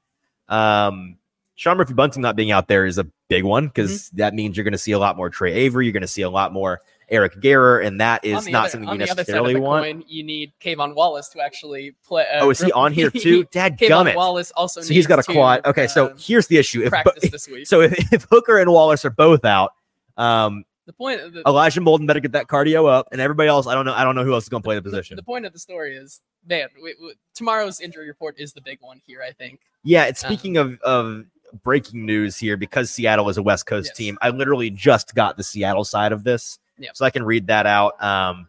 Um, 0.47 1.17
Sean 1.55 1.77
Murphy 1.77 1.93
Bunting 1.93 2.21
not 2.21 2.35
being 2.35 2.51
out 2.51 2.67
there 2.67 2.85
is 2.85 2.99
a 2.99 3.07
big 3.29 3.43
one 3.43 3.65
because 3.67 4.09
that 4.11 4.35
means 4.35 4.55
you're 4.55 4.63
going 4.63 4.73
to 4.73 4.77
see 4.77 4.91
a 4.91 4.99
lot 4.99 5.17
more 5.17 5.29
Tre 5.29 5.51
Avery. 5.51 5.85
You're 5.85 5.93
going 5.93 6.01
to 6.01 6.07
see 6.07 6.21
a 6.21 6.29
lot 6.29 6.53
more 6.53 6.81
Eric 7.09 7.35
Garror, 7.35 7.85
and 7.85 8.01
that 8.01 8.23
is 8.25 8.47
not 8.47 8.65
other- 8.65 8.69
something 8.69 8.89
you 8.89 8.97
the 8.97 9.03
other 9.11 9.23
side 9.23 9.35
of 9.37 9.45
necessarily 9.45 9.55
want. 9.55 9.85
coin, 9.85 10.03
you 10.07 10.23
need 10.23 10.51
K'Von 10.61 10.93
Wallace 10.93 11.29
to 11.29 11.41
actually 11.41 11.95
play. 12.05 12.23
uh, 12.23 12.43
oh, 12.43 12.49
is 12.49 12.59
he 12.61 12.71
on 12.73 12.91
here 12.91 13.09
too? 13.11 13.45
Dad 13.45 13.79
K'Von 13.79 14.05
gummit. 14.05 14.15
Wallace 14.15 14.51
also. 14.51 14.81
So 14.81 14.93
he's 14.93 15.07
got 15.07 15.19
a 15.19 15.23
quad. 15.23 15.65
Okay, 15.65 15.87
so 15.87 16.07
uh, 16.07 16.15
here's 16.17 16.47
the 16.47 16.57
issue. 16.57 16.83
If 16.83 16.89
practice 16.89 17.31
this 17.31 17.47
week. 17.47 17.65
so 17.67 17.81
if, 17.81 18.13
if 18.13 18.27
Hooker 18.29 18.57
and 18.57 18.71
Wallace 18.71 19.05
are 19.05 19.09
both 19.09 19.45
out, 19.45 19.71
um, 20.17 20.63
the 20.85 20.93
point. 20.93 21.21
Of 21.21 21.33
the, 21.33 21.43
Elijah 21.45 21.81
Molden 21.81 22.07
better 22.07 22.19
get 22.19 22.31
that 22.33 22.47
cardio 22.47 22.89
up, 22.89 23.09
and 23.11 23.19
everybody 23.21 23.49
else, 23.49 23.67
I 23.67 23.73
don't 23.73 23.85
know. 23.85 23.93
I 23.93 24.03
don't 24.03 24.15
know 24.15 24.23
who 24.23 24.33
else 24.33 24.43
is 24.45 24.49
going 24.49 24.63
to 24.63 24.65
play 24.67 24.75
the 24.75 24.81
position. 24.81 25.15
The, 25.15 25.23
point 25.23 25.45
of 25.45 25.53
the 25.53 25.59
story 25.59 25.95
is, 25.95 26.21
man, 26.47 26.67
we, 26.81 26.95
we- 27.01 27.15
tomorrow's 27.35 27.79
injury 27.81 28.07
report 28.07 28.35
is 28.39 28.53
the 28.53 28.61
big 28.61 28.79
one 28.81 29.01
here. 29.05 29.21
I 29.21 29.31
think. 29.31 29.59
Yeah, 29.83 30.05
it's 30.05 30.23
Um, 30.23 30.29
speaking 30.31 30.57
of 30.57 30.79
of 30.81 31.25
breaking 31.63 32.05
news 32.05 32.37
here 32.37 32.57
because 32.57 32.91
Seattle 32.91 33.29
is 33.29 33.37
a 33.37 33.43
West 33.43 33.65
Coast 33.65 33.89
Yes. 33.91 33.97
team. 33.97 34.17
I 34.21 34.29
literally 34.29 34.69
just 34.69 35.15
got 35.15 35.37
the 35.37 35.43
Seattle 35.43 35.85
side 35.85 36.11
of 36.11 36.23
this, 36.23 36.59
Yeah. 36.77 36.89
so 36.93 37.05
I 37.05 37.09
can 37.09 37.23
read 37.23 37.47
that 37.47 37.65
out. 37.65 38.01
Um, 38.03 38.47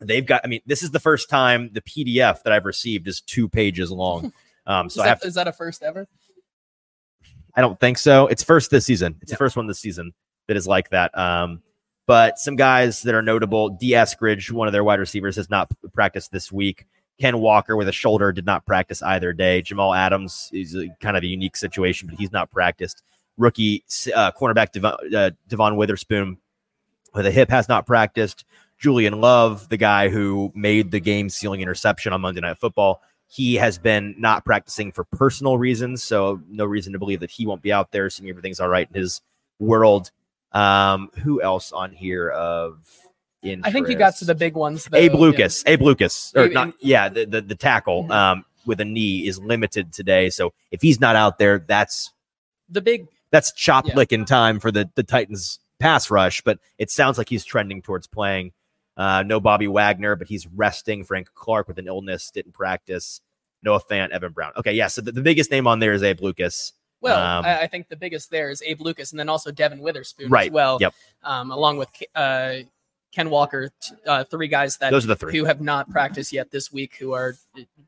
they've 0.00 0.24
got. 0.26 0.40
I 0.44 0.48
mean, 0.48 0.60
this 0.66 0.82
is 0.82 0.90
the 0.90 1.00
first 1.00 1.28
time 1.30 1.70
the 1.72 1.80
PDF 1.82 2.42
that 2.44 2.52
I've 2.52 2.64
received 2.64 3.06
is 3.08 3.20
two 3.20 3.48
pages 3.48 3.90
long. 3.90 4.32
Um, 4.66 4.88
Is, 4.88 4.92
so 4.92 5.00
I 5.00 5.04
that, 5.06 5.08
have. 5.08 5.20
To, 5.22 5.26
is 5.28 5.34
that 5.36 5.48
a 5.48 5.52
first 5.52 5.82
ever? 5.82 6.06
I 7.54 7.62
don't 7.62 7.80
think 7.80 7.96
so. 7.96 8.26
It's 8.26 8.42
first 8.44 8.70
this 8.70 8.84
season. 8.84 9.16
It's 9.22 9.32
Yeah. 9.32 9.36
the 9.36 9.38
first 9.38 9.56
one 9.56 9.66
this 9.66 9.78
season 9.78 10.12
that 10.48 10.56
is 10.56 10.66
like 10.66 10.90
that. 10.90 11.16
Um, 11.16 11.62
but 12.06 12.38
some 12.38 12.56
guys 12.56 13.02
that 13.02 13.14
are 13.14 13.22
notable: 13.22 13.68
D. 13.68 13.92
Eskridge, 13.92 14.50
one 14.50 14.66
of 14.66 14.72
their 14.72 14.84
wide 14.84 14.98
receivers, 14.98 15.36
has 15.36 15.48
not 15.48 15.70
practiced 15.92 16.32
this 16.32 16.50
week. 16.50 16.86
Ken 17.20 17.38
Walker 17.38 17.76
with 17.76 17.88
a 17.88 17.92
shoulder 17.92 18.32
did 18.32 18.46
not 18.46 18.64
practice 18.64 19.02
either 19.02 19.32
day. 19.32 19.62
Jamal 19.62 19.92
Adams 19.92 20.50
is 20.52 20.74
a, 20.74 20.88
kind 21.00 21.16
of 21.16 21.22
a 21.22 21.26
unique 21.26 21.56
situation, 21.56 22.08
but 22.08 22.18
he's 22.18 22.32
not 22.32 22.50
practiced. 22.50 23.02
Rookie 23.36 23.84
uh, 24.14 24.32
cornerback 24.32 24.72
Devon, 24.72 24.94
uh, 25.14 25.30
Devon 25.48 25.76
Witherspoon 25.76 26.38
with 27.14 27.26
a 27.26 27.30
hip 27.30 27.50
has 27.50 27.68
not 27.68 27.86
practiced. 27.86 28.44
Julian 28.78 29.20
Love, 29.20 29.68
the 29.68 29.76
guy 29.76 30.08
who 30.08 30.52
made 30.54 30.90
the 30.90 31.00
game 31.00 31.28
sealing 31.28 31.60
interception 31.60 32.12
on 32.12 32.20
Monday 32.20 32.40
Night 32.40 32.58
Football, 32.58 33.02
he 33.26 33.56
has 33.56 33.78
been 33.78 34.14
not 34.18 34.44
practicing 34.44 34.92
for 34.92 35.04
personal 35.04 35.58
reasons. 35.58 36.02
So, 36.02 36.40
no 36.48 36.64
reason 36.64 36.92
to 36.92 36.98
believe 36.98 37.20
that 37.20 37.30
he 37.30 37.46
won't 37.46 37.62
be 37.62 37.72
out 37.72 37.90
there, 37.90 38.06
assuming 38.06 38.30
everything's 38.30 38.60
all 38.60 38.68
right 38.68 38.88
in 38.92 39.00
his 39.00 39.20
world. 39.58 40.12
Um, 40.52 41.10
who 41.22 41.42
else 41.42 41.72
on 41.72 41.92
here 41.92 42.30
of 42.30 42.78
interest? 43.42 43.68
I 43.68 43.70
think 43.72 43.88
you 43.88 43.96
got 43.96 44.16
to 44.16 44.24
the 44.24 44.34
big 44.34 44.54
ones. 44.54 44.84
Though. 44.86 44.96
Abe 44.98 45.12
Yeah. 45.12 45.18
Lucas. 45.20 45.62
Abe 45.66 45.82
Lucas, 45.82 46.32
or 46.34 46.44
Abe- 46.44 46.52
not? 46.52 46.74
Yeah, 46.80 47.08
the 47.08 47.26
the, 47.26 47.40
the 47.42 47.54
tackle 47.54 48.04
Mhm. 48.04 48.10
um, 48.10 48.44
with 48.66 48.80
a 48.80 48.84
knee 48.84 49.26
is 49.26 49.38
limited 49.38 49.92
today. 49.92 50.30
So 50.30 50.52
if 50.70 50.80
he's 50.82 51.00
not 51.00 51.16
out 51.16 51.38
there, 51.38 51.58
that's 51.58 52.12
The 52.70 52.80
big 52.80 53.08
that's 53.30 53.52
chop 53.52 53.86
Yeah. 53.86 53.94
licking 53.96 54.24
time 54.24 54.58
for 54.60 54.70
the 54.70 54.88
the 54.94 55.02
Titans 55.02 55.58
pass 55.78 56.10
rush. 56.10 56.40
But 56.42 56.58
it 56.78 56.90
sounds 56.90 57.18
like 57.18 57.28
he's 57.28 57.44
trending 57.44 57.82
towards 57.82 58.06
playing. 58.06 58.52
Uh, 58.96 59.22
no 59.22 59.38
Bobby 59.38 59.68
Wagner, 59.68 60.16
but 60.16 60.26
he's 60.28 60.46
resting. 60.48 61.04
Frank 61.04 61.28
Clark 61.34 61.68
with 61.68 61.78
an 61.78 61.86
illness 61.86 62.30
didn't 62.32 62.52
practice. 62.52 63.20
Noah 63.62 63.80
Fant, 63.80 64.10
Evan 64.10 64.32
Brown. 64.32 64.52
Okay, 64.56 64.72
yeah. 64.72 64.86
So 64.88 65.00
the, 65.02 65.12
the 65.12 65.20
biggest 65.20 65.50
name 65.50 65.66
on 65.68 65.78
there 65.78 65.92
is 65.92 66.02
Abe 66.02 66.20
Lucas. 66.20 66.72
Well, 67.00 67.16
Um, 67.38 67.44
I, 67.44 67.60
I 67.62 67.66
think 67.66 67.88
the 67.88 67.96
biggest 67.96 68.30
there 68.30 68.50
is 68.50 68.62
Abe 68.62 68.80
Lucas, 68.80 69.12
and 69.12 69.18
then 69.20 69.28
also 69.28 69.50
Devon 69.50 69.78
Witherspoon 69.80 70.30
Right. 70.30 70.48
as 70.48 70.52
well. 70.52 70.78
Yep. 70.80 70.94
Um, 71.22 71.50
along 71.50 71.76
with 71.78 71.88
uh, 72.14 72.54
Ken 73.12 73.30
Walker, 73.30 73.70
uh, 74.06 74.24
three 74.24 74.48
guys 74.48 74.76
that 74.78 74.90
Those 74.90 75.04
are 75.04 75.08
the 75.08 75.16
three. 75.16 75.36
who 75.36 75.44
have 75.44 75.60
not 75.60 75.88
practiced 75.90 76.32
yet 76.32 76.50
this 76.50 76.72
week, 76.72 76.96
who 76.96 77.12
are 77.12 77.36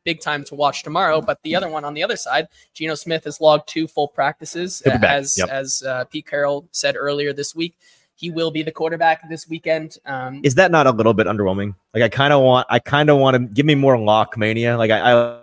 big 0.04 0.20
time 0.20 0.44
to 0.44 0.54
watch 0.54 0.82
tomorrow. 0.82 1.20
But 1.20 1.42
the 1.42 1.54
other 1.56 1.68
one 1.68 1.84
on 1.84 1.92
the 1.94 2.02
other 2.02 2.16
side, 2.16 2.48
Geno 2.72 2.94
Smith 2.94 3.24
has 3.24 3.40
logged 3.40 3.68
two 3.68 3.86
full 3.86 4.08
practices, 4.08 4.80
back. 4.84 5.02
as 5.04 5.36
Yep. 5.36 5.48
as 5.50 5.82
uh, 5.82 6.04
Pete 6.04 6.26
Carroll 6.26 6.66
said 6.72 6.96
earlier 6.96 7.32
this 7.32 7.54
week. 7.54 7.76
He 8.16 8.30
will 8.30 8.50
be 8.50 8.62
the 8.62 8.70
quarterback 8.70 9.26
this 9.30 9.48
weekend. 9.48 9.96
Um, 10.04 10.42
Is 10.44 10.54
that 10.56 10.70
not 10.70 10.86
a 10.86 10.90
little 10.90 11.14
bit 11.14 11.26
underwhelming? 11.26 11.74
Like 11.94 12.02
I 12.02 12.08
kind 12.10 12.34
of 12.34 12.42
want, 12.42 12.66
I 12.68 12.78
kind 12.78 13.08
of 13.08 13.16
want 13.18 13.34
to 13.34 13.40
give 13.54 13.64
me 13.64 13.74
more 13.74 13.96
lock 13.98 14.36
mania. 14.36 14.76
Like 14.76 14.90
I, 14.90 15.10
I 15.10 15.39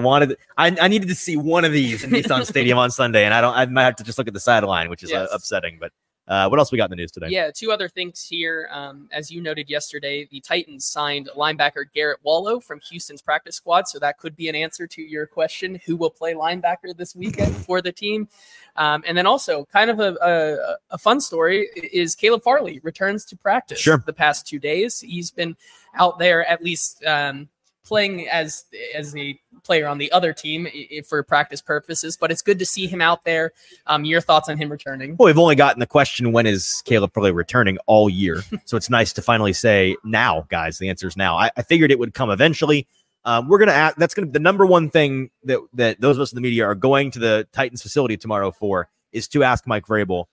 wanted, 0.00 0.36
I, 0.56 0.76
I 0.80 0.88
needed 0.88 1.08
to 1.08 1.14
see 1.14 1.36
one 1.36 1.64
of 1.64 1.72
these 1.72 2.04
in 2.04 2.10
Nissan 2.10 2.46
Stadium 2.48 2.78
on 2.78 2.90
Sunday, 2.90 3.24
and 3.24 3.34
I 3.34 3.40
don't. 3.40 3.54
I 3.54 3.66
might 3.66 3.84
have 3.84 3.96
to 3.96 4.04
just 4.04 4.18
look 4.18 4.28
at 4.28 4.34
the 4.34 4.40
sideline, 4.40 4.90
which 4.90 5.02
is 5.02 5.12
uh, 5.12 5.26
upsetting. 5.32 5.78
But 5.80 5.92
uh, 6.28 6.48
what 6.48 6.58
else 6.58 6.72
we 6.72 6.78
got 6.78 6.86
in 6.86 6.90
the 6.90 6.96
news 6.96 7.12
today? 7.12 7.28
Yeah, 7.30 7.50
two 7.54 7.70
other 7.70 7.88
things 7.88 8.26
here. 8.28 8.68
Um, 8.72 9.08
as 9.12 9.30
you 9.30 9.40
noted 9.40 9.70
yesterday, 9.70 10.26
the 10.30 10.40
Titans 10.40 10.84
signed 10.84 11.30
linebacker 11.36 11.84
Garrett 11.94 12.18
Wallow 12.24 12.58
from 12.58 12.80
Houston's 12.90 13.22
practice 13.22 13.54
squad. 13.54 13.86
So 13.86 14.00
that 14.00 14.18
could 14.18 14.34
be 14.34 14.48
an 14.48 14.56
answer 14.56 14.88
to 14.88 15.02
your 15.02 15.26
question 15.26 15.80
who 15.86 15.96
will 15.96 16.10
play 16.10 16.34
linebacker 16.34 16.96
this 16.96 17.14
weekend 17.14 17.54
for 17.66 17.80
the 17.80 17.92
team. 17.92 18.28
Um, 18.74 19.04
and 19.06 19.16
then 19.16 19.26
also, 19.26 19.66
kind 19.66 19.88
of 19.88 20.00
a, 20.00 20.16
a, 20.20 20.94
a 20.94 20.98
fun 20.98 21.20
story 21.20 21.68
is 21.76 22.16
Caleb 22.16 22.42
Farley 22.42 22.80
returns 22.82 23.24
to 23.26 23.36
practice 23.36 23.78
Sure. 23.78 24.02
the 24.04 24.12
past 24.12 24.48
two 24.48 24.58
days. 24.58 25.00
He's 25.00 25.30
been 25.30 25.56
out 25.94 26.18
there 26.18 26.44
at 26.46 26.62
least 26.62 27.04
um, 27.04 27.48
playing 27.86 28.28
as 28.28 28.64
as 28.94 29.16
a 29.16 29.38
player 29.64 29.86
on 29.86 29.98
the 29.98 30.10
other 30.12 30.32
team 30.32 30.68
for 31.08 31.22
practice 31.22 31.60
purposes, 31.60 32.16
but 32.16 32.30
it's 32.30 32.42
good 32.42 32.58
to 32.58 32.66
see 32.66 32.86
him 32.86 33.00
out 33.00 33.24
there. 33.24 33.52
Um, 33.86 34.04
your 34.04 34.20
thoughts 34.20 34.48
on 34.48 34.58
him 34.58 34.70
returning? 34.70 35.16
Well, 35.18 35.26
we've 35.26 35.38
only 35.38 35.54
gotten 35.54 35.80
the 35.80 35.86
question 35.86 36.32
when 36.32 36.46
is 36.46 36.82
Caleb 36.84 37.14
Farley 37.14 37.32
returning 37.32 37.78
all 37.86 38.10
year, 38.10 38.42
so 38.64 38.76
it's 38.76 38.90
nice 38.90 39.12
to 39.14 39.22
finally 39.22 39.52
say 39.52 39.96
now, 40.04 40.46
guys. 40.48 40.78
The 40.78 40.88
answer 40.88 41.06
is 41.06 41.16
now. 41.16 41.36
I, 41.36 41.50
I 41.56 41.62
figured 41.62 41.90
it 41.90 41.98
would 41.98 42.14
come 42.14 42.30
eventually. 42.30 42.86
Um, 43.24 43.48
we're 43.48 43.58
gonna 43.58 43.72
ask. 43.72 43.96
That's 43.96 44.14
gonna 44.14 44.26
be 44.26 44.32
the 44.32 44.40
number 44.40 44.66
one 44.66 44.90
thing 44.90 45.30
that 45.44 45.60
that 45.74 46.00
those 46.00 46.16
of 46.16 46.22
us 46.22 46.32
in 46.32 46.36
the 46.36 46.42
media 46.42 46.64
are 46.64 46.74
going 46.74 47.10
to 47.12 47.18
the 47.18 47.46
Titans 47.52 47.82
facility 47.82 48.16
tomorrow 48.16 48.50
for 48.50 48.88
is 49.12 49.28
to 49.28 49.42
ask 49.42 49.66
Mike 49.66 49.86
Vrabel 49.86 50.26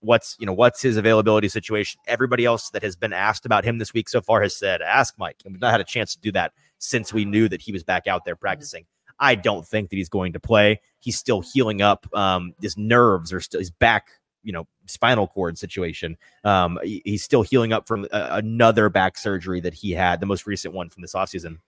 what's 0.00 0.36
you 0.38 0.46
know 0.46 0.52
what's 0.52 0.82
his 0.82 0.96
availability 0.96 1.48
situation. 1.48 2.00
Everybody 2.06 2.44
else 2.44 2.70
that 2.70 2.82
has 2.82 2.96
been 2.96 3.12
asked 3.12 3.46
about 3.46 3.64
him 3.64 3.78
this 3.78 3.94
week 3.94 4.08
so 4.08 4.20
far 4.20 4.42
has 4.42 4.56
said 4.56 4.82
ask 4.82 5.14
Mike, 5.18 5.36
and 5.44 5.54
we've 5.54 5.60
not 5.60 5.72
had 5.72 5.80
a 5.80 5.84
chance 5.84 6.14
to 6.14 6.20
do 6.20 6.32
that 6.32 6.52
since 6.78 7.12
we 7.12 7.24
knew 7.24 7.48
that 7.48 7.60
he 7.62 7.72
was 7.72 7.82
back 7.82 8.06
out 8.06 8.24
there 8.24 8.36
practicing. 8.36 8.84
I 9.18 9.36
don't 9.36 9.66
think 9.66 9.90
that 9.90 9.96
he's 9.96 10.08
going 10.08 10.32
to 10.32 10.40
play. 10.40 10.80
He's 11.00 11.16
still 11.18 11.40
healing 11.40 11.82
up. 11.82 12.06
Um, 12.14 12.52
his 12.60 12.76
nerves 12.76 13.32
are 13.32 13.40
still 13.40 13.60
his 13.60 13.70
back, 13.70 14.08
you 14.42 14.52
know, 14.52 14.66
spinal 14.86 15.28
cord 15.28 15.56
situation. 15.56 16.16
Um, 16.42 16.78
he- 16.82 17.02
he's 17.04 17.22
still 17.22 17.42
healing 17.42 17.72
up 17.72 17.86
from 17.86 18.06
uh, 18.10 18.28
another 18.32 18.88
back 18.88 19.16
surgery 19.16 19.60
that 19.60 19.74
he 19.74 19.92
had, 19.92 20.20
the 20.20 20.26
most 20.26 20.46
recent 20.46 20.74
one 20.74 20.88
from 20.90 21.02
this 21.02 21.14
offseason. 21.14 21.58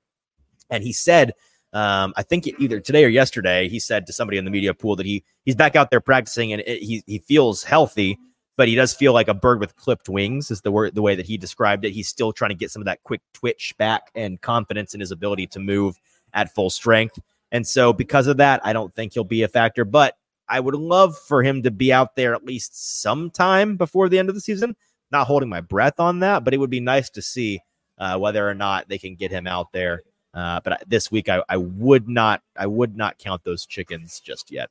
And 0.70 0.82
he 0.82 0.92
said, 0.92 1.34
um, 1.72 2.14
I 2.16 2.22
think 2.22 2.46
either 2.58 2.80
today 2.80 3.04
or 3.04 3.08
yesterday, 3.08 3.68
he 3.68 3.78
said 3.78 4.06
to 4.06 4.12
somebody 4.12 4.38
in 4.38 4.44
the 4.44 4.50
media 4.50 4.72
pool 4.74 4.96
that 4.96 5.06
he 5.06 5.24
he's 5.44 5.54
back 5.56 5.76
out 5.76 5.90
there 5.90 6.00
practicing 6.00 6.52
and 6.52 6.62
it, 6.62 6.82
he 6.82 7.02
he 7.06 7.18
feels 7.18 7.62
healthy, 7.62 8.18
but 8.56 8.68
he 8.68 8.74
does 8.74 8.94
feel 8.94 9.12
like 9.12 9.28
a 9.28 9.34
bird 9.34 9.60
with 9.60 9.76
clipped 9.76 10.08
wings 10.08 10.50
is 10.50 10.62
the 10.62 10.70
word 10.70 10.94
the 10.94 11.02
way 11.02 11.14
that 11.14 11.26
he 11.26 11.36
described 11.36 11.84
it. 11.84 11.92
He's 11.92 12.08
still 12.08 12.32
trying 12.32 12.50
to 12.50 12.54
get 12.54 12.70
some 12.70 12.82
of 12.82 12.86
that 12.86 13.02
quick 13.04 13.20
twitch 13.32 13.74
back 13.78 14.10
and 14.14 14.40
confidence 14.40 14.94
in 14.94 15.00
his 15.00 15.10
ability 15.10 15.46
to 15.48 15.60
move 15.60 15.98
at 16.32 16.54
full 16.54 16.70
strength. 16.70 17.18
And 17.52 17.66
so 17.66 17.92
because 17.92 18.26
of 18.26 18.38
that, 18.38 18.60
I 18.64 18.72
don't 18.72 18.92
think 18.94 19.12
he'll 19.12 19.24
be 19.24 19.42
a 19.42 19.48
factor, 19.48 19.84
but 19.84 20.16
I 20.48 20.60
would 20.60 20.74
love 20.74 21.16
for 21.16 21.42
him 21.42 21.62
to 21.64 21.70
be 21.70 21.92
out 21.92 22.16
there 22.16 22.34
at 22.34 22.44
least 22.44 23.00
sometime 23.02 23.76
before 23.76 24.08
the 24.08 24.18
end 24.18 24.28
of 24.28 24.34
the 24.34 24.40
season. 24.40 24.76
Not 25.10 25.26
holding 25.26 25.48
my 25.48 25.60
breath 25.60 26.00
on 26.00 26.20
that, 26.20 26.44
but 26.44 26.54
it 26.54 26.58
would 26.58 26.70
be 26.70 26.80
nice 26.80 27.10
to 27.10 27.22
see 27.22 27.60
uh, 27.98 28.18
whether 28.18 28.48
or 28.48 28.54
not 28.54 28.88
they 28.88 28.98
can 28.98 29.14
get 29.14 29.30
him 29.30 29.46
out 29.46 29.72
there. 29.72 30.02
Uh, 30.36 30.60
but 30.62 30.82
this 30.86 31.10
week, 31.10 31.30
I, 31.30 31.42
I 31.48 31.56
would 31.56 32.08
not, 32.08 32.42
I 32.56 32.66
would 32.66 32.94
not 32.94 33.16
count 33.16 33.42
those 33.42 33.64
chickens 33.64 34.20
just 34.20 34.52
yet. 34.52 34.68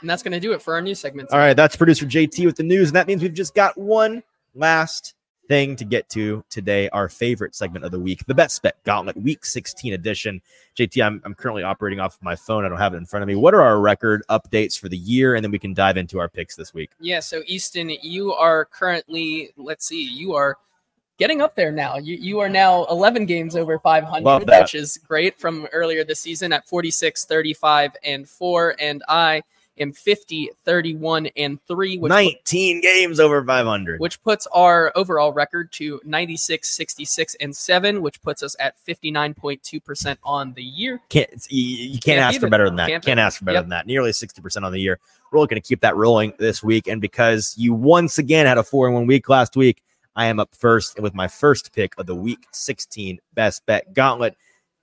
And 0.00 0.08
that's 0.08 0.22
going 0.22 0.32
to 0.32 0.40
do 0.40 0.52
it 0.52 0.62
for 0.62 0.74
our 0.74 0.80
news 0.80 0.98
segment. 0.98 1.30
All 1.30 1.38
right, 1.38 1.54
that's 1.54 1.76
producer 1.76 2.06
JT 2.06 2.46
with 2.46 2.56
the 2.56 2.62
news, 2.62 2.88
and 2.88 2.96
that 2.96 3.06
means 3.06 3.22
we've 3.22 3.32
just 3.32 3.54
got 3.54 3.76
one 3.76 4.22
last 4.54 5.14
thing 5.48 5.76
to 5.76 5.84
get 5.84 6.08
to 6.10 6.42
today. 6.48 6.88
Our 6.88 7.10
favorite 7.10 7.54
segment 7.54 7.84
of 7.84 7.90
the 7.90 8.00
week, 8.00 8.24
the 8.26 8.34
Best 8.34 8.62
Bet 8.62 8.82
Gauntlet 8.84 9.16
Week 9.18 9.44
16 9.44 9.92
edition. 9.92 10.40
JT, 10.78 11.04
I'm, 11.04 11.20
I'm 11.26 11.34
currently 11.34 11.62
operating 11.62 12.00
off 12.00 12.14
of 12.14 12.22
my 12.22 12.34
phone. 12.34 12.64
I 12.64 12.70
don't 12.70 12.78
have 12.78 12.94
it 12.94 12.96
in 12.96 13.04
front 13.04 13.22
of 13.22 13.28
me. 13.28 13.34
What 13.34 13.52
are 13.52 13.60
our 13.60 13.80
record 13.80 14.22
updates 14.30 14.80
for 14.80 14.88
the 14.88 14.96
year, 14.96 15.34
and 15.34 15.44
then 15.44 15.50
we 15.50 15.58
can 15.58 15.74
dive 15.74 15.98
into 15.98 16.18
our 16.20 16.28
picks 16.28 16.56
this 16.56 16.72
week. 16.72 16.90
Yeah, 17.00 17.20
so 17.20 17.42
Easton, 17.46 17.90
you 18.00 18.32
are 18.32 18.64
currently, 18.64 19.50
let's 19.58 19.86
see, 19.86 20.02
you 20.02 20.34
are 20.34 20.56
getting 21.18 21.40
up 21.40 21.54
there 21.54 21.72
now. 21.72 21.96
You 21.98 22.16
you 22.16 22.40
are 22.40 22.48
now 22.48 22.84
11 22.86 23.26
games 23.26 23.56
over 23.56 23.78
500, 23.78 24.48
which 24.48 24.74
is 24.74 24.98
great 24.98 25.38
from 25.38 25.66
earlier 25.72 26.04
this 26.04 26.20
season 26.20 26.52
at 26.52 26.66
46, 26.66 27.24
35, 27.24 27.96
and 28.04 28.28
4. 28.28 28.76
And 28.78 29.02
I 29.08 29.42
am 29.78 29.90
50, 29.92 30.50
31, 30.66 31.28
and 31.36 31.58
3, 31.66 31.96
which, 31.98 32.10
19 32.10 32.82
games 32.82 33.18
over 33.18 33.42
500. 33.42 34.00
which 34.00 34.22
puts 34.22 34.46
our 34.52 34.92
overall 34.94 35.32
record 35.32 35.72
to 35.72 35.98
96, 36.04 36.76
66, 36.76 37.36
and 37.40 37.56
7, 37.56 38.02
which 38.02 38.20
puts 38.20 38.42
us 38.42 38.54
at 38.60 38.74
59.2% 38.86 40.16
on 40.24 40.52
the 40.52 40.62
year. 40.62 41.00
can't 41.08 41.30
you, 41.48 41.92
can't, 41.92 42.02
Can't 42.02 42.20
ask 42.20 42.40
for 42.40 42.48
better 42.50 42.66
than 42.66 42.76
that. 42.76 42.88
Can't 42.88 43.04
Can't, 43.04 43.18
ask 43.20 43.38
for 43.38 43.44
better 43.46 43.56
Yep. 43.56 43.62
than 43.64 43.70
that. 43.70 43.86
Nearly 43.86 44.10
60% 44.10 44.62
on 44.62 44.72
the 44.72 44.78
year. 44.80 44.98
We're 45.30 45.40
looking 45.40 45.56
to 45.56 45.62
keep 45.62 45.80
that 45.80 45.96
rolling 45.96 46.34
this 46.38 46.62
week. 46.62 46.86
And 46.86 47.00
because 47.00 47.54
you 47.56 47.72
once 47.72 48.18
again 48.18 48.44
had 48.44 48.58
a 48.58 48.62
four 48.62 48.88
in 48.88 48.94
one 48.94 49.06
week 49.06 49.28
last 49.30 49.56
week, 49.56 49.82
I 50.14 50.26
am 50.26 50.40
up 50.40 50.54
first 50.54 51.00
with 51.00 51.14
my 51.14 51.28
first 51.28 51.72
pick 51.74 51.94
of 51.98 52.06
the 52.06 52.14
week 52.14 52.46
16 52.52 53.18
best 53.34 53.64
bet 53.66 53.94
gauntlet. 53.94 54.36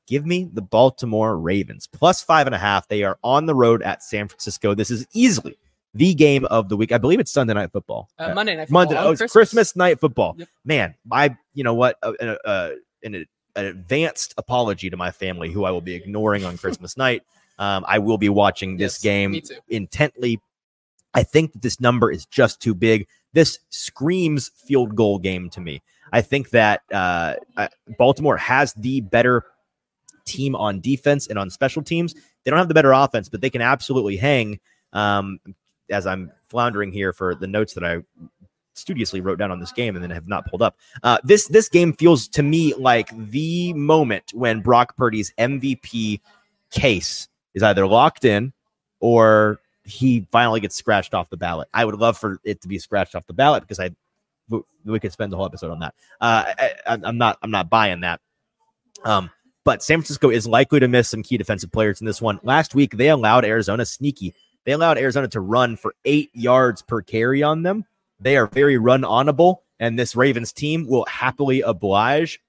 Give 0.08 0.26
me 0.26 0.50
the 0.52 0.62
Baltimore 0.62 1.38
Ravens 1.38 1.88
plus 1.92 2.24
five 2.24 2.48
and 2.48 2.56
a 2.56 2.60
half. 2.60 2.88
They 2.88 3.04
are 3.04 3.20
on 3.24 3.46
the 3.46 3.54
road 3.54 3.84
at 3.84 4.02
San 4.02 4.28
Francisco. 4.28 4.74
This 4.74 4.90
is 4.90 5.06
easily 5.14 5.56
the 5.94 6.14
game 6.16 6.46
of 6.46 6.70
the 6.70 6.76
week. 6.78 6.92
I 6.92 6.98
believe 6.98 7.20
it's 7.20 7.32
Sunday 7.32 7.54
night 7.54 7.72
football. 7.72 8.10
Uh, 8.18 8.34
Monday 8.34 8.56
night. 8.56 8.72
Monday. 8.72 8.96
Oh, 8.98 9.12
it's 9.12 9.32
Christmas. 9.32 9.76
night 9.76 10.00
football. 10.00 10.36
Yep. 10.38 10.48
Man, 10.66 10.96
I 11.12 11.38
you 11.54 11.64
know 11.64 11.76
what? 11.76 11.98
Uh, 12.02 12.14
uh, 12.20 12.36
uh, 12.46 12.72
an, 13.04 13.14
an 13.56 13.66
advanced 13.66 14.34
apology 14.38 14.90
to 14.90 14.98
my 14.98 15.12
family, 15.12 15.52
who 15.52 15.64
I 15.66 15.72
will 15.72 15.82
be 15.82 15.94
ignoring 15.94 16.44
on 16.44 16.58
Christmas 16.58 16.98
night. 16.98 17.22
Um, 17.60 17.86
I 17.88 18.00
will 18.00 18.18
be 18.18 18.30
watching 18.30 18.78
this 18.78 18.96
Yes, 18.96 19.02
game 19.04 19.42
intently. 19.68 20.40
I 21.14 21.24
think 21.24 21.54
that 21.54 21.62
this 21.62 21.80
number 21.80 22.12
is 22.12 22.26
just 22.26 22.62
too 22.62 22.74
big. 22.74 23.08
This 23.34 23.60
screams 23.70 24.50
field 24.56 24.96
goal 24.96 25.20
game 25.20 25.50
to 25.52 25.62
me. 25.62 25.82
I 26.12 26.22
think 26.22 26.50
that 26.52 26.82
uh, 26.92 27.36
Baltimore 27.98 28.38
has 28.38 28.74
the 28.74 29.02
better 29.02 29.46
team 30.26 30.56
on 30.56 30.80
defense 30.80 31.28
and 31.28 31.38
on 31.38 31.50
special 31.50 31.84
teams. 31.84 32.14
They 32.14 32.52
don't 32.52 32.58
have 32.58 32.68
the 32.68 32.74
better 32.74 32.92
offense, 32.92 33.30
but 33.30 33.42
they 33.42 33.50
can 33.50 33.62
absolutely 33.62 34.18
hang. 34.18 34.60
Um, 34.94 35.40
as 35.90 36.08
I'm 36.08 36.32
floundering 36.48 36.92
here 36.92 37.14
for 37.14 37.36
the 37.36 37.48
notes 37.48 37.74
that 37.74 37.84
I 37.84 38.00
studiously 38.74 39.22
wrote 39.22 39.38
down 39.38 39.52
on 39.52 39.60
this 39.60 39.72
game 39.72 39.96
and 39.96 40.04
then 40.04 40.12
have 40.12 40.28
not 40.28 40.46
pulled 40.48 40.62
up. 40.62 40.78
Uh, 41.04 41.18
this 41.24 41.48
this 41.48 41.70
game 41.70 41.94
feels 41.94 42.28
to 42.30 42.44
me 42.44 42.74
like 42.76 43.10
the 43.30 43.74
moment 43.74 44.32
when 44.34 44.62
Brock 44.62 44.96
Purdy's 44.96 45.34
MVP 45.38 46.22
case 46.72 47.28
is 47.54 47.64
either 47.64 47.86
locked 47.88 48.26
in 48.26 48.54
or 49.00 49.60
he 49.90 50.28
finally 50.32 50.60
gets 50.60 50.76
scratched 50.76 51.14
off 51.14 51.30
the 51.30 51.38
ballot. 51.38 51.68
I 51.74 51.86
would 51.86 51.96
love 51.96 52.18
for 52.18 52.40
it 52.44 52.62
to 52.62 52.68
be 52.68 52.80
scratched 52.80 53.16
off 53.16 53.26
the 53.28 53.34
ballot 53.34 53.64
because 53.64 53.80
I 53.80 53.92
we 54.86 55.00
could 55.00 55.12
spend 55.12 55.32
the 55.32 55.38
whole 55.38 55.46
episode 55.46 55.72
on 55.72 55.80
that. 55.80 55.94
Uh, 56.20 56.54
I, 56.88 57.00
am 57.04 57.18
not 57.18 57.38
I'm 57.42 57.52
not 57.52 57.70
buying 57.70 58.02
that. 58.02 58.20
Um, 59.04 59.30
but 59.66 59.84
San 59.84 60.00
Francisco 60.00 60.30
is 60.30 60.48
likely 60.48 60.80
to 60.80 60.88
miss 60.88 61.10
some 61.10 61.24
key 61.24 61.38
defensive 61.38 61.72
players 61.72 62.02
in 62.02 62.08
this 62.08 62.22
one. 62.22 62.40
Last 62.44 62.74
week 62.76 62.98
they 62.98 63.10
allowed 63.10 63.46
Arizona 63.46 63.86
sneaky. 63.86 64.34
They 64.66 64.72
allowed 64.72 64.98
Arizona 64.98 65.28
to 65.30 65.42
run 65.42 65.76
for 65.76 65.94
eight 66.06 66.30
yards 66.34 66.82
per 66.82 67.02
carry 67.02 67.44
on 67.44 67.64
them. 67.64 67.86
They 68.20 68.38
are 68.38 68.48
very 68.48 68.78
run 68.78 69.02
onable, 69.02 69.58
and 69.80 69.98
this 69.98 70.16
Ravens 70.16 70.52
team 70.52 70.88
will 70.88 71.06
happily 71.06 71.62
oblige. 71.62 72.42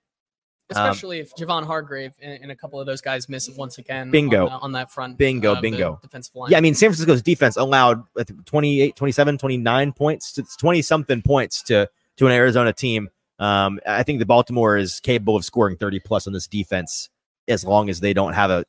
Um, 0.72 0.90
Especially 0.90 1.20
um, 1.20 1.26
if 1.26 1.34
Javon 1.34 1.66
Hargrave 1.66 2.12
and, 2.22 2.42
and, 2.42 2.52
a 2.52 2.56
couple 2.56 2.78
of 2.78 2.86
those 2.86 3.00
guys 3.00 3.28
miss 3.28 3.48
once 3.50 3.78
again. 3.78 4.10
Bingo. 4.10 4.46
On, 4.46 4.60
on 4.62 4.72
that 4.72 4.90
front. 4.90 5.18
Bingo, 5.18 5.54
uh, 5.54 5.60
bingo. 5.60 5.98
Defensive 6.02 6.34
line. 6.34 6.50
Yeah, 6.50 6.58
I 6.58 6.60
mean, 6.60 6.74
San 6.74 6.90
Francisco's 6.90 7.22
defense 7.22 7.56
allowed 7.56 8.04
28, 8.44 8.94
27, 8.94 9.38
29 9.38 9.92
points. 9.92 10.38
It's 10.38 10.56
20 10.56 10.82
something 10.82 11.22
points 11.22 11.62
to, 11.64 11.88
to 12.18 12.26
an 12.26 12.32
Arizona 12.32 12.72
team. 12.72 13.08
Um, 13.40 13.80
I 13.86 14.02
think 14.02 14.18
the 14.18 14.26
Baltimore 14.26 14.76
is 14.76 15.00
capable 15.00 15.34
of 15.34 15.44
scoring 15.44 15.76
30 15.76 16.00
plus 16.00 16.26
on 16.26 16.32
this 16.32 16.46
defense 16.46 17.08
as 17.48 17.64
long 17.64 17.90
as 17.90 18.00
they 18.00 18.12
don't 18.12 18.34
have 18.34 18.50
a 18.50 18.64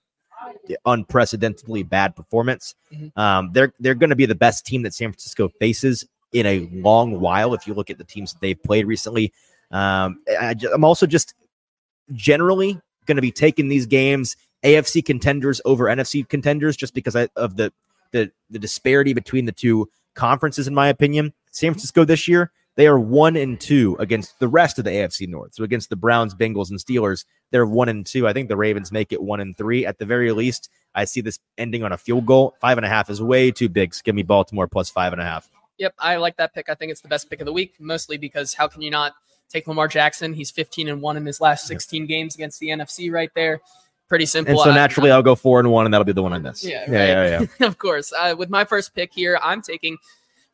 unprecedentedly 0.85 1.83
bad 1.83 2.15
performance. 2.15 2.75
Mm-hmm. 2.93 3.19
Um, 3.19 3.51
they're 3.53 3.73
they're 3.79 3.95
going 3.95 4.09
to 4.09 4.15
be 4.15 4.25
the 4.25 4.35
best 4.35 4.65
team 4.65 4.83
that 4.83 4.93
San 4.93 5.11
Francisco 5.11 5.49
faces 5.59 6.05
in 6.33 6.45
a 6.45 6.69
long 6.71 7.19
while. 7.19 7.53
If 7.53 7.67
you 7.67 7.73
look 7.73 7.89
at 7.89 7.97
the 7.97 8.03
teams 8.03 8.33
that 8.33 8.41
they've 8.41 8.61
played 8.61 8.85
recently, 8.85 9.33
um, 9.71 10.21
I, 10.29 10.55
am 10.73 10.83
also 10.83 11.05
just 11.05 11.33
generally 12.13 12.79
going 13.05 13.15
to 13.15 13.21
be 13.21 13.31
taking 13.31 13.67
these 13.67 13.85
games 13.85 14.35
AFC 14.63 15.03
contenders 15.03 15.59
over 15.65 15.85
NFC 15.85 16.27
contenders 16.27 16.77
just 16.77 16.93
because 16.93 17.15
of 17.15 17.55
the, 17.57 17.73
the 18.11 18.31
the 18.49 18.59
disparity 18.59 19.13
between 19.13 19.45
the 19.45 19.51
two 19.51 19.89
conferences. 20.13 20.67
In 20.67 20.75
my 20.75 20.87
opinion, 20.87 21.33
San 21.51 21.71
Francisco 21.71 22.05
this 22.05 22.27
year 22.27 22.51
they 22.75 22.87
are 22.87 22.99
one 22.99 23.35
and 23.35 23.59
two 23.59 23.97
against 23.99 24.39
the 24.39 24.47
rest 24.47 24.79
of 24.79 24.85
the 24.85 24.91
AFC 24.91 25.27
North. 25.27 25.55
So 25.55 25.63
against 25.63 25.89
the 25.89 25.95
Browns, 25.95 26.33
Bengals, 26.33 26.69
and 26.69 26.79
Steelers, 26.79 27.25
they're 27.51 27.65
one 27.65 27.89
and 27.89 28.05
two. 28.05 28.27
I 28.27 28.33
think 28.33 28.47
the 28.47 28.55
Ravens 28.55 28.91
make 28.91 29.11
it 29.11 29.21
one 29.21 29.41
and 29.41 29.57
three 29.57 29.85
at 29.85 29.99
the 29.99 30.05
very 30.05 30.31
least. 30.31 30.69
I 30.95 31.05
see 31.05 31.21
this 31.21 31.39
ending 31.57 31.83
on 31.83 31.91
a 31.91 31.97
field 31.97 32.25
goal. 32.25 32.55
Five 32.61 32.77
and 32.77 32.85
a 32.85 32.89
half 32.89 33.09
is 33.09 33.21
way 33.21 33.51
too 33.51 33.69
big. 33.69 33.93
So 33.93 34.01
give 34.03 34.15
me 34.15 34.23
Baltimore 34.23 34.67
plus 34.67 34.89
five 34.89 35.11
and 35.13 35.21
a 35.21 35.25
half. 35.25 35.49
Yep, 35.77 35.95
I 35.99 36.17
like 36.17 36.37
that 36.37 36.53
pick. 36.53 36.69
I 36.69 36.75
think 36.75 36.91
it's 36.91 37.01
the 37.01 37.07
best 37.07 37.29
pick 37.29 37.41
of 37.41 37.45
the 37.45 37.53
week, 37.53 37.75
mostly 37.79 38.17
because 38.17 38.53
how 38.53 38.67
can 38.67 38.81
you 38.81 38.91
not 38.91 39.13
take 39.51 39.67
Lamar 39.67 39.87
Jackson? 39.87 40.33
He's 40.33 40.51
15 40.51 40.89
and 40.89 41.01
one 41.01 41.17
in 41.17 41.25
his 41.25 41.41
last 41.41 41.67
16 41.67 42.01
yep. 42.01 42.07
games 42.07 42.35
against 42.35 42.59
the 42.59 42.69
NFC 42.69 43.11
right 43.11 43.31
there. 43.35 43.61
Pretty 44.07 44.25
simple. 44.25 44.51
And 44.51 44.59
so 44.59 44.73
naturally, 44.73 45.09
I, 45.09 45.15
will 45.15 45.23
go 45.23 45.35
four 45.35 45.59
and 45.59 45.71
one, 45.71 45.85
and 45.85 45.93
that'll 45.93 46.05
be 46.05 46.11
the 46.11 46.21
one 46.21 46.33
I 46.33 46.37
miss. 46.37 46.65
Yeah, 46.65 46.81
right. 46.81 46.89
yeah, 46.91 47.39
yeah, 47.39 47.45
yeah. 47.59 47.67
of 47.67 47.77
course. 47.77 48.11
Uh, 48.11 48.35
with 48.37 48.49
my 48.49 48.65
first 48.65 48.93
pick 48.93 49.13
here, 49.13 49.39
I'm 49.41 49.61
taking 49.61 49.97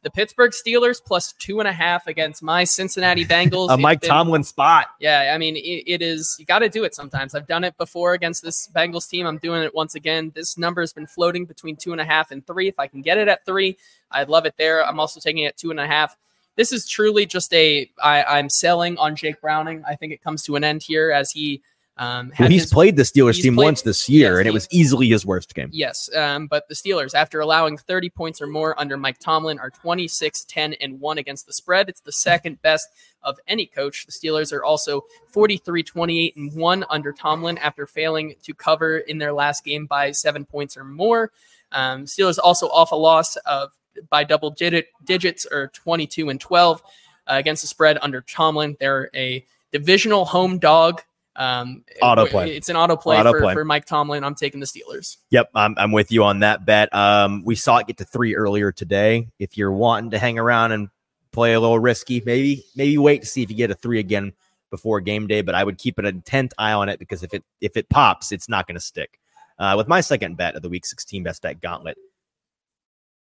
the 0.04 0.12
Pittsburgh 0.12 0.52
Steelers 0.52 1.04
plus 1.04 1.34
two 1.34 1.60
and 1.60 1.68
a 1.68 1.74
half 1.74 2.08
against 2.08 2.44
my 2.44 2.64
Cincinnati 2.64 3.26
Bengals. 3.34 3.72
a 3.72 3.78
Mike 3.78 4.02
been, 4.02 4.10
Tomlin 4.10 4.44
spot. 4.44 4.88
Yeah, 5.00 5.32
I 5.34 5.38
mean, 5.38 5.56
it, 5.56 5.84
it 5.88 6.02
is, 6.02 6.36
you 6.40 6.46
got 6.46 6.60
to 6.60 6.70
do 6.70 6.84
it 6.84 6.94
sometimes. 6.94 7.36
I've 7.36 7.48
done 7.48 7.64
it 7.64 7.76
before 7.78 8.14
against 8.14 8.44
this 8.44 8.70
Bengals 8.76 9.10
team. 9.10 9.26
I'm 9.26 9.38
doing 9.38 9.64
it 9.64 9.74
once 9.74 9.96
again. 9.96 10.32
This 10.36 10.58
number 10.58 10.82
has 10.82 10.94
been 10.94 11.08
floating 11.08 11.46
between 11.46 11.76
two 11.76 11.92
and 11.92 12.00
a 12.00 12.06
half 12.06 12.32
and 12.32 12.46
three. 12.46 12.68
If 12.68 12.80
I 12.80 12.88
can 12.88 13.02
get 13.02 13.18
it 13.18 13.28
at 13.28 13.46
three, 13.46 13.78
I'd 14.12 14.30
love 14.30 14.46
it 14.46 14.56
there. 14.58 14.86
I'm 14.86 15.00
also 15.00 15.20
taking 15.20 15.44
it 15.44 15.48
at 15.48 15.58
two 15.58 15.72
and 15.72 15.80
a 15.80 15.88
half. 15.88 16.16
This 16.58 16.74
is 16.74 16.86
truly 16.88 17.26
just 17.26 17.54
a. 17.54 17.90
I, 18.04 18.24
I'm 18.24 18.50
selling 18.50 18.98
on 18.98 19.16
Jake 19.16 19.40
Browning. 19.40 19.84
I 19.88 19.96
think 19.96 20.12
it 20.12 20.22
comes 20.22 20.44
to 20.44 20.58
an 20.58 20.66
end 20.66 20.84
here 20.84 21.12
as 21.12 21.32
he 21.32 21.62
um, 22.00 22.32
well, 22.40 22.50
he's 22.50 22.64
his, 22.64 22.74
played 22.74 22.96
the 22.96 23.04
Steelers 23.04 23.42
team 23.42 23.56
played, 23.56 23.66
once 23.66 23.82
this 23.82 24.08
year, 24.08 24.34
yes, 24.34 24.40
and 24.40 24.48
it 24.48 24.54
was 24.54 24.68
easily 24.70 25.10
his 25.10 25.26
worst 25.26 25.56
game. 25.56 25.70
Yes, 25.72 26.14
um, 26.16 26.46
but 26.48 26.68
the 26.68 26.76
Steelers, 26.76 27.16
after 27.16 27.40
allowing 27.40 27.78
30 27.78 28.10
points 28.12 28.40
or 28.42 28.46
more 28.46 28.80
under 28.80 28.98
Mike 28.98 29.18
Tomlin, 29.20 29.58
are 29.58 29.72
26, 29.72 30.46
10, 30.46 30.74
and 30.74 31.00
1 31.00 31.18
against 31.18 31.48
the 31.48 31.54
spread. 31.54 31.90
It's 31.90 32.02
the 32.02 32.12
second 32.12 32.62
best 32.62 32.88
of 33.24 33.40
any 33.48 33.66
coach. 33.66 34.06
The 34.06 34.12
Steelers 34.12 34.54
are 34.54 34.64
also 34.64 35.06
43, 35.30 35.82
28, 35.82 36.36
and 36.36 36.54
1 36.54 36.86
under 36.90 37.12
Tomlin 37.14 37.58
after 37.58 37.88
failing 37.88 38.36
to 38.44 38.54
cover 38.54 39.00
in 39.00 39.18
their 39.18 39.34
last 39.34 39.64
game 39.64 39.88
by 39.88 40.12
seven 40.12 40.46
points 40.46 40.78
or 40.78 40.84
more. 40.84 41.32
Um, 41.72 42.06
Steelers 42.06 42.38
also 42.42 42.68
off 42.68 42.92
a 42.92 42.96
loss 42.96 43.38
of 43.38 43.72
by 44.10 44.24
double 44.24 44.52
digit 44.52 44.88
digits 45.04 45.46
or 45.50 45.68
22 45.70 46.30
and 46.30 46.40
12 46.40 46.82
uh, 46.82 46.84
against 47.28 47.62
the 47.64 47.68
spread 47.68 47.98
under 48.02 48.22
Tomlin. 48.22 48.78
They're 48.80 49.10
a 49.14 49.46
divisional 49.72 50.26
home 50.26 50.60
dog 50.60 51.02
um, 51.38 51.84
autoplay. 52.02 52.48
It's 52.48 52.70
an 52.70 52.76
autoplay, 52.76 53.20
auto 53.20 53.32
for, 53.32 53.54
for 53.54 53.66
Mike 53.66 53.86
Tomlin. 53.86 54.24
I'm 54.24 54.36
taking 54.36 54.60
the 54.60 54.66
Steelers. 54.66 55.18
Yep, 55.30 55.52
I'm, 55.54 55.76
I'm 55.78 55.92
with 55.92 56.12
you 56.12 56.24
on 56.24 56.40
that 56.40 56.66
bet. 56.66 56.94
Um, 56.94 57.44
we 57.46 57.56
saw 57.56 57.78
it 57.78 57.88
get 57.88 57.98
to 57.98 58.06
three 58.06 58.36
earlier 58.36 58.72
today. 58.72 59.28
If 59.40 59.58
you're 59.58 59.72
wanting 59.72 60.12
to 60.12 60.20
hang 60.20 60.40
around 60.40 60.72
and 60.72 60.90
play 61.32 61.54
a 61.54 61.60
little 61.60 61.80
risky, 61.80 62.22
maybe 62.26 62.66
maybe 62.76 62.98
wait 62.98 63.22
to 63.22 63.28
see 63.28 63.44
if 63.44 63.50
you 63.50 63.56
get 63.56 63.72
a 63.72 63.76
three 63.76 64.00
again 64.00 64.34
before 64.72 65.00
game 65.00 65.28
day. 65.28 65.42
But 65.42 65.56
I 65.56 65.64
would 65.64 65.78
keep 65.78 66.00
an 66.00 66.06
intent 66.06 66.54
eye 66.58 66.74
on 66.74 66.90
it 66.90 67.00
because 67.00 67.24
if 67.24 67.34
it 67.34 67.44
if 67.62 67.78
it 67.78 67.88
pops, 67.90 68.32
it's 68.32 68.50
not 68.50 68.68
going 68.68 68.76
to 68.76 68.82
stick. 68.82 69.20
Uh, 69.60 69.74
with 69.76 69.88
my 69.88 70.02
second 70.02 70.38
bet 70.38 70.56
of 70.56 70.62
the 70.62 70.70
Week 70.70 70.86
16 70.86 71.24
best 71.24 71.42
bet 71.42 71.62
gauntlet, 71.62 71.98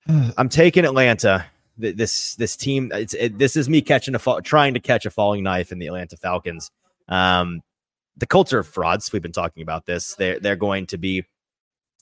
I'm 0.37 0.49
taking 0.49 0.85
Atlanta. 0.85 1.45
This 1.75 2.35
this 2.35 2.55
team, 2.55 2.91
it's 2.93 3.15
it, 3.15 3.39
this 3.39 3.55
is 3.55 3.67
me 3.67 3.81
catching 3.81 4.13
a 4.13 4.19
fall, 4.19 4.41
trying 4.41 4.75
to 4.75 4.79
catch 4.79 5.07
a 5.07 5.09
falling 5.09 5.43
knife 5.43 5.71
in 5.71 5.79
the 5.79 5.87
Atlanta 5.87 6.15
Falcons. 6.17 6.69
Um, 7.07 7.63
the 8.15 8.27
Colts 8.27 8.53
are 8.53 8.61
frauds. 8.61 9.11
We've 9.11 9.23
been 9.23 9.31
talking 9.31 9.63
about 9.63 9.87
this. 9.87 10.13
They're 10.13 10.39
they're 10.39 10.55
going 10.55 10.85
to 10.87 10.99
be 10.99 11.25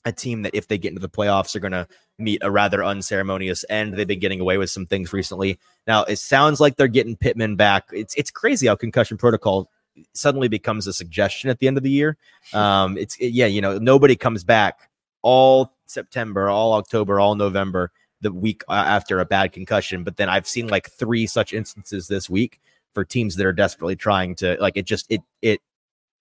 a 0.04 0.12
team 0.12 0.42
that 0.42 0.54
if 0.54 0.68
they 0.68 0.76
get 0.76 0.90
into 0.90 1.00
the 1.00 1.08
playoffs 1.08 1.54
are 1.56 1.60
going 1.60 1.72
to 1.72 1.86
meet 2.18 2.42
a 2.42 2.50
rather 2.50 2.84
unceremonious 2.84 3.64
end. 3.70 3.94
They've 3.94 4.06
been 4.06 4.18
getting 4.18 4.40
away 4.40 4.58
with 4.58 4.68
some 4.68 4.84
things 4.84 5.12
recently. 5.12 5.58
Now 5.86 6.04
it 6.04 6.16
sounds 6.16 6.60
like 6.60 6.76
they're 6.76 6.88
getting 6.88 7.16
Pittman 7.16 7.56
back. 7.56 7.88
It's 7.92 8.14
it's 8.14 8.30
crazy 8.30 8.66
how 8.66 8.76
concussion 8.76 9.16
protocol 9.16 9.70
suddenly 10.12 10.48
becomes 10.48 10.86
a 10.86 10.92
suggestion 10.92 11.48
at 11.48 11.60
the 11.60 11.66
end 11.66 11.78
of 11.78 11.82
the 11.82 11.90
year. 11.90 12.18
Um, 12.52 12.98
it's 12.98 13.16
it, 13.16 13.28
yeah, 13.28 13.46
you 13.46 13.62
know 13.62 13.78
nobody 13.78 14.16
comes 14.16 14.44
back 14.44 14.90
all 15.22 15.74
September, 15.86 16.48
all 16.48 16.74
October, 16.74 17.20
all 17.20 17.34
November 17.34 17.90
the 18.20 18.32
week 18.32 18.62
uh, 18.68 18.72
after 18.72 19.20
a 19.20 19.24
bad 19.24 19.52
concussion. 19.52 20.04
But 20.04 20.16
then 20.16 20.28
I've 20.28 20.46
seen 20.46 20.68
like 20.68 20.90
three 20.90 21.26
such 21.26 21.52
instances 21.52 22.08
this 22.08 22.30
week 22.30 22.60
for 22.94 23.04
teams 23.04 23.36
that 23.36 23.46
are 23.46 23.52
desperately 23.52 23.96
trying 23.96 24.34
to 24.36 24.56
like 24.60 24.76
it. 24.76 24.86
Just 24.86 25.06
it 25.10 25.22
it 25.42 25.60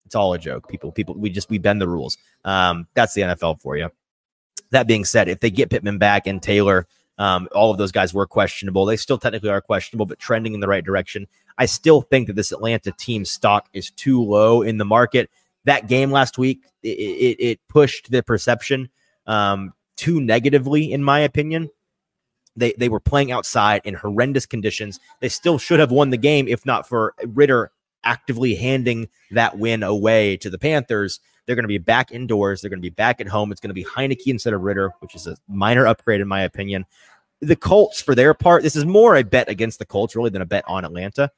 it's 0.06 0.14
all 0.14 0.32
a 0.34 0.38
joke. 0.38 0.68
People, 0.68 0.90
people, 0.90 1.14
we 1.14 1.30
just 1.30 1.50
we 1.50 1.58
bend 1.58 1.80
the 1.80 1.88
rules. 1.88 2.18
Um, 2.44 2.88
that's 2.94 3.14
the 3.14 3.22
NFL 3.22 3.60
for 3.60 3.76
you. 3.76 3.90
That 4.70 4.86
being 4.86 5.04
said, 5.04 5.28
if 5.28 5.40
they 5.40 5.50
get 5.50 5.70
Pittman 5.70 5.98
back 5.98 6.26
and 6.26 6.42
Taylor, 6.42 6.86
um, 7.18 7.48
all 7.52 7.70
of 7.70 7.78
those 7.78 7.92
guys 7.92 8.14
were 8.14 8.26
questionable. 8.26 8.86
They 8.86 8.96
still 8.96 9.18
technically 9.18 9.50
are 9.50 9.60
questionable, 9.60 10.06
but 10.06 10.18
trending 10.18 10.54
in 10.54 10.60
the 10.60 10.68
right 10.68 10.84
direction. 10.84 11.26
I 11.58 11.66
still 11.66 12.00
think 12.00 12.28
that 12.28 12.36
this 12.36 12.50
Atlanta 12.50 12.92
team 12.92 13.24
stock 13.24 13.68
is 13.72 13.90
too 13.90 14.24
low 14.24 14.62
in 14.62 14.78
the 14.78 14.84
market. 14.84 15.30
That 15.64 15.88
game 15.88 16.10
last 16.10 16.38
week, 16.38 16.64
it, 16.82 16.88
it, 16.88 17.42
it 17.42 17.60
pushed 17.68 18.10
the 18.10 18.22
perception 18.22 18.88
um, 19.26 19.72
too 19.96 20.20
negatively, 20.20 20.92
in 20.92 21.02
my 21.02 21.20
opinion. 21.20 21.68
They 22.56 22.72
they 22.76 22.88
were 22.88 23.00
playing 23.00 23.30
outside 23.30 23.82
in 23.84 23.94
horrendous 23.94 24.46
conditions. 24.46 24.98
They 25.20 25.28
still 25.28 25.58
should 25.58 25.78
have 25.78 25.92
won 25.92 26.10
the 26.10 26.16
game 26.16 26.48
if 26.48 26.66
not 26.66 26.88
for 26.88 27.14
Ridder 27.24 27.70
actively 28.02 28.54
handing 28.54 29.08
that 29.30 29.58
win 29.58 29.82
away 29.82 30.36
to 30.38 30.50
the 30.50 30.58
Panthers. 30.58 31.20
They're 31.46 31.56
going 31.56 31.64
to 31.64 31.68
be 31.68 31.78
back 31.78 32.12
indoors. 32.12 32.60
They're 32.60 32.70
going 32.70 32.80
to 32.80 32.82
be 32.82 32.90
back 32.90 33.20
at 33.20 33.28
home. 33.28 33.52
It's 33.52 33.60
going 33.60 33.70
to 33.70 33.74
be 33.74 33.84
Heinicke 33.84 34.26
instead 34.26 34.52
of 34.52 34.62
Ridder, 34.62 34.92
which 35.00 35.14
is 35.14 35.26
a 35.26 35.36
minor 35.48 35.86
upgrade 35.86 36.20
in 36.20 36.28
my 36.28 36.42
opinion. 36.42 36.86
The 37.40 37.56
Colts, 37.56 38.02
for 38.02 38.14
their 38.14 38.34
part, 38.34 38.62
this 38.62 38.76
is 38.76 38.84
more 38.84 39.16
a 39.16 39.24
bet 39.24 39.48
against 39.48 39.78
the 39.78 39.86
Colts 39.86 40.14
really 40.14 40.30
than 40.30 40.42
a 40.42 40.46
bet 40.46 40.64
on 40.66 40.84
Atlanta. 40.84 41.30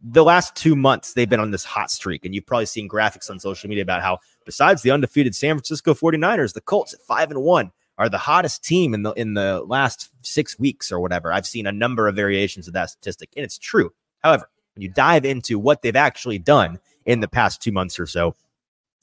The 0.00 0.22
last 0.22 0.54
two 0.54 0.76
months, 0.76 1.14
they've 1.14 1.28
been 1.28 1.40
on 1.40 1.50
this 1.50 1.64
hot 1.64 1.90
streak, 1.90 2.24
and 2.24 2.34
you've 2.34 2.46
probably 2.46 2.66
seen 2.66 2.88
graphics 2.88 3.30
on 3.30 3.40
social 3.40 3.68
media 3.68 3.82
about 3.82 4.02
how, 4.02 4.18
besides 4.44 4.82
the 4.82 4.92
undefeated 4.92 5.34
San 5.34 5.56
Francisco 5.56 5.92
49ers, 5.92 6.54
the 6.54 6.60
Colts 6.60 6.94
at 6.94 7.00
five 7.00 7.30
and 7.30 7.42
one 7.42 7.72
are 7.98 8.08
the 8.08 8.18
hottest 8.18 8.64
team 8.64 8.94
in 8.94 9.02
the 9.02 9.12
in 9.12 9.34
the 9.34 9.60
last 9.66 10.10
six 10.22 10.58
weeks 10.58 10.92
or 10.92 11.00
whatever. 11.00 11.32
I've 11.32 11.46
seen 11.46 11.66
a 11.66 11.72
number 11.72 12.06
of 12.06 12.14
variations 12.14 12.68
of 12.68 12.74
that 12.74 12.90
statistic, 12.90 13.30
and 13.36 13.44
it's 13.44 13.58
true. 13.58 13.92
However, 14.20 14.48
when 14.74 14.82
you 14.82 14.88
dive 14.88 15.24
into 15.24 15.58
what 15.58 15.82
they've 15.82 15.96
actually 15.96 16.38
done 16.38 16.78
in 17.04 17.20
the 17.20 17.28
past 17.28 17.60
two 17.60 17.72
months 17.72 17.98
or 17.98 18.06
so, 18.06 18.36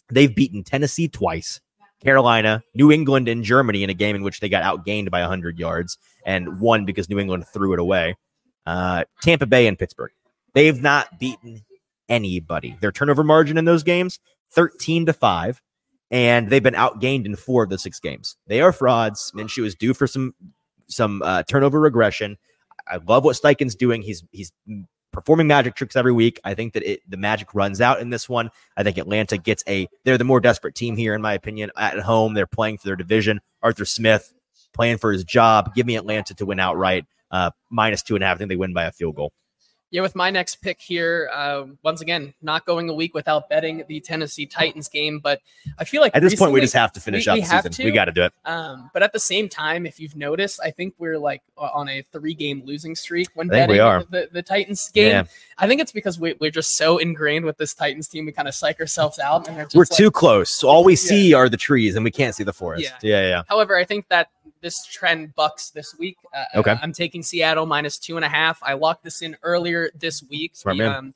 they've 0.09 0.33
beaten 0.33 0.63
Tennessee 0.63 1.09
twice, 1.09 1.59
Carolina, 2.01 2.63
New 2.73 2.89
England, 2.91 3.27
and 3.27 3.43
Germany 3.43 3.83
in 3.83 3.89
a 3.89 3.93
game 3.93 4.15
in 4.15 4.23
which 4.23 4.39
they 4.39 4.47
got 4.47 4.63
outgained 4.63 5.11
by 5.11 5.19
100 5.19 5.59
yards 5.59 5.97
and 6.25 6.61
won 6.61 6.85
because 6.85 7.09
New 7.09 7.19
England 7.19 7.45
threw 7.47 7.73
it 7.73 7.79
away. 7.79 8.15
Uh, 8.65 9.03
Tampa 9.21 9.45
Bay 9.45 9.67
and 9.67 9.77
Pittsburgh. 9.77 10.11
They've 10.55 10.81
not 10.81 11.19
beaten 11.19 11.65
anybody. 12.09 12.77
Their 12.79 12.93
turnover 12.93 13.23
margin 13.23 13.57
in 13.57 13.65
those 13.65 13.83
games, 13.83 14.19
13 14.51 15.07
to 15.07 15.13
5, 15.13 15.61
and 16.09 16.49
they've 16.49 16.63
been 16.63 16.75
outgained 16.75 17.25
in 17.25 17.35
four 17.35 17.63
of 17.63 17.69
the 17.69 17.77
six 17.77 17.99
games. 17.99 18.37
They 18.47 18.61
are 18.61 18.71
frauds. 18.71 19.31
Minshew 19.35 19.65
is 19.65 19.75
due 19.75 19.93
for 19.93 20.07
some 20.07 20.33
some 20.87 21.21
uh, 21.23 21.43
turnover 21.43 21.79
regression. 21.79 22.37
I 22.87 22.97
love 22.97 23.25
what 23.25 23.35
Steichen's 23.35 23.75
doing. 23.75 24.01
He's 24.01 24.23
he's 24.31 24.51
performing 25.11 25.47
magic 25.47 25.75
tricks 25.75 25.95
every 25.95 26.13
week. 26.13 26.39
I 26.45 26.53
think 26.53 26.73
that 26.73 26.89
it 26.89 27.01
the 27.09 27.17
magic 27.17 27.53
runs 27.53 27.81
out 27.81 27.99
in 27.99 28.09
this 28.09 28.29
one. 28.29 28.49
I 28.77 28.83
think 28.83 28.97
Atlanta 28.97 29.37
gets 29.37 29.63
a 29.67 29.89
they're 30.05 30.17
the 30.17 30.23
more 30.23 30.39
desperate 30.39 30.75
team 30.75 30.95
here, 30.95 31.15
in 31.15 31.21
my 31.21 31.33
opinion. 31.33 31.71
At 31.75 31.99
home, 31.99 32.33
they're 32.33 32.47
playing 32.47 32.77
for 32.77 32.87
their 32.87 32.95
division. 32.95 33.41
Arthur 33.61 33.85
Smith 33.85 34.31
playing 34.73 34.99
for 34.99 35.11
his 35.11 35.25
job. 35.25 35.73
Give 35.75 35.85
me 35.85 35.97
Atlanta 35.97 36.33
to 36.35 36.45
win 36.45 36.59
outright. 36.59 37.05
Uh, 37.31 37.51
minus 37.69 38.03
two 38.03 38.15
and 38.15 38.23
a 38.23 38.27
half. 38.27 38.35
I 38.35 38.37
think 38.37 38.49
they 38.49 38.55
win 38.55 38.73
by 38.73 38.85
a 38.85 38.91
field 38.91 39.15
goal 39.15 39.33
yeah, 39.95 40.01
with 40.01 40.13
my 40.13 40.29
next 40.29 40.57
pick 40.57 40.81
here, 40.81 41.29
uh, 41.33 41.67
once 41.81 42.01
again, 42.01 42.33
not 42.41 42.65
going 42.65 42.89
a 42.89 42.93
week 42.93 43.13
without 43.13 43.47
betting 43.47 43.81
the 43.87 44.01
Tennessee 44.01 44.45
Titans 44.45 44.89
game, 44.89 45.19
but 45.19 45.39
I 45.79 45.85
feel 45.85 46.01
like 46.01 46.13
at 46.13 46.21
this 46.21 46.35
point 46.35 46.51
we 46.51 46.59
just 46.59 46.73
have 46.73 46.91
to 46.91 46.99
finish 46.99 47.27
we, 47.27 47.31
up 47.31 47.35
we 47.35 47.41
the 47.43 47.47
season. 47.47 47.71
To, 47.71 47.85
we 47.85 47.91
got 47.91 48.05
to 48.05 48.11
do 48.11 48.23
it. 48.23 48.33
Um, 48.43 48.89
but 48.91 49.03
at 49.03 49.13
the 49.13 49.21
same 49.21 49.47
time, 49.47 49.85
if 49.85 49.97
you've 49.97 50.17
noticed, 50.17 50.59
I 50.61 50.71
think 50.71 50.95
we're 50.97 51.17
like 51.17 51.43
on 51.55 51.87
a 51.87 52.01
three-game 52.11 52.63
losing 52.65 52.93
streak 52.93 53.29
when 53.35 53.47
betting 53.47 53.69
we 53.69 53.79
are. 53.79 54.03
The, 54.03 54.27
the, 54.29 54.43
Titans 54.43 54.89
game. 54.89 55.11
Yeah. 55.11 55.23
I 55.57 55.65
think 55.65 55.79
it's 55.79 55.93
because 55.93 56.19
we, 56.19 56.35
are 56.41 56.51
just 56.51 56.75
so 56.75 56.97
ingrained 56.97 57.45
with 57.45 57.57
this 57.57 57.73
Titans 57.73 58.09
team, 58.09 58.25
we 58.25 58.33
kind 58.33 58.49
of 58.49 58.53
psych 58.53 58.81
ourselves 58.81 59.17
out, 59.17 59.47
and 59.47 59.55
we're 59.73 59.79
like, 59.79 59.89
too 59.91 60.11
close. 60.11 60.51
So 60.51 60.67
all 60.67 60.83
we 60.83 60.97
see 60.97 61.33
are 61.33 61.47
the 61.47 61.55
trees, 61.55 61.95
and 61.95 62.03
we 62.03 62.11
can't 62.11 62.35
see 62.35 62.43
the 62.43 62.51
forest. 62.51 62.83
Yeah. 62.83 62.97
yeah, 63.01 63.27
yeah. 63.29 63.43
However, 63.47 63.77
I 63.77 63.85
think 63.85 64.09
that 64.09 64.27
this 64.65 64.83
trend 64.83 65.35
bucks 65.35 65.69
this 65.69 65.95
week. 65.99 66.17
Uh, 66.33 66.59
okay. 66.59 66.75
I'm 66.81 66.91
taking 66.91 67.21
Seattle 67.21 67.67
minus 67.67 67.99
two 67.99 68.15
and 68.15 68.25
a 68.25 68.27
half. 68.27 68.57
I 68.63 68.73
locked 68.73 69.03
this 69.03 69.21
in 69.21 69.37
earlier 69.43 69.91
this 69.93 70.23
week. 70.23 70.55
Smart 70.55 70.77
the, 70.79 70.91
um, 70.91 71.13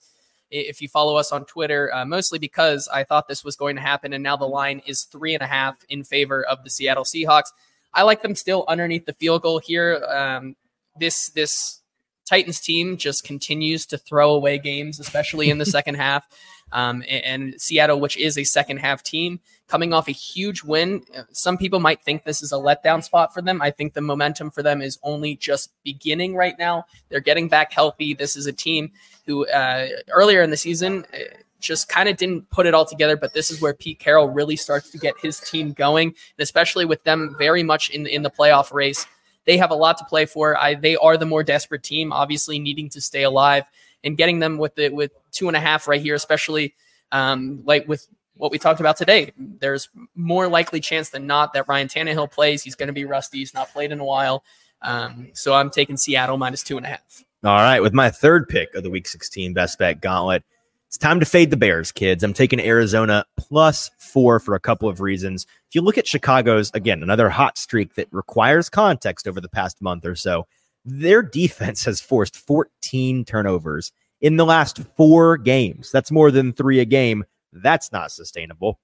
if 0.52 0.84
you 0.84 0.88
follow 0.88 1.16
us 1.16 1.32
on 1.32 1.45
Twitter, 1.45 1.91
uh, 1.91 2.06
mostly 2.06 2.38
because 2.38 2.88
I 2.93 3.04
thought 3.04 3.28
this 3.28 3.43
was 3.43 3.56
going 3.56 3.76
to 3.76 3.82
happen, 3.82 4.14
and 4.14 4.22
now 4.22 4.38
the 4.38 4.45
line 4.45 4.84
is 4.86 5.06
three 5.06 5.34
and 5.34 5.41
a 5.41 5.47
half 5.47 5.78
in 5.89 6.04
favor 6.04 6.45
of 6.45 6.64
the 6.64 6.70
Seattle 6.70 7.04
Seahawks. 7.04 7.47
I 7.91 8.04
like 8.04 8.22
them 8.22 8.36
still 8.36 8.66
underneath 8.68 9.08
the 9.08 9.14
field 9.14 9.41
goal 9.41 9.58
here. 9.58 10.06
Um, 10.08 10.56
this 11.00 11.30
this 11.30 11.82
Titans 12.28 12.60
team 12.60 12.97
just 12.97 13.24
continues 13.24 13.88
to 13.88 13.97
throw 13.97 14.36
away 14.36 14.60
games, 14.60 15.00
especially 15.00 15.50
in 15.50 15.58
the 15.58 15.66
second 15.78 15.95
half. 15.95 16.28
Um, 16.72 17.04
and, 17.10 17.26
and, 17.26 17.62
Seattle, 17.62 18.00
which 18.00 18.18
is 18.18 18.38
a 18.38 18.44
second 18.44 18.78
half 18.78 19.02
team, 19.02 19.40
coming 19.68 19.94
off 19.94 20.08
a 20.08 20.12
huge 20.12 20.64
win. 20.64 21.04
Some 21.32 21.58
people 21.58 21.80
might 21.80 22.02
think 22.02 22.24
this 22.24 22.42
is 22.42 22.52
a 22.52 22.56
letdown 22.56 23.04
spot 23.04 23.34
for 23.34 23.42
them. 23.42 23.62
I 23.62 23.72
think 23.72 23.94
the 23.94 24.02
momentum 24.02 24.52
for 24.52 24.62
them 24.62 24.82
is 24.82 25.00
only 25.04 25.36
just 25.36 25.72
beginning 25.84 26.36
right 26.36 26.58
now. 26.60 26.86
They're 27.10 27.20
getting 27.20 27.48
back 27.48 27.72
healthy. 27.72 28.14
This 28.14 28.36
is 28.36 28.46
a 28.46 28.54
team 28.54 28.92
who 29.26 29.48
uh, 29.48 29.88
earlier 30.10 30.42
in 30.42 30.50
the 30.50 30.58
season 30.58 31.06
uh, 31.14 31.18
just 31.60 31.90
kind 31.90 32.08
of 32.08 32.18
didn't 32.18 32.50
put 32.50 32.66
it 32.66 32.74
all 32.74 32.86
together, 32.86 33.18
but 33.18 33.34
this 33.34 33.52
is 33.52 33.62
where 33.62 33.74
Pete 33.74 34.00
Carroll 34.00 34.30
really 34.30 34.56
starts 34.56 34.90
to 34.92 34.98
get 34.98 35.16
his 35.22 35.40
team 35.40 35.74
going, 35.74 36.08
and 36.08 36.16
especially 36.40 36.86
with 36.86 37.04
them 37.04 37.36
very 37.38 37.64
much 37.64 37.90
in 37.90 38.08
in 38.08 38.24
the 38.24 38.32
playoff 38.32 38.72
race. 38.72 39.06
They 39.46 39.58
have 39.58 39.72
a 39.72 39.76
lot 39.76 39.98
to 39.98 40.06
play 40.06 40.26
for. 40.26 40.58
I, 40.58 40.76
they 40.76 40.96
are 40.98 41.18
the 41.18 41.26
more 41.26 41.44
desperate 41.44 41.82
team, 41.82 42.14
obviously 42.14 42.60
needing 42.60 42.90
to 42.90 43.02
stay 43.02 43.24
alive 43.24 43.66
and 44.04 44.18
getting 44.18 44.39
them 44.39 44.58
with 44.58 44.76
the 44.76 44.89
with 44.89 45.12
two 45.32 45.47
and 45.47 45.58
a 45.58 45.60
half 45.60 45.88
right 45.88 46.02
here, 46.02 46.16
especially 46.16 46.76
um, 47.12 47.62
like 47.66 47.88
with 47.88 48.08
what 48.36 48.52
we 48.52 48.58
talked 48.58 48.80
about 48.80 48.97
today. 48.97 49.34
There's 49.38 49.89
more 50.16 50.47
likely 50.47 50.80
chance 50.80 51.10
than 51.10 51.28
not 51.28 51.54
that 51.54 51.68
Ryan 51.68 51.88
Tannehill 51.88 52.32
plays. 52.32 52.64
He's 52.64 52.76
going 52.76 52.88
to 52.88 52.93
be 52.93 53.06
rusty. 53.06 53.39
He's 53.39 53.54
not 53.54 53.72
played 53.72 53.91
in 53.91 54.00
a 54.00 54.06
while. 54.06 54.43
Um, 54.82 55.30
so 55.34 55.54
I'm 55.54 55.70
taking 55.70 55.97
Seattle 55.97 56.38
minus 56.38 56.64
two 56.64 56.78
and 56.78 56.86
a 56.86 56.89
half. 56.89 57.24
All 57.43 57.56
right, 57.56 57.82
with 57.82 57.93
my 57.93 58.10
third 58.10 58.50
pick 58.50 58.74
of 58.76 58.84
the 58.84 58.89
Week 58.89 59.08
16 59.08 59.54
best 59.54 59.78
bet 59.78 60.02
gauntlet, 60.02 60.43
it's 60.88 60.97
time 60.97 61.20
to 61.20 61.26
fade 61.26 61.52
the 61.52 61.58
Bears, 61.58 61.91
kids. 61.91 62.24
I'm 62.24 62.34
taking 62.34 62.60
Arizona 62.60 63.24
plus 63.38 63.91
four 63.97 64.39
for 64.39 64.56
a 64.56 64.60
couple 64.60 64.89
of 64.89 65.02
reasons. 65.02 65.45
If 65.70 65.76
you 65.76 65.82
look 65.82 65.97
at 65.97 66.08
Chicago's, 66.08 66.72
again, 66.74 67.04
another 67.04 67.30
hot 67.30 67.58
streak 67.58 67.93
that 67.95 68.08
requires 68.12 68.70
context 68.70 69.28
over 69.28 69.39
the 69.39 69.47
past 69.47 69.82
month 69.82 70.06
or 70.06 70.16
so, 70.16 70.47
their 70.86 71.22
defense 71.22 71.86
has 71.86 72.02
forced 72.02 72.38
14 72.38 73.26
turnovers 73.26 73.92
in 74.22 74.38
the 74.38 74.46
last 74.46 74.80
four 74.96 75.38
games. 75.38 75.92
That's 75.92 76.12
more 76.12 76.32
than 76.32 76.54
three 76.54 76.80
a 76.80 76.86
game. 76.86 77.24
That's 77.54 77.92
not 77.92 78.12
sustainable. 78.12 78.80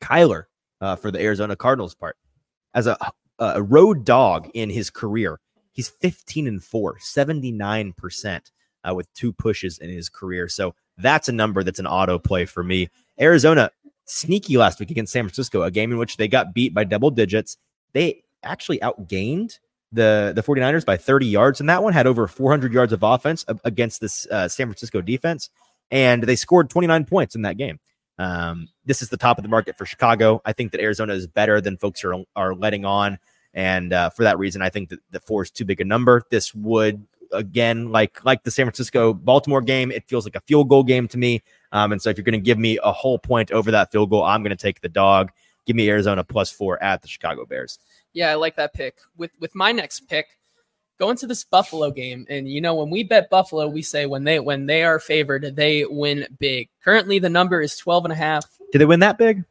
Kyler, 0.00 0.44
uh, 0.80 0.96
for 0.96 1.10
the 1.10 1.20
Arizona 1.20 1.56
Cardinals 1.56 1.94
part, 1.94 2.16
as 2.74 2.86
a, 2.86 2.96
a 3.38 3.62
road 3.62 4.04
dog 4.04 4.50
in 4.54 4.70
his 4.70 4.90
career, 4.90 5.40
he's 5.72 5.88
15 5.88 6.46
and 6.46 6.62
4, 6.62 6.98
79% 6.98 8.50
uh, 8.88 8.94
with 8.94 9.12
two 9.14 9.32
pushes 9.32 9.78
in 9.78 9.90
his 9.90 10.08
career. 10.08 10.48
So 10.48 10.74
that's 10.98 11.28
a 11.28 11.32
number 11.32 11.62
that's 11.62 11.78
an 11.78 11.86
auto 11.86 12.18
play 12.18 12.44
for 12.44 12.62
me. 12.62 12.88
Arizona, 13.20 13.70
sneaky 14.06 14.56
last 14.56 14.80
week 14.80 14.90
against 14.90 15.12
San 15.12 15.24
Francisco, 15.24 15.62
a 15.62 15.70
game 15.70 15.92
in 15.92 15.98
which 15.98 16.16
they 16.16 16.28
got 16.28 16.54
beat 16.54 16.74
by 16.74 16.84
double 16.84 17.10
digits. 17.10 17.56
They 17.92 18.22
actually 18.42 18.78
outgained 18.80 19.58
the 19.94 20.32
the 20.34 20.42
49ers 20.42 20.84
by 20.84 20.96
30 20.96 21.26
yards 21.26 21.60
and 21.60 21.68
that 21.68 21.82
one 21.82 21.92
had 21.92 22.06
over 22.06 22.26
400 22.26 22.72
yards 22.72 22.92
of 22.92 23.02
offense 23.02 23.44
against 23.64 24.00
this 24.00 24.26
uh, 24.30 24.48
San 24.48 24.66
Francisco 24.66 25.00
defense 25.00 25.50
and 25.90 26.22
they 26.22 26.36
scored 26.36 26.70
29 26.70 27.04
points 27.04 27.34
in 27.34 27.42
that 27.42 27.56
game. 27.56 27.78
Um, 28.18 28.68
this 28.84 29.02
is 29.02 29.08
the 29.08 29.16
top 29.16 29.38
of 29.38 29.42
the 29.42 29.48
market 29.48 29.76
for 29.76 29.86
Chicago. 29.86 30.40
I 30.44 30.52
think 30.52 30.72
that 30.72 30.80
Arizona 30.80 31.14
is 31.14 31.26
better 31.26 31.60
than 31.60 31.76
folks 31.76 32.04
are 32.04 32.14
are 32.36 32.54
letting 32.54 32.84
on 32.84 33.18
and 33.54 33.92
uh, 33.92 34.10
for 34.10 34.24
that 34.24 34.38
reason 34.38 34.62
I 34.62 34.70
think 34.70 34.90
that 34.90 35.00
the 35.10 35.20
four 35.20 35.42
is 35.42 35.50
too 35.50 35.64
big 35.64 35.80
a 35.80 35.84
number. 35.84 36.22
This 36.30 36.54
would 36.54 37.06
again 37.32 37.90
like 37.90 38.24
like 38.24 38.44
the 38.44 38.50
San 38.50 38.66
Francisco 38.66 39.12
Baltimore 39.12 39.60
game, 39.60 39.90
it 39.90 40.08
feels 40.08 40.24
like 40.24 40.36
a 40.36 40.40
field 40.40 40.68
goal 40.68 40.82
game 40.82 41.08
to 41.08 41.18
me. 41.18 41.42
Um, 41.72 41.92
and 41.92 42.00
so 42.00 42.10
if 42.10 42.16
you're 42.16 42.24
going 42.24 42.32
to 42.32 42.38
give 42.38 42.58
me 42.58 42.78
a 42.82 42.92
whole 42.92 43.18
point 43.18 43.50
over 43.50 43.70
that 43.70 43.90
field 43.90 44.10
goal, 44.10 44.22
I'm 44.22 44.42
going 44.42 44.56
to 44.56 44.62
take 44.62 44.80
the 44.80 44.88
dog. 44.88 45.30
Give 45.66 45.76
me 45.76 45.88
Arizona 45.88 46.22
plus 46.22 46.50
4 46.50 46.82
at 46.82 47.02
the 47.02 47.08
Chicago 47.08 47.46
Bears. 47.46 47.78
Yeah, 48.14 48.30
I 48.30 48.34
like 48.36 48.56
that 48.56 48.72
pick. 48.72 48.98
With 49.16 49.32
with 49.40 49.54
my 49.54 49.72
next 49.72 50.08
pick, 50.08 50.38
go 50.98 51.10
into 51.10 51.26
this 51.26 51.44
Buffalo 51.44 51.90
game, 51.90 52.26
and 52.30 52.48
you 52.48 52.60
know 52.60 52.74
when 52.74 52.90
we 52.90 53.02
bet 53.02 53.28
Buffalo, 53.28 53.68
we 53.68 53.82
say 53.82 54.06
when 54.06 54.24
they 54.24 54.40
when 54.40 54.66
they 54.66 54.84
are 54.84 54.98
favored, 54.98 55.56
they 55.56 55.84
win 55.84 56.26
big. 56.38 56.68
Currently, 56.82 57.18
the 57.18 57.28
number 57.28 57.60
is 57.60 57.76
12 57.76 58.06
and 58.06 58.12
a 58.12 58.16
half. 58.16 58.44
Did 58.72 58.78
they 58.78 58.86
win 58.86 59.00
that 59.00 59.18
big? 59.18 59.44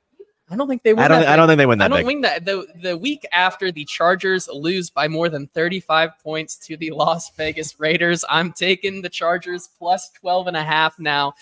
I 0.50 0.56
don't 0.56 0.68
think 0.68 0.84
they 0.84 0.94
win. 0.94 1.04
I 1.04 1.08
don't. 1.08 1.26
I 1.26 1.36
don't 1.36 1.48
think 1.48 1.58
they 1.58 1.66
win 1.66 1.80
that. 1.80 1.86
I 1.86 1.88
don't 1.88 2.00
big. 2.00 2.06
win 2.06 2.22
that. 2.22 2.46
The 2.46 2.68
the 2.82 2.98
week 2.98 3.26
after 3.32 3.72
the 3.72 3.86
Chargers 3.86 4.48
lose 4.48 4.90
by 4.90 5.08
more 5.08 5.30
than 5.30 5.48
35 5.48 6.12
points 6.24 6.58
to 6.68 6.78
the 6.78 6.92
Las 6.92 7.32
Vegas 7.36 7.80
Raiders, 7.80 8.24
I'm 8.30 8.52
taking 8.52 9.02
the 9.02 9.10
Chargers 9.10 9.70
plus 9.80 10.10
12 10.12 10.48
and 10.48 10.58
a 10.58 10.64
half 10.64 11.00
now. 11.00 11.34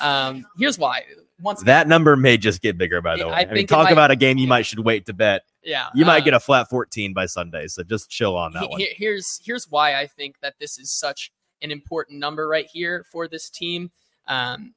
Um, 0.00 0.44
here's 0.58 0.78
why. 0.78 1.04
Once 1.40 1.62
that 1.62 1.86
number 1.86 2.16
may 2.16 2.36
just 2.36 2.60
get 2.60 2.76
bigger. 2.76 3.00
By 3.00 3.16
the 3.16 3.28
way, 3.28 3.32
I, 3.32 3.40
I 3.42 3.52
mean, 3.52 3.66
talk 3.66 3.84
might, 3.84 3.92
about 3.92 4.10
a 4.10 4.16
game 4.16 4.38
you 4.38 4.44
yeah. 4.44 4.48
might 4.48 4.66
should 4.66 4.80
wait 4.80 5.06
to 5.06 5.12
bet. 5.12 5.44
Yeah, 5.68 5.88
you 5.94 6.06
might 6.06 6.22
uh, 6.22 6.24
get 6.24 6.34
a 6.34 6.40
flat 6.40 6.70
14 6.70 7.12
by 7.12 7.26
Sunday. 7.26 7.66
So 7.66 7.82
just 7.82 8.08
chill 8.08 8.34
on 8.38 8.54
that 8.54 8.62
he, 8.62 8.68
one. 8.68 8.80
Here's 8.96 9.38
here's 9.44 9.68
why 9.68 10.00
I 10.00 10.06
think 10.06 10.40
that 10.40 10.54
this 10.58 10.78
is 10.78 10.90
such 10.90 11.30
an 11.60 11.70
important 11.70 12.18
number 12.18 12.48
right 12.48 12.66
here 12.72 13.04
for 13.12 13.28
this 13.28 13.50
team. 13.50 13.90
Um, 14.26 14.74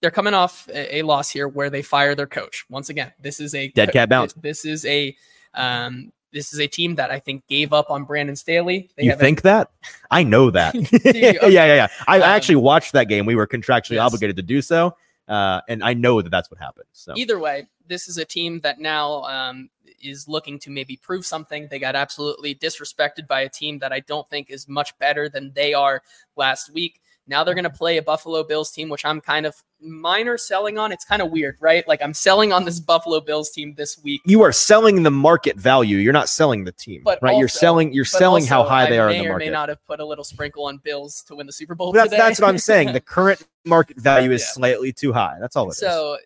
they're 0.00 0.10
coming 0.10 0.34
off 0.34 0.68
a, 0.68 0.96
a, 0.96 1.02
loss 1.02 1.30
here 1.30 1.46
where 1.46 1.70
they 1.70 1.82
fire 1.82 2.16
their 2.16 2.26
coach. 2.26 2.64
Once 2.68 2.88
again, 2.88 3.12
this 3.20 3.38
is 3.38 3.54
a 3.54 3.68
dead 3.68 3.92
cat 3.92 4.08
bounce. 4.08 4.32
This 4.32 4.64
is 4.64 4.84
a 4.86 5.16
um, 5.54 6.12
this 6.32 6.52
is 6.52 6.58
a 6.58 6.66
team 6.66 6.96
that 6.96 7.12
I 7.12 7.20
think 7.20 7.46
gave 7.46 7.72
up 7.72 7.90
on 7.90 8.02
Brandon 8.02 8.34
Staley. 8.34 8.90
They 8.96 9.04
you 9.04 9.14
think 9.14 9.42
that? 9.42 9.70
I 10.10 10.24
know 10.24 10.50
that. 10.50 10.74
okay. 10.94 11.32
yeah, 11.42 11.48
yeah, 11.48 11.74
yeah. 11.74 11.88
I 12.08 12.16
um, 12.16 12.24
actually 12.24 12.56
watched 12.56 12.92
that 12.92 13.04
game. 13.04 13.24
We 13.24 13.36
were 13.36 13.46
contractually 13.46 13.92
yes. 13.92 14.06
obligated 14.06 14.34
to 14.36 14.42
do 14.42 14.60
so, 14.62 14.96
uh, 15.28 15.60
and 15.68 15.84
I 15.84 15.94
know 15.94 16.22
that 16.22 16.30
that's 16.30 16.50
what 16.50 16.58
happened. 16.58 16.86
So 16.92 17.12
either 17.16 17.38
way, 17.38 17.66
this 17.86 18.08
is 18.08 18.18
a 18.18 18.24
team 18.24 18.60
that 18.60 18.80
now 18.80 19.22
um, 19.22 19.70
is 20.02 20.28
looking 20.28 20.58
to 20.60 20.70
maybe 20.70 20.96
prove 20.96 21.26
something. 21.26 21.68
They 21.70 21.78
got 21.78 21.94
absolutely 21.94 22.54
disrespected 22.54 23.26
by 23.26 23.42
a 23.42 23.48
team 23.48 23.78
that 23.80 23.92
I 23.92 24.00
don't 24.00 24.28
think 24.30 24.50
is 24.50 24.68
much 24.68 24.98
better 24.98 25.28
than 25.28 25.52
they 25.54 25.74
are 25.74 26.02
last 26.36 26.72
week. 26.72 27.00
Now 27.28 27.44
they're 27.44 27.54
going 27.54 27.64
to 27.64 27.70
play 27.70 27.98
a 27.98 28.02
Buffalo 28.02 28.42
Bills 28.42 28.70
team, 28.72 28.88
which 28.88 29.04
I'm 29.04 29.20
kind 29.20 29.44
of 29.44 29.54
minor 29.82 30.38
selling 30.38 30.78
on. 30.78 30.92
It's 30.92 31.04
kind 31.04 31.20
of 31.20 31.30
weird, 31.30 31.58
right? 31.60 31.86
Like 31.86 32.00
I'm 32.02 32.14
selling 32.14 32.54
on 32.54 32.64
this 32.64 32.80
Buffalo 32.80 33.20
Bills 33.20 33.50
team 33.50 33.74
this 33.76 33.98
week. 34.02 34.22
You 34.24 34.42
are 34.42 34.52
selling 34.52 35.02
the 35.02 35.10
market 35.10 35.56
value. 35.56 35.98
You're 35.98 36.14
not 36.14 36.30
selling 36.30 36.64
the 36.64 36.72
team, 36.72 37.02
but 37.04 37.18
right? 37.20 37.32
Also, 37.32 37.40
you're 37.40 37.48
selling. 37.48 37.92
You're 37.92 38.06
selling 38.06 38.46
how 38.46 38.64
high 38.64 38.86
I 38.86 38.90
they 38.90 38.98
are 38.98 39.10
in 39.10 39.22
the 39.22 39.28
market. 39.28 39.44
May 39.44 39.50
not 39.50 39.68
have 39.68 39.84
put 39.86 40.00
a 40.00 40.06
little 40.06 40.24
sprinkle 40.24 40.64
on 40.64 40.78
Bills 40.78 41.22
to 41.24 41.36
win 41.36 41.46
the 41.46 41.52
Super 41.52 41.74
Bowl. 41.74 41.92
That's, 41.92 42.10
that's 42.10 42.40
what 42.40 42.48
I'm 42.48 42.58
saying. 42.58 42.94
The 42.94 43.00
current 43.02 43.46
market 43.68 43.98
value 43.98 44.32
is 44.32 44.42
yeah. 44.42 44.52
slightly 44.52 44.92
too 44.92 45.12
high. 45.12 45.36
That's 45.40 45.56
all 45.56 45.68
it 45.70 45.74
so, 45.74 46.14
is. 46.14 46.20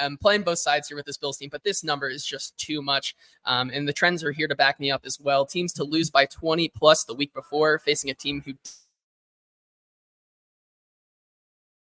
I'm 0.00 0.16
playing 0.16 0.42
both 0.42 0.58
sides 0.58 0.88
here 0.88 0.96
with 0.96 1.06
this 1.06 1.16
Bills 1.16 1.38
team, 1.38 1.48
but 1.50 1.64
this 1.64 1.82
number 1.82 2.08
is 2.08 2.24
just 2.24 2.56
too 2.56 2.82
much. 2.82 3.16
Um, 3.44 3.70
and 3.72 3.88
the 3.88 3.92
trends 3.92 4.22
are 4.22 4.30
here 4.30 4.46
to 4.46 4.54
back 4.54 4.78
me 4.78 4.90
up 4.90 5.02
as 5.04 5.18
well. 5.20 5.44
Teams 5.44 5.72
to 5.74 5.84
lose 5.84 6.08
by 6.10 6.26
20 6.26 6.68
plus 6.68 7.04
the 7.04 7.14
week 7.14 7.34
before, 7.34 7.78
facing 7.78 8.10
a 8.10 8.14
team 8.14 8.42
who 8.44 8.52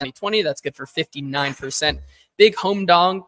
2020. 0.00 0.42
That's 0.42 0.60
good 0.60 0.74
for 0.74 0.86
59%. 0.86 1.98
Big 2.36 2.54
home 2.54 2.86
dog, 2.86 3.24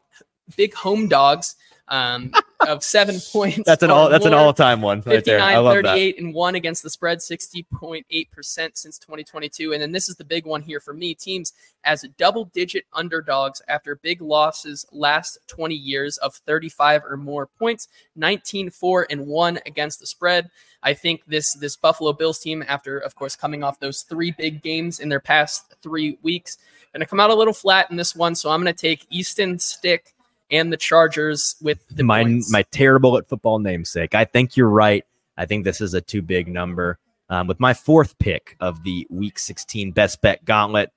big 0.56 0.72
home 0.74 1.08
dogs. 1.08 1.56
Um, 1.88 2.32
of 2.68 2.82
seven 2.84 3.20
points. 3.32 3.62
That's 3.64 3.82
an 3.82 3.90
all. 3.90 4.08
That's 4.08 4.26
an 4.26 4.34
all-time 4.34 4.80
one 4.80 5.02
right 5.06 5.24
there. 5.24 5.40
I 5.40 5.54
59, 5.54 5.64
love 5.64 5.74
that. 5.82 5.92
38, 5.94 6.18
and 6.18 6.34
1 6.34 6.54
against 6.54 6.82
the 6.82 6.90
spread, 6.90 7.18
60.8% 7.18 8.04
since 8.46 8.98
2022. 8.98 9.72
And 9.72 9.82
then 9.82 9.92
this 9.92 10.08
is 10.08 10.16
the 10.16 10.24
big 10.24 10.46
one 10.46 10.62
here 10.62 10.80
for 10.80 10.94
me. 10.94 11.14
Teams 11.14 11.52
as 11.84 12.04
double 12.18 12.46
digit 12.46 12.84
underdogs 12.92 13.60
after 13.68 13.96
big 13.96 14.20
losses 14.20 14.86
last 14.92 15.38
20 15.48 15.74
years 15.74 16.16
of 16.18 16.34
35 16.34 17.02
or 17.04 17.16
more 17.16 17.46
points, 17.46 17.88
19 18.16 18.70
4 18.70 19.06
and 19.10 19.26
1 19.26 19.58
against 19.66 20.00
the 20.00 20.06
spread. 20.06 20.50
I 20.82 20.94
think 20.94 21.24
this 21.26 21.54
this 21.54 21.76
Buffalo 21.76 22.12
Bills 22.12 22.40
team, 22.40 22.64
after 22.66 22.98
of 22.98 23.14
course 23.14 23.36
coming 23.36 23.62
off 23.62 23.78
those 23.78 24.02
three 24.02 24.32
big 24.32 24.62
games 24.62 25.00
in 25.00 25.08
their 25.08 25.20
past 25.20 25.74
three 25.82 26.18
weeks, 26.22 26.58
gonna 26.92 27.06
come 27.06 27.20
out 27.20 27.30
a 27.30 27.34
little 27.34 27.54
flat 27.54 27.90
in 27.90 27.96
this 27.96 28.14
one. 28.14 28.34
So 28.34 28.50
I'm 28.50 28.60
gonna 28.60 28.72
take 28.72 29.06
Easton 29.10 29.58
Stick 29.58 30.14
and 30.52 30.72
the 30.72 30.76
Chargers 30.76 31.56
with 31.60 31.84
the 31.88 32.04
my 32.04 32.22
points. 32.22 32.52
my 32.52 32.62
terrible 32.70 33.16
at 33.16 33.28
football 33.28 33.58
namesake. 33.58 34.14
I 34.14 34.24
think 34.24 34.56
you're 34.56 34.68
right. 34.68 35.04
I 35.36 35.46
think 35.46 35.64
this 35.64 35.80
is 35.80 35.94
a 35.94 36.00
too 36.00 36.22
big 36.22 36.46
number. 36.46 36.98
Um, 37.30 37.46
with 37.46 37.58
my 37.58 37.72
fourth 37.72 38.18
pick 38.18 38.56
of 38.60 38.84
the 38.84 39.06
Week 39.08 39.38
16 39.38 39.92
Best 39.92 40.20
Bet 40.20 40.44
Gauntlet, 40.44 40.92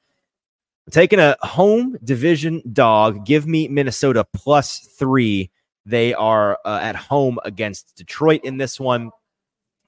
I'm 0.86 0.91
taking 0.91 1.20
a 1.20 1.38
home 1.41 1.97
division 2.03 2.62
dog. 2.74 3.26
Give 3.26 3.47
me 3.47 3.70
Minnesota 3.70 4.26
plus 4.34 4.80
three. 4.80 5.49
They 5.86 6.14
are 6.14 6.60
uh, 6.66 6.80
at 6.82 6.95
home 6.95 7.39
against 7.45 7.95
Detroit 7.95 8.41
in 8.43 8.58
this 8.58 8.80
one. 8.80 9.12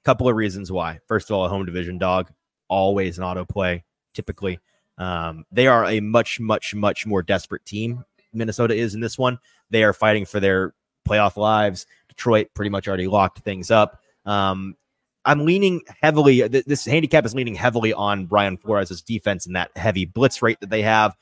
Couple 0.04 0.28
of 0.28 0.36
reasons 0.36 0.72
why. 0.72 1.00
First 1.06 1.28
of 1.28 1.36
all, 1.36 1.44
a 1.44 1.48
home 1.50 1.66
division 1.66 1.98
dog 1.98 2.30
always 2.68 3.18
an 3.18 3.24
autoplay. 3.24 3.82
Typically, 4.14 4.58
um, 4.96 5.44
they 5.52 5.66
are 5.66 5.84
a 5.84 6.00
much, 6.00 6.40
much, 6.40 6.74
much 6.74 7.06
more 7.06 7.22
desperate 7.22 7.64
team. 7.66 8.04
Minnesota 8.32 8.74
is 8.74 8.94
in 8.94 9.00
this 9.00 9.18
one. 9.18 9.38
They 9.70 9.82
are 9.84 9.92
fighting 9.92 10.24
for 10.24 10.40
their 10.40 10.74
playoff 11.08 11.36
lives. 11.36 11.86
Detroit 12.08 12.48
pretty 12.54 12.70
much 12.70 12.88
already 12.88 13.08
locked 13.08 13.40
things 13.40 13.70
up. 13.70 14.00
Um, 14.24 14.76
I'm 15.24 15.44
leaning 15.44 15.82
heavily. 16.02 16.48
th- 16.48 16.64
This 16.64 16.84
handicap 16.84 17.24
is 17.26 17.34
leaning 17.34 17.54
heavily 17.54 17.92
on 17.92 18.26
Brian 18.26 18.56
Flores' 18.56 19.02
defense 19.02 19.46
and 19.46 19.56
that 19.56 19.70
heavy 19.76 20.04
blitz 20.04 20.42
rate 20.42 20.58
that 20.60 20.70
they 20.70 20.82
have. 20.82 21.16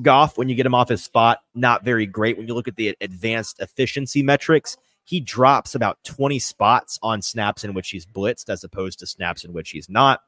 Goff, 0.00 0.38
when 0.38 0.48
you 0.48 0.54
get 0.54 0.66
him 0.66 0.74
off 0.74 0.88
his 0.90 1.02
spot, 1.02 1.40
not 1.54 1.84
very 1.84 2.06
great. 2.06 2.36
When 2.38 2.46
you 2.46 2.54
look 2.54 2.68
at 2.68 2.76
the 2.76 2.96
advanced 3.00 3.58
efficiency 3.60 4.22
metrics, 4.22 4.76
he 5.04 5.20
drops 5.20 5.74
about 5.74 5.98
20 6.04 6.38
spots 6.38 6.98
on 7.02 7.22
snaps 7.22 7.64
in 7.64 7.74
which 7.74 7.88
he's 7.90 8.06
blitzed 8.06 8.48
as 8.48 8.62
opposed 8.62 8.98
to 9.00 9.06
snaps 9.06 9.44
in 9.44 9.52
which 9.52 9.70
he's 9.70 9.88
not 9.88 10.20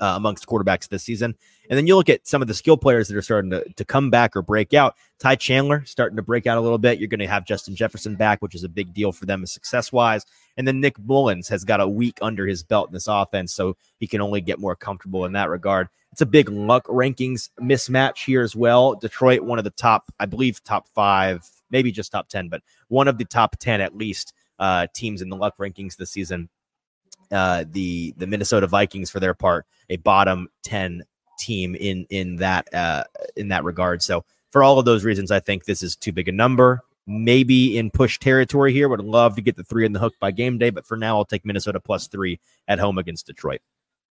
uh, 0.00 0.14
amongst 0.16 0.46
quarterbacks 0.46 0.88
this 0.88 1.02
season. 1.02 1.34
And 1.68 1.76
then 1.76 1.86
you 1.86 1.96
look 1.96 2.08
at 2.08 2.26
some 2.26 2.42
of 2.42 2.48
the 2.48 2.54
skill 2.54 2.76
players 2.76 3.08
that 3.08 3.16
are 3.16 3.22
starting 3.22 3.50
to, 3.50 3.64
to 3.74 3.84
come 3.84 4.10
back 4.10 4.36
or 4.36 4.42
break 4.42 4.74
out. 4.74 4.96
Ty 5.18 5.36
Chandler 5.36 5.84
starting 5.84 6.16
to 6.16 6.22
break 6.22 6.46
out 6.46 6.58
a 6.58 6.60
little 6.60 6.78
bit. 6.78 6.98
You're 6.98 7.08
going 7.08 7.20
to 7.20 7.26
have 7.26 7.46
Justin 7.46 7.76
Jefferson 7.76 8.16
back, 8.16 8.42
which 8.42 8.54
is 8.54 8.64
a 8.64 8.68
big 8.68 8.92
deal 8.92 9.12
for 9.12 9.26
them 9.26 9.46
success 9.46 9.92
wise. 9.92 10.24
And 10.56 10.66
then 10.66 10.80
Nick 10.80 10.98
Mullens 10.98 11.48
has 11.48 11.64
got 11.64 11.80
a 11.80 11.88
week 11.88 12.18
under 12.20 12.46
his 12.46 12.62
belt 12.62 12.88
in 12.88 12.92
this 12.92 13.06
offense, 13.06 13.54
so 13.54 13.76
he 13.98 14.06
can 14.06 14.20
only 14.20 14.40
get 14.40 14.58
more 14.58 14.76
comfortable 14.76 15.24
in 15.24 15.32
that 15.32 15.48
regard. 15.48 15.88
It's 16.10 16.20
a 16.20 16.26
big 16.26 16.50
luck 16.50 16.86
rankings 16.88 17.48
mismatch 17.60 18.24
here 18.26 18.42
as 18.42 18.54
well. 18.54 18.94
Detroit, 18.94 19.40
one 19.40 19.58
of 19.58 19.64
the 19.64 19.70
top, 19.70 20.12
I 20.20 20.26
believe, 20.26 20.62
top 20.62 20.86
five, 20.88 21.48
maybe 21.70 21.90
just 21.90 22.12
top 22.12 22.28
10, 22.28 22.48
but 22.48 22.62
one 22.88 23.08
of 23.08 23.16
the 23.16 23.24
top 23.24 23.56
10 23.58 23.80
at 23.80 23.96
least 23.96 24.34
uh, 24.58 24.86
teams 24.94 25.22
in 25.22 25.30
the 25.30 25.36
luck 25.36 25.56
rankings 25.58 25.96
this 25.96 26.10
season. 26.10 26.50
Uh, 27.32 27.64
the 27.70 28.14
the 28.18 28.26
Minnesota 28.26 28.66
Vikings, 28.66 29.10
for 29.10 29.18
their 29.18 29.34
part, 29.34 29.66
a 29.88 29.96
bottom 29.96 30.48
10 30.64 31.02
team 31.38 31.74
in 31.74 32.06
in 32.10 32.36
that 32.36 32.72
uh, 32.74 33.04
in 33.36 33.48
that 33.48 33.64
regard. 33.64 34.02
So 34.02 34.24
for 34.50 34.62
all 34.62 34.78
of 34.78 34.84
those 34.84 35.04
reasons, 35.04 35.30
I 35.30 35.40
think 35.40 35.64
this 35.64 35.82
is 35.82 35.96
too 35.96 36.12
big 36.12 36.28
a 36.28 36.32
number. 36.32 36.82
Maybe 37.06 37.76
in 37.78 37.90
push 37.90 38.18
territory 38.18 38.72
here. 38.72 38.88
Would 38.88 39.00
love 39.00 39.34
to 39.36 39.42
get 39.42 39.56
the 39.56 39.64
three 39.64 39.84
in 39.84 39.92
the 39.92 39.98
hook 39.98 40.14
by 40.20 40.30
game 40.30 40.58
day, 40.58 40.70
but 40.70 40.86
for 40.86 40.96
now, 40.96 41.16
I'll 41.16 41.24
take 41.24 41.44
Minnesota 41.44 41.80
plus 41.80 42.06
three 42.06 42.38
at 42.68 42.78
home 42.78 42.98
against 42.98 43.26
Detroit. 43.26 43.60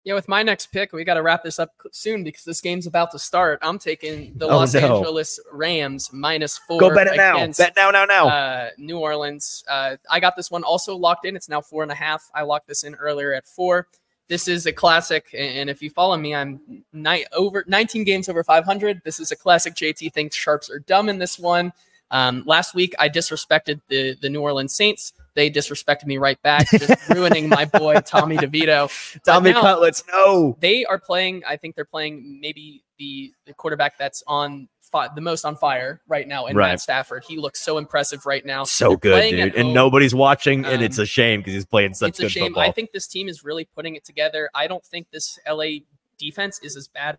Yeah, 0.03 0.15
with 0.15 0.27
my 0.27 0.41
next 0.41 0.67
pick, 0.67 0.93
we 0.93 1.03
got 1.03 1.13
to 1.13 1.21
wrap 1.21 1.43
this 1.43 1.59
up 1.59 1.73
soon 1.91 2.23
because 2.23 2.43
this 2.43 2.59
game's 2.59 2.87
about 2.87 3.11
to 3.11 3.19
start. 3.19 3.59
I'm 3.61 3.77
taking 3.77 4.33
the 4.35 4.47
Oh, 4.47 4.57
Los 4.57 4.73
no. 4.73 4.97
Angeles 4.97 5.39
Rams 5.51 6.09
minus 6.11 6.57
four. 6.57 6.79
Go 6.79 6.93
bet 6.93 7.05
it 7.05 7.17
now. 7.17 7.45
Bet 7.55 7.73
now, 7.75 7.91
now, 7.91 8.05
now. 8.05 8.27
Uh, 8.27 8.69
New 8.79 8.97
Orleans. 8.97 9.63
Uh, 9.69 9.97
I 10.09 10.19
got 10.19 10.35
this 10.35 10.49
one 10.49 10.63
also 10.63 10.95
locked 10.95 11.25
in. 11.25 11.35
It's 11.35 11.47
now 11.49 11.61
four 11.61 11.83
and 11.83 11.91
a 11.91 11.95
half. 11.95 12.31
I 12.33 12.41
locked 12.41 12.67
this 12.67 12.83
in 12.83 12.95
earlier 12.95 13.31
at 13.33 13.47
four. 13.47 13.87
This 14.27 14.47
is 14.47 14.65
a 14.65 14.71
classic, 14.71 15.25
and 15.37 15.69
if 15.69 15.81
you 15.81 15.89
follow 15.89 16.15
me, 16.17 16.33
I'm 16.33 16.83
ni- 16.93 17.25
over 17.33 17.65
19 17.67 18.05
games 18.05 18.29
over 18.29 18.43
500. 18.45 19.01
This 19.03 19.19
is 19.19 19.31
a 19.31 19.35
classic. 19.35 19.75
JT 19.75 20.13
thinks 20.13 20.35
sharps 20.37 20.69
are 20.69 20.79
dumb 20.79 21.09
in 21.09 21.19
this 21.19 21.37
one. 21.37 21.73
Um, 22.11 22.43
last 22.45 22.73
week, 22.73 22.95
I 22.97 23.07
disrespected 23.09 23.81
the 23.89 24.15
the 24.21 24.29
New 24.29 24.41
Orleans 24.41 24.73
Saints. 24.73 25.13
They 25.33 25.49
disrespected 25.49 26.05
me 26.05 26.17
right 26.17 26.41
back, 26.41 26.69
just 26.69 27.09
ruining 27.09 27.47
my 27.49 27.65
boy 27.65 27.95
Tommy 28.01 28.37
DeVito. 28.37 28.91
Tommy 29.23 29.51
now- 29.51 29.61
Cutlets, 29.61 30.03
no. 30.11 30.57
they 30.59 30.85
are 30.85 30.99
playing. 30.99 31.43
I 31.47 31.57
think 31.57 31.75
they're 31.75 31.85
playing 31.85 32.39
maybe 32.41 32.83
the, 32.99 33.31
the 33.45 33.53
quarterback 33.53 33.97
that's 33.97 34.23
on 34.27 34.67
fi- 34.91 35.07
the 35.15 35.21
most 35.21 35.45
on 35.45 35.55
fire 35.55 36.01
right 36.07 36.27
now 36.27 36.47
in 36.47 36.55
Right. 36.55 36.69
Matt 36.69 36.81
Stafford. 36.81 37.23
He 37.27 37.37
looks 37.37 37.61
so 37.61 37.77
impressive 37.77 38.25
right 38.25 38.45
now. 38.45 38.63
So 38.65 38.95
good, 38.97 39.29
dude. 39.31 39.55
And 39.55 39.73
nobody's 39.73 40.13
watching, 40.13 40.65
and 40.65 40.75
Um, 40.77 40.83
it's 40.83 40.97
a 40.97 41.05
shame 41.05 41.39
because 41.39 41.53
he's 41.53 41.65
playing 41.65 41.93
such 41.93 42.09
it's 42.09 42.19
a 42.19 42.21
good 42.23 42.31
shame. 42.31 42.43
football. 42.47 42.63
I 42.63 42.71
think 42.71 42.91
this 42.91 43.07
team 43.07 43.27
is 43.29 43.43
really 43.43 43.65
putting 43.65 43.95
it 43.95 44.03
together. 44.03 44.49
I 44.53 44.67
don't 44.67 44.85
think 44.85 45.07
this 45.11 45.39
LA 45.49 45.79
defense 46.19 46.59
is 46.61 46.75
as 46.75 46.87
bad 46.87 47.17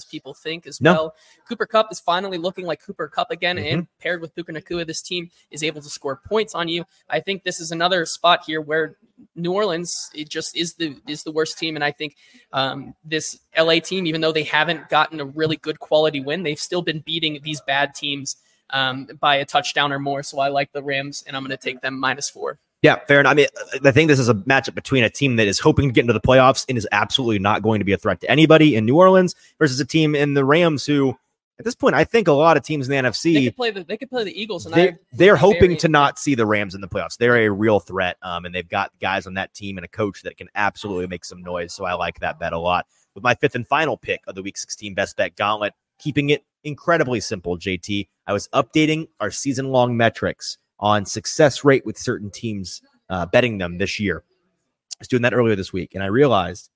as 0.00 0.04
people 0.06 0.32
think 0.34 0.66
as 0.66 0.80
No. 0.80 0.92
well. 0.92 1.14
Cooper 1.46 1.66
Kupp 1.66 1.92
is 1.92 2.00
finally 2.00 2.38
looking 2.38 2.64
like 2.66 2.82
Cooper 2.82 3.06
Kupp 3.08 3.30
again, 3.30 3.56
Mm-hmm. 3.56 3.78
and 3.78 3.86
paired 4.00 4.20
with 4.20 4.34
Puka 4.34 4.52
Nacua, 4.52 4.86
this 4.86 5.02
team 5.02 5.30
is 5.50 5.62
able 5.62 5.82
to 5.82 5.88
score 5.90 6.16
points 6.26 6.54
on 6.54 6.68
you. 6.68 6.84
I 7.08 7.20
think 7.20 7.42
this 7.42 7.60
is 7.60 7.70
another 7.72 8.04
spot 8.06 8.44
here 8.46 8.60
where 8.60 8.96
New 9.36 9.52
Orleans 9.52 10.10
it 10.14 10.28
just 10.30 10.56
is 10.56 10.74
the 10.74 10.96
is 11.06 11.22
the 11.24 11.32
worst 11.32 11.58
team, 11.58 11.76
and 11.76 11.84
I 11.84 11.92
think 11.92 12.16
um, 12.52 12.94
this 13.04 13.38
LA 13.58 13.78
team, 13.80 14.06
even 14.06 14.20
though 14.22 14.32
they 14.32 14.44
haven't 14.44 14.88
gotten 14.88 15.20
a 15.20 15.24
really 15.26 15.56
good 15.56 15.78
quality 15.78 16.20
win, 16.20 16.42
they've 16.42 16.58
still 16.58 16.80
been 16.82 17.00
beating 17.00 17.38
these 17.42 17.60
bad 17.60 17.94
teams 17.94 18.36
um, 18.70 19.06
by 19.20 19.36
a 19.36 19.44
touchdown 19.44 19.92
or 19.92 19.98
more. 19.98 20.22
So 20.22 20.38
I 20.38 20.48
like 20.48 20.72
the 20.72 20.82
Rams, 20.82 21.22
and 21.26 21.36
I'm 21.36 21.42
going 21.44 21.50
to 21.50 21.62
take 21.62 21.80
them 21.82 21.98
minus 22.00 22.30
four. 22.30 22.58
Yeah, 22.82 22.96
fair 23.06 23.20
enough. 23.20 23.32
I 23.32 23.34
mean, 23.34 23.46
I 23.84 23.90
think 23.90 24.08
this 24.08 24.18
is 24.18 24.28
a 24.28 24.34
matchup 24.34 24.74
between 24.74 25.04
a 25.04 25.10
team 25.10 25.36
that 25.36 25.46
is 25.46 25.58
hoping 25.58 25.88
to 25.88 25.92
get 25.92 26.00
into 26.00 26.14
the 26.14 26.20
playoffs 26.20 26.64
and 26.68 26.78
is 26.78 26.88
absolutely 26.92 27.38
not 27.38 27.62
going 27.62 27.78
to 27.80 27.84
be 27.84 27.92
a 27.92 27.98
threat 27.98 28.20
to 28.22 28.30
anybody 28.30 28.74
in 28.74 28.86
New 28.86 28.96
Orleans 28.96 29.34
versus 29.58 29.78
a 29.80 29.84
team 29.84 30.14
in 30.14 30.32
the 30.32 30.44
Rams 30.44 30.86
who, 30.86 31.14
at 31.58 31.66
this 31.66 31.74
point, 31.74 31.94
I 31.94 32.04
think 32.04 32.26
a 32.26 32.32
lot 32.32 32.56
of 32.56 32.62
teams 32.62 32.88
in 32.88 32.90
the 32.90 33.02
They 33.02 33.08
NFC 33.08 33.44
could 33.44 33.56
play 33.56 33.70
the 33.70 33.84
they 33.84 33.98
could 33.98 34.08
play 34.08 34.24
the 34.24 34.40
Eagles, 34.40 34.64
and 34.64 34.74
they, 34.74 34.96
they're 35.12 35.36
hoping 35.36 35.76
to 35.76 35.88
not 35.88 36.18
see 36.18 36.34
the 36.34 36.46
Rams 36.46 36.74
in 36.74 36.80
the 36.80 36.88
playoffs. 36.88 37.18
They're 37.18 37.36
a 37.36 37.50
real 37.50 37.80
threat, 37.80 38.16
um, 38.22 38.46
and 38.46 38.54
they've 38.54 38.68
got 38.68 38.92
guys 38.98 39.26
on 39.26 39.34
that 39.34 39.52
team 39.52 39.76
and 39.76 39.84
a 39.84 39.88
coach 39.88 40.22
that 40.22 40.38
can 40.38 40.48
absolutely 40.54 41.06
make 41.06 41.26
some 41.26 41.42
noise. 41.42 41.74
So 41.74 41.84
I 41.84 41.92
like 41.92 42.20
that 42.20 42.38
bet 42.38 42.54
a 42.54 42.58
lot. 42.58 42.86
With 43.14 43.22
my 43.22 43.34
fifth 43.34 43.56
and 43.56 43.66
final 43.66 43.98
pick 43.98 44.22
of 44.26 44.36
the 44.36 44.42
Week 44.42 44.56
16 44.56 44.94
Best 44.94 45.18
Bet 45.18 45.36
Gauntlet, 45.36 45.74
keeping 45.98 46.30
it 46.30 46.44
incredibly 46.64 47.20
simple. 47.20 47.58
JT, 47.58 48.08
I 48.26 48.32
was 48.32 48.48
updating 48.54 49.08
our 49.20 49.30
season-long 49.30 49.96
metrics 49.96 50.56
on 50.80 51.04
success 51.04 51.64
rate 51.64 51.86
with 51.86 51.96
certain 51.96 52.30
teams, 52.30 52.82
uh, 53.08 53.26
betting 53.26 53.58
them 53.58 53.78
this 53.78 54.00
year. 54.00 54.24
I 54.26 54.96
was 55.00 55.08
doing 55.08 55.22
that 55.22 55.34
earlier 55.34 55.56
this 55.56 55.72
week, 55.72 55.94
and 55.94 56.02
I 56.02 56.06
realized 56.06 56.70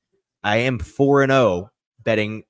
I 0.44 0.58
am 0.58 0.78
four 0.78 1.22
and 1.22 1.32
zero 1.32 1.70
betting 2.02 2.44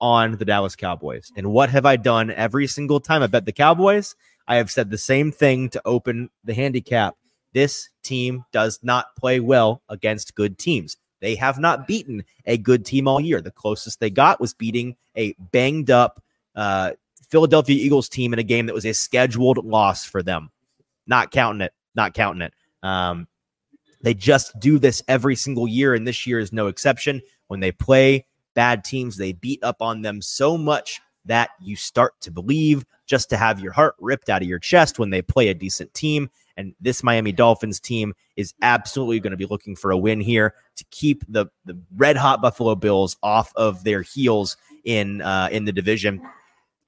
on 0.00 0.36
the 0.36 0.44
Dallas 0.44 0.76
Cowboys. 0.76 1.30
And 1.36 1.52
what 1.52 1.70
have 1.70 1.86
I 1.86 1.96
done 1.96 2.30
every 2.30 2.66
single 2.66 3.00
time 3.00 3.22
I 3.22 3.26
bet 3.26 3.44
the 3.44 3.52
Cowboys? 3.52 4.16
I 4.46 4.56
have 4.56 4.70
said 4.70 4.90
the 4.90 4.98
same 4.98 5.30
thing 5.30 5.70
to 5.70 5.82
open 5.84 6.30
the 6.42 6.54
handicap. 6.54 7.14
This 7.52 7.88
team 8.02 8.44
does 8.52 8.80
not 8.82 9.14
play 9.16 9.40
well 9.40 9.82
against 9.88 10.34
good 10.34 10.58
teams. 10.58 10.96
They 11.20 11.36
have 11.36 11.58
not 11.58 11.86
beaten 11.86 12.24
a 12.44 12.58
good 12.58 12.84
team 12.84 13.08
all 13.08 13.20
year. 13.20 13.40
The 13.40 13.50
closest 13.50 14.00
they 14.00 14.10
got 14.10 14.40
was 14.40 14.52
beating 14.52 14.96
a 15.16 15.34
banged 15.38 15.90
up 15.90 16.22
uh, 16.54 16.92
Philadelphia 17.30 17.76
Eagles 17.76 18.08
team 18.08 18.32
in 18.32 18.38
a 18.38 18.42
game 18.42 18.66
that 18.66 18.74
was 18.74 18.84
a 18.84 18.92
scheduled 18.92 19.64
loss 19.64 20.04
for 20.04 20.22
them. 20.22 20.50
Not 21.06 21.30
counting 21.30 21.60
it. 21.60 21.72
Not 21.94 22.14
counting 22.14 22.42
it. 22.42 22.52
Um, 22.82 23.28
they 24.02 24.14
just 24.14 24.58
do 24.60 24.78
this 24.78 25.02
every 25.08 25.36
single 25.36 25.66
year, 25.66 25.94
and 25.94 26.06
this 26.06 26.26
year 26.26 26.38
is 26.38 26.52
no 26.52 26.66
exception. 26.66 27.22
When 27.48 27.60
they 27.60 27.72
play 27.72 28.26
bad 28.54 28.84
teams, 28.84 29.16
they 29.16 29.32
beat 29.32 29.62
up 29.62 29.80
on 29.80 30.02
them 30.02 30.20
so 30.20 30.58
much 30.58 31.00
that 31.24 31.50
you 31.60 31.76
start 31.76 32.12
to 32.20 32.30
believe 32.30 32.84
just 33.06 33.30
to 33.30 33.36
have 33.36 33.60
your 33.60 33.72
heart 33.72 33.94
ripped 33.98 34.28
out 34.28 34.42
of 34.42 34.48
your 34.48 34.58
chest 34.58 34.98
when 34.98 35.10
they 35.10 35.22
play 35.22 35.48
a 35.48 35.54
decent 35.54 35.92
team. 35.94 36.28
And 36.56 36.74
this 36.80 37.02
Miami 37.02 37.32
Dolphins 37.32 37.80
team 37.80 38.14
is 38.36 38.54
absolutely 38.62 39.20
going 39.20 39.32
to 39.32 39.36
be 39.36 39.46
looking 39.46 39.74
for 39.74 39.90
a 39.90 39.96
win 39.96 40.20
here 40.20 40.54
to 40.76 40.84
keep 40.90 41.24
the, 41.28 41.46
the 41.64 41.78
red 41.96 42.16
hot 42.16 42.40
Buffalo 42.40 42.74
Bills 42.74 43.16
off 43.22 43.52
of 43.56 43.84
their 43.84 44.02
heels 44.02 44.56
in 44.84 45.20
uh, 45.22 45.48
in 45.50 45.64
the 45.64 45.72
division. 45.72 46.20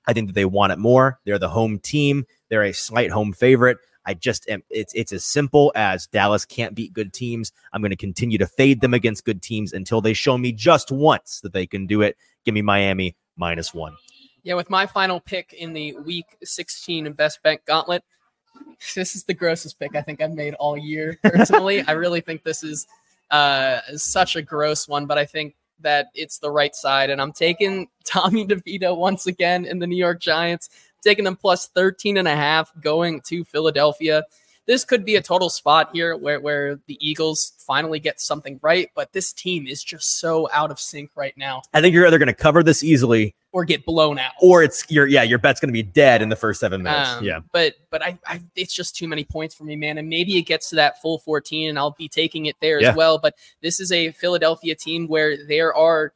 I 0.06 0.12
think 0.12 0.28
that 0.28 0.34
they 0.34 0.44
want 0.44 0.72
it 0.72 0.78
more. 0.78 1.18
They're 1.24 1.38
the 1.38 1.48
home 1.48 1.78
team. 1.78 2.26
They're 2.48 2.62
a 2.62 2.72
slight 2.72 3.10
home 3.10 3.32
favorite. 3.32 3.78
I 4.06 4.14
just 4.14 4.48
am. 4.48 4.62
It's 4.70 4.94
it's 4.94 5.12
as 5.12 5.24
simple 5.24 5.72
as 5.74 6.06
Dallas 6.06 6.44
can't 6.44 6.74
beat 6.74 6.92
good 6.92 7.12
teams. 7.12 7.52
I'm 7.72 7.82
going 7.82 7.90
to 7.90 7.96
continue 7.96 8.38
to 8.38 8.46
fade 8.46 8.80
them 8.80 8.94
against 8.94 9.24
good 9.24 9.42
teams 9.42 9.72
until 9.72 10.00
they 10.00 10.12
show 10.12 10.38
me 10.38 10.52
just 10.52 10.90
once 10.90 11.40
that 11.42 11.52
they 11.52 11.66
can 11.66 11.86
do 11.86 12.02
it. 12.02 12.16
Give 12.44 12.54
me 12.54 12.62
Miami 12.62 13.16
minus 13.36 13.74
one. 13.74 13.96
Yeah, 14.42 14.54
with 14.54 14.70
my 14.70 14.86
final 14.86 15.18
pick 15.18 15.52
in 15.52 15.72
the 15.72 15.96
Week 15.96 16.36
16 16.44 17.12
Best 17.14 17.42
Bet 17.42 17.64
Gauntlet, 17.64 18.04
this 18.94 19.16
is 19.16 19.24
the 19.24 19.34
grossest 19.34 19.78
pick 19.78 19.96
I 19.96 20.02
think 20.02 20.20
I've 20.20 20.34
made 20.34 20.54
all 20.54 20.76
year. 20.76 21.18
Personally, 21.24 21.82
I 21.82 21.92
really 21.92 22.20
think 22.20 22.44
this 22.44 22.62
is 22.62 22.86
uh, 23.30 23.80
such 23.96 24.36
a 24.36 24.42
gross 24.42 24.86
one, 24.86 25.06
but 25.06 25.18
I 25.18 25.24
think 25.24 25.56
that 25.80 26.06
it's 26.14 26.38
the 26.38 26.50
right 26.50 26.74
side. 26.74 27.10
And 27.10 27.20
I'm 27.20 27.32
taking 27.32 27.88
Tommy 28.04 28.46
DeVito 28.46 28.96
once 28.96 29.26
again 29.26 29.64
in 29.64 29.78
the 29.78 29.86
New 29.86 29.96
York 29.96 30.20
Giants, 30.20 30.70
taking 31.06 31.24
them 31.24 31.36
plus 31.36 31.68
13 31.68 32.16
and 32.16 32.28
a 32.28 32.34
half 32.34 32.72
going 32.80 33.20
to 33.22 33.44
Philadelphia. 33.44 34.24
This 34.66 34.84
could 34.84 35.04
be 35.04 35.14
a 35.14 35.22
total 35.22 35.48
spot 35.48 35.90
here 35.92 36.16
where, 36.16 36.40
where 36.40 36.80
the 36.86 36.98
Eagles 37.00 37.52
finally 37.58 38.00
get 38.00 38.20
something 38.20 38.58
right, 38.62 38.90
but 38.96 39.12
this 39.12 39.32
team 39.32 39.68
is 39.68 39.82
just 39.82 40.18
so 40.18 40.48
out 40.52 40.72
of 40.72 40.80
sync 40.80 41.12
right 41.14 41.34
now. 41.36 41.62
I 41.72 41.80
think 41.80 41.94
you're 41.94 42.06
either 42.06 42.18
going 42.18 42.26
to 42.26 42.34
cover 42.34 42.64
this 42.64 42.82
easily 42.82 43.36
or 43.52 43.64
get 43.64 43.86
blown 43.86 44.18
out, 44.18 44.32
or 44.40 44.64
it's 44.64 44.84
your 44.90 45.06
yeah 45.06 45.22
your 45.22 45.38
bet's 45.38 45.60
going 45.60 45.68
to 45.68 45.72
be 45.72 45.82
dead 45.82 46.20
in 46.20 46.28
the 46.28 46.36
first 46.36 46.60
seven 46.60 46.82
minutes. 46.82 47.10
Um, 47.10 47.24
yeah, 47.24 47.40
but 47.52 47.74
but 47.90 48.02
I, 48.02 48.18
I, 48.26 48.42
it's 48.56 48.74
just 48.74 48.96
too 48.96 49.08
many 49.08 49.24
points 49.24 49.54
for 49.54 49.64
me, 49.64 49.76
man. 49.76 49.98
And 49.98 50.08
maybe 50.08 50.36
it 50.36 50.42
gets 50.42 50.68
to 50.70 50.76
that 50.76 51.00
full 51.00 51.20
14, 51.20 51.70
and 51.70 51.78
I'll 51.78 51.92
be 51.92 52.08
taking 52.08 52.46
it 52.46 52.56
there 52.60 52.82
yeah. 52.82 52.90
as 52.90 52.96
well. 52.96 53.18
But 53.18 53.34
this 53.62 53.78
is 53.80 53.92
a 53.92 54.10
Philadelphia 54.10 54.74
team 54.74 55.06
where 55.06 55.46
there 55.46 55.74
are. 55.74 56.12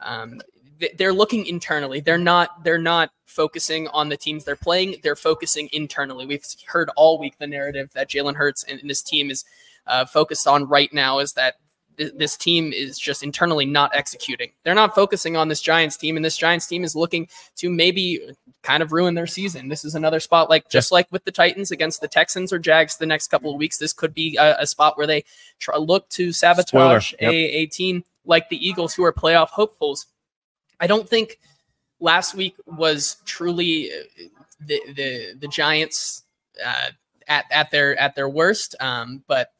Um, 0.00 0.40
they're 0.96 1.12
looking 1.12 1.46
internally. 1.46 2.00
They're 2.00 2.18
not. 2.18 2.64
They're 2.64 2.78
not 2.78 3.10
focusing 3.24 3.88
on 3.88 4.08
the 4.08 4.16
teams 4.16 4.44
they're 4.44 4.56
playing. 4.56 4.96
They're 5.02 5.16
focusing 5.16 5.68
internally. 5.72 6.26
We've 6.26 6.44
heard 6.66 6.90
all 6.96 7.18
week 7.18 7.38
the 7.38 7.46
narrative 7.46 7.90
that 7.94 8.08
Jalen 8.08 8.36
Hurts 8.36 8.64
and, 8.64 8.80
and 8.80 8.88
this 8.88 9.02
team 9.02 9.30
is 9.30 9.44
uh, 9.86 10.04
focused 10.04 10.46
on 10.46 10.68
right 10.68 10.92
now 10.92 11.18
is 11.18 11.34
that 11.34 11.56
this 11.96 12.36
team 12.36 12.72
is 12.72 12.98
just 12.98 13.22
internally 13.22 13.64
not 13.64 13.94
executing. 13.94 14.50
They're 14.64 14.74
not 14.74 14.94
focusing 14.94 15.36
on 15.36 15.48
this 15.48 15.60
Giants 15.60 15.96
team, 15.96 16.16
and 16.16 16.24
this 16.24 16.36
Giants 16.36 16.66
team 16.66 16.84
is 16.84 16.96
looking 16.96 17.28
to 17.56 17.70
maybe 17.70 18.20
kind 18.62 18.82
of 18.82 18.92
ruin 18.92 19.14
their 19.14 19.26
season. 19.26 19.68
This 19.68 19.84
is 19.84 19.94
another 19.94 20.20
spot, 20.20 20.50
like 20.50 20.68
just 20.68 20.90
like 20.90 21.06
with 21.12 21.24
the 21.24 21.30
Titans 21.30 21.70
against 21.70 22.00
the 22.00 22.08
Texans 22.08 22.52
or 22.52 22.58
Jags 22.58 22.96
the 22.96 23.06
next 23.06 23.28
couple 23.28 23.52
of 23.52 23.58
weeks. 23.58 23.78
This 23.78 23.92
could 23.92 24.14
be 24.14 24.36
a, 24.36 24.56
a 24.60 24.66
spot 24.66 24.96
where 24.98 25.06
they 25.06 25.24
try, 25.58 25.76
look 25.76 26.08
to 26.10 26.32
sabotage 26.32 27.12
yep. 27.20 27.30
a, 27.30 27.34
a 27.34 27.66
team 27.66 28.04
like 28.24 28.48
the 28.48 28.66
Eagles, 28.66 28.94
who 28.94 29.04
are 29.04 29.12
playoff 29.12 29.48
hopefuls. 29.48 30.06
I 30.80 30.86
don't 30.86 31.08
think 31.08 31.38
last 32.00 32.34
week 32.34 32.54
was 32.66 33.16
truly 33.24 33.90
uh, 33.90 34.24
the 34.60 34.80
the, 34.94 35.34
the 35.40 35.48
Giants 35.48 36.22
uh, 36.64 36.90
at 37.28 37.44
at 37.50 37.70
their 37.70 37.98
at 37.98 38.14
their 38.14 38.28
worst, 38.28 38.74
um, 38.80 39.22
but 39.26 39.50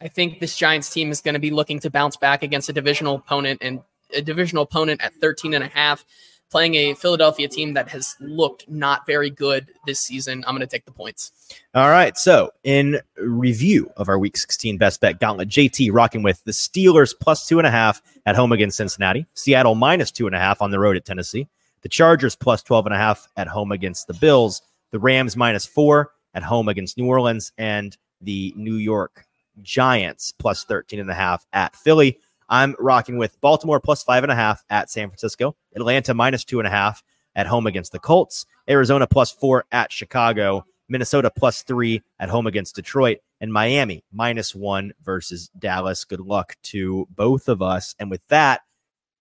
I 0.00 0.08
think 0.08 0.40
this 0.40 0.56
Giants 0.56 0.90
team 0.90 1.10
is 1.10 1.20
going 1.20 1.34
to 1.34 1.40
be 1.40 1.50
looking 1.50 1.78
to 1.80 1.90
bounce 1.90 2.16
back 2.16 2.42
against 2.42 2.68
a 2.68 2.72
divisional 2.72 3.14
opponent 3.14 3.60
and 3.62 3.80
a 4.12 4.20
divisional 4.20 4.64
opponent 4.64 5.00
at 5.02 5.14
13 5.14 5.54
and 5.54 5.62
a 5.62 5.68
half, 5.68 6.04
playing 6.50 6.74
a 6.74 6.94
Philadelphia 6.94 7.48
team 7.48 7.74
that 7.74 7.88
has 7.88 8.16
looked 8.20 8.68
not 8.68 9.06
very 9.06 9.30
good 9.30 9.72
this 9.86 10.00
season. 10.00 10.44
I'm 10.46 10.54
going 10.54 10.66
to 10.66 10.70
take 10.70 10.84
the 10.84 10.92
points. 10.92 11.32
All 11.74 11.90
right. 11.90 12.16
So, 12.16 12.50
in 12.64 13.00
review 13.16 13.90
of 13.96 14.08
our 14.08 14.18
week 14.18 14.36
16 14.36 14.78
best 14.78 15.00
bet 15.00 15.20
gauntlet, 15.20 15.48
JT 15.48 15.90
rocking 15.92 16.22
with 16.22 16.42
the 16.44 16.52
Steelers 16.52 17.14
plus 17.18 17.46
two 17.46 17.58
and 17.58 17.66
a 17.66 17.70
half 17.70 18.02
at 18.26 18.36
home 18.36 18.52
against 18.52 18.76
Cincinnati, 18.76 19.26
Seattle 19.34 19.74
minus 19.74 20.10
two 20.10 20.26
and 20.26 20.34
a 20.34 20.38
half 20.38 20.62
on 20.62 20.70
the 20.70 20.78
road 20.78 20.96
at 20.96 21.04
Tennessee, 21.04 21.48
the 21.82 21.88
Chargers 21.88 22.34
plus 22.34 22.62
12 22.62 22.86
and 22.86 22.94
a 22.94 22.98
half 22.98 23.28
at 23.36 23.48
home 23.48 23.72
against 23.72 24.06
the 24.06 24.14
Bills, 24.14 24.62
the 24.90 24.98
Rams 24.98 25.36
minus 25.36 25.66
four 25.66 26.12
at 26.34 26.42
home 26.42 26.68
against 26.68 26.96
New 26.96 27.06
Orleans, 27.06 27.52
and 27.58 27.96
the 28.20 28.52
New 28.56 28.76
York 28.76 29.26
Giants 29.62 30.32
plus 30.32 30.64
13 30.64 31.00
and 31.00 31.10
a 31.10 31.14
half 31.14 31.46
at 31.52 31.74
Philly. 31.76 32.18
I'm 32.48 32.74
rocking 32.78 33.18
with 33.18 33.40
Baltimore 33.40 33.80
plus 33.80 34.02
five 34.02 34.22
and 34.22 34.32
a 34.32 34.36
half 34.36 34.64
at 34.70 34.90
San 34.90 35.08
Francisco, 35.08 35.56
Atlanta 35.74 36.14
minus 36.14 36.44
two 36.44 36.60
and 36.60 36.66
a 36.66 36.70
half 36.70 37.02
at 37.34 37.46
home 37.46 37.66
against 37.66 37.92
the 37.92 37.98
Colts, 37.98 38.46
Arizona 38.68 39.06
plus 39.06 39.30
four 39.30 39.64
at 39.70 39.92
Chicago, 39.92 40.64
Minnesota 40.88 41.30
plus 41.30 41.62
three 41.62 42.02
at 42.18 42.28
home 42.28 42.46
against 42.46 42.74
Detroit, 42.74 43.18
and 43.40 43.52
Miami 43.52 44.02
minus 44.12 44.54
one 44.54 44.92
versus 45.04 45.50
Dallas. 45.58 46.04
Good 46.04 46.20
luck 46.20 46.56
to 46.64 47.06
both 47.10 47.48
of 47.48 47.62
us. 47.62 47.94
And 47.98 48.10
with 48.10 48.26
that, 48.28 48.62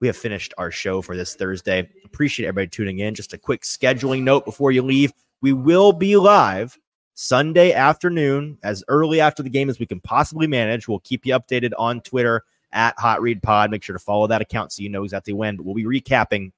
we 0.01 0.07
have 0.07 0.17
finished 0.17 0.53
our 0.59 0.71
show 0.71 1.01
for 1.01 1.17
this 1.17 1.35
Thursday. 1.35 1.89
Appreciate 2.05 2.47
everybody 2.47 2.69
tuning 2.69 2.99
in. 2.99 3.14
Just 3.14 3.33
a 3.33 3.39
quick 3.39 3.62
scheduling 3.62 4.23
note 4.23 4.45
before 4.45 4.71
you 4.71 4.83
leave. 4.83 5.12
We 5.41 5.55
will 5.55 5.93
be 5.93 6.17
live 6.17 6.79
Sunday 7.14 7.73
afternoon, 7.73 8.59
as 8.62 8.85
early 8.89 9.21
after 9.21 9.43
the 9.43 9.49
game 9.49 9.71
as 9.71 9.79
we 9.79 9.87
can 9.87 10.01
possibly 10.01 10.47
manage. 10.47 10.87
We'll 10.87 11.01
keep 11.01 11.25
you 11.25 11.33
updated 11.33 11.73
on 11.79 12.03
Twitter 12.03 12.45
at 12.77 12.97
Hot 12.99 13.20
Read 13.20 13.43
Pod. 13.43 13.70
Make 13.70 13.83
sure 13.83 13.95
to 13.95 13.99
follow 13.99 14.29
that 14.29 14.43
account 14.43 14.70
so 14.70 14.83
you 14.83 14.89
know 14.89 15.03
exactly 15.03 15.33
when. 15.33 15.57
But 15.57 15.64
we'll 15.64 15.74
be 15.74 15.85
recapping 15.85 16.53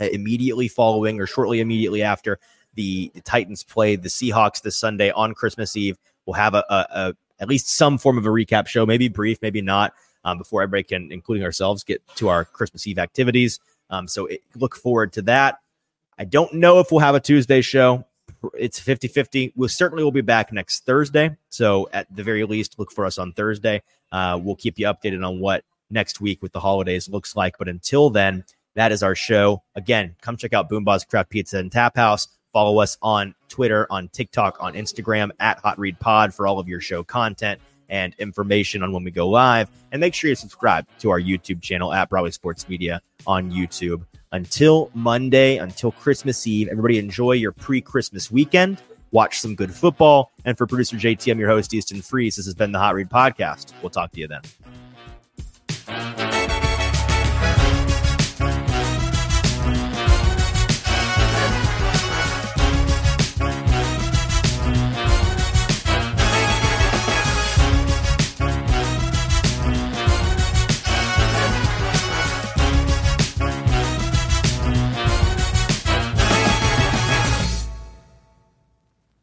uh, 0.00 0.06
immediately 0.06 0.66
following 0.66 1.20
or 1.20 1.26
shortly 1.26 1.60
immediately 1.60 2.02
after 2.02 2.40
the, 2.74 3.12
the 3.14 3.20
Titans 3.20 3.62
play 3.62 3.94
the 3.94 4.08
Seahawks 4.08 4.62
this 4.62 4.76
Sunday 4.76 5.10
on 5.10 5.34
Christmas 5.34 5.76
Eve. 5.76 5.98
We'll 6.26 6.34
have 6.34 6.54
a, 6.54 6.64
a, 6.68 6.86
a 6.90 7.14
at 7.38 7.48
least 7.48 7.68
some 7.68 7.98
form 7.98 8.18
of 8.18 8.24
a 8.24 8.30
recap 8.30 8.66
show, 8.66 8.86
maybe 8.86 9.08
brief, 9.08 9.38
maybe 9.42 9.60
not, 9.60 9.92
um, 10.24 10.38
before 10.38 10.62
everybody 10.62 10.84
can, 10.84 11.12
including 11.12 11.44
ourselves, 11.44 11.84
get 11.84 12.00
to 12.16 12.28
our 12.28 12.44
Christmas 12.44 12.86
Eve 12.86 12.98
activities. 12.98 13.60
Um, 13.90 14.08
so 14.08 14.26
it, 14.26 14.42
look 14.54 14.74
forward 14.74 15.12
to 15.14 15.22
that. 15.22 15.58
I 16.18 16.24
don't 16.24 16.54
know 16.54 16.78
if 16.78 16.90
we'll 16.90 17.00
have 17.00 17.14
a 17.14 17.20
Tuesday 17.20 17.60
show 17.60 18.06
it's 18.54 18.78
50 18.78 19.08
50. 19.08 19.52
We 19.56 19.68
certainly 19.68 20.04
will 20.04 20.12
be 20.12 20.20
back 20.20 20.52
next 20.52 20.84
Thursday. 20.84 21.36
So, 21.48 21.88
at 21.92 22.14
the 22.14 22.22
very 22.22 22.44
least, 22.44 22.78
look 22.78 22.90
for 22.90 23.04
us 23.06 23.18
on 23.18 23.32
Thursday. 23.32 23.82
Uh, 24.10 24.38
we'll 24.42 24.56
keep 24.56 24.78
you 24.78 24.86
updated 24.86 25.26
on 25.26 25.40
what 25.40 25.64
next 25.90 26.20
week 26.20 26.42
with 26.42 26.52
the 26.52 26.60
holidays 26.60 27.08
looks 27.08 27.36
like. 27.36 27.56
But 27.58 27.68
until 27.68 28.10
then, 28.10 28.44
that 28.74 28.92
is 28.92 29.02
our 29.02 29.14
show. 29.14 29.62
Again, 29.74 30.16
come 30.20 30.36
check 30.36 30.52
out 30.52 30.70
BoomBozz 30.70 31.08
Craft 31.08 31.30
Pizza 31.30 31.58
and 31.58 31.70
Tap 31.70 31.96
House. 31.96 32.28
Follow 32.52 32.80
us 32.80 32.98
on 33.00 33.34
Twitter, 33.48 33.86
on 33.90 34.08
TikTok, 34.08 34.58
on 34.60 34.74
Instagram 34.74 35.30
at 35.40 35.58
Hot 35.60 35.78
Read 35.78 35.98
Pod 35.98 36.34
for 36.34 36.46
all 36.46 36.58
of 36.58 36.68
your 36.68 36.80
show 36.80 37.02
content 37.02 37.60
and 37.88 38.14
information 38.18 38.82
on 38.82 38.92
when 38.92 39.04
we 39.04 39.10
go 39.10 39.28
live. 39.28 39.70
And 39.90 40.00
make 40.00 40.14
sure 40.14 40.30
you 40.30 40.36
subscribe 40.36 40.86
to 41.00 41.10
our 41.10 41.20
YouTube 41.20 41.62
channel 41.62 41.92
at 41.92 42.08
Broadway 42.08 42.30
Sports 42.30 42.68
Media 42.68 43.00
on 43.26 43.50
YouTube 43.50 44.04
until 44.32 44.90
Monday, 44.94 45.58
until 45.58 45.92
Christmas 45.92 46.46
Eve, 46.46 46.68
everybody 46.68 46.98
enjoy 46.98 47.32
your 47.32 47.52
pre 47.52 47.80
Christmas 47.80 48.30
weekend. 48.30 48.82
Watch 49.12 49.40
some 49.40 49.54
good 49.54 49.72
football. 49.72 50.32
And 50.44 50.56
for 50.56 50.66
producer 50.66 50.96
JT, 50.96 51.30
I'm 51.30 51.38
your 51.38 51.50
host, 51.50 51.72
Easton 51.74 52.00
Freeze. 52.00 52.36
This 52.36 52.46
has 52.46 52.54
been 52.54 52.72
the 52.72 52.78
Hot 52.78 52.94
Read 52.94 53.10
Podcast. 53.10 53.72
We'll 53.82 53.90
talk 53.90 54.10
to 54.12 54.20
you 54.20 54.26
then. 54.26 54.40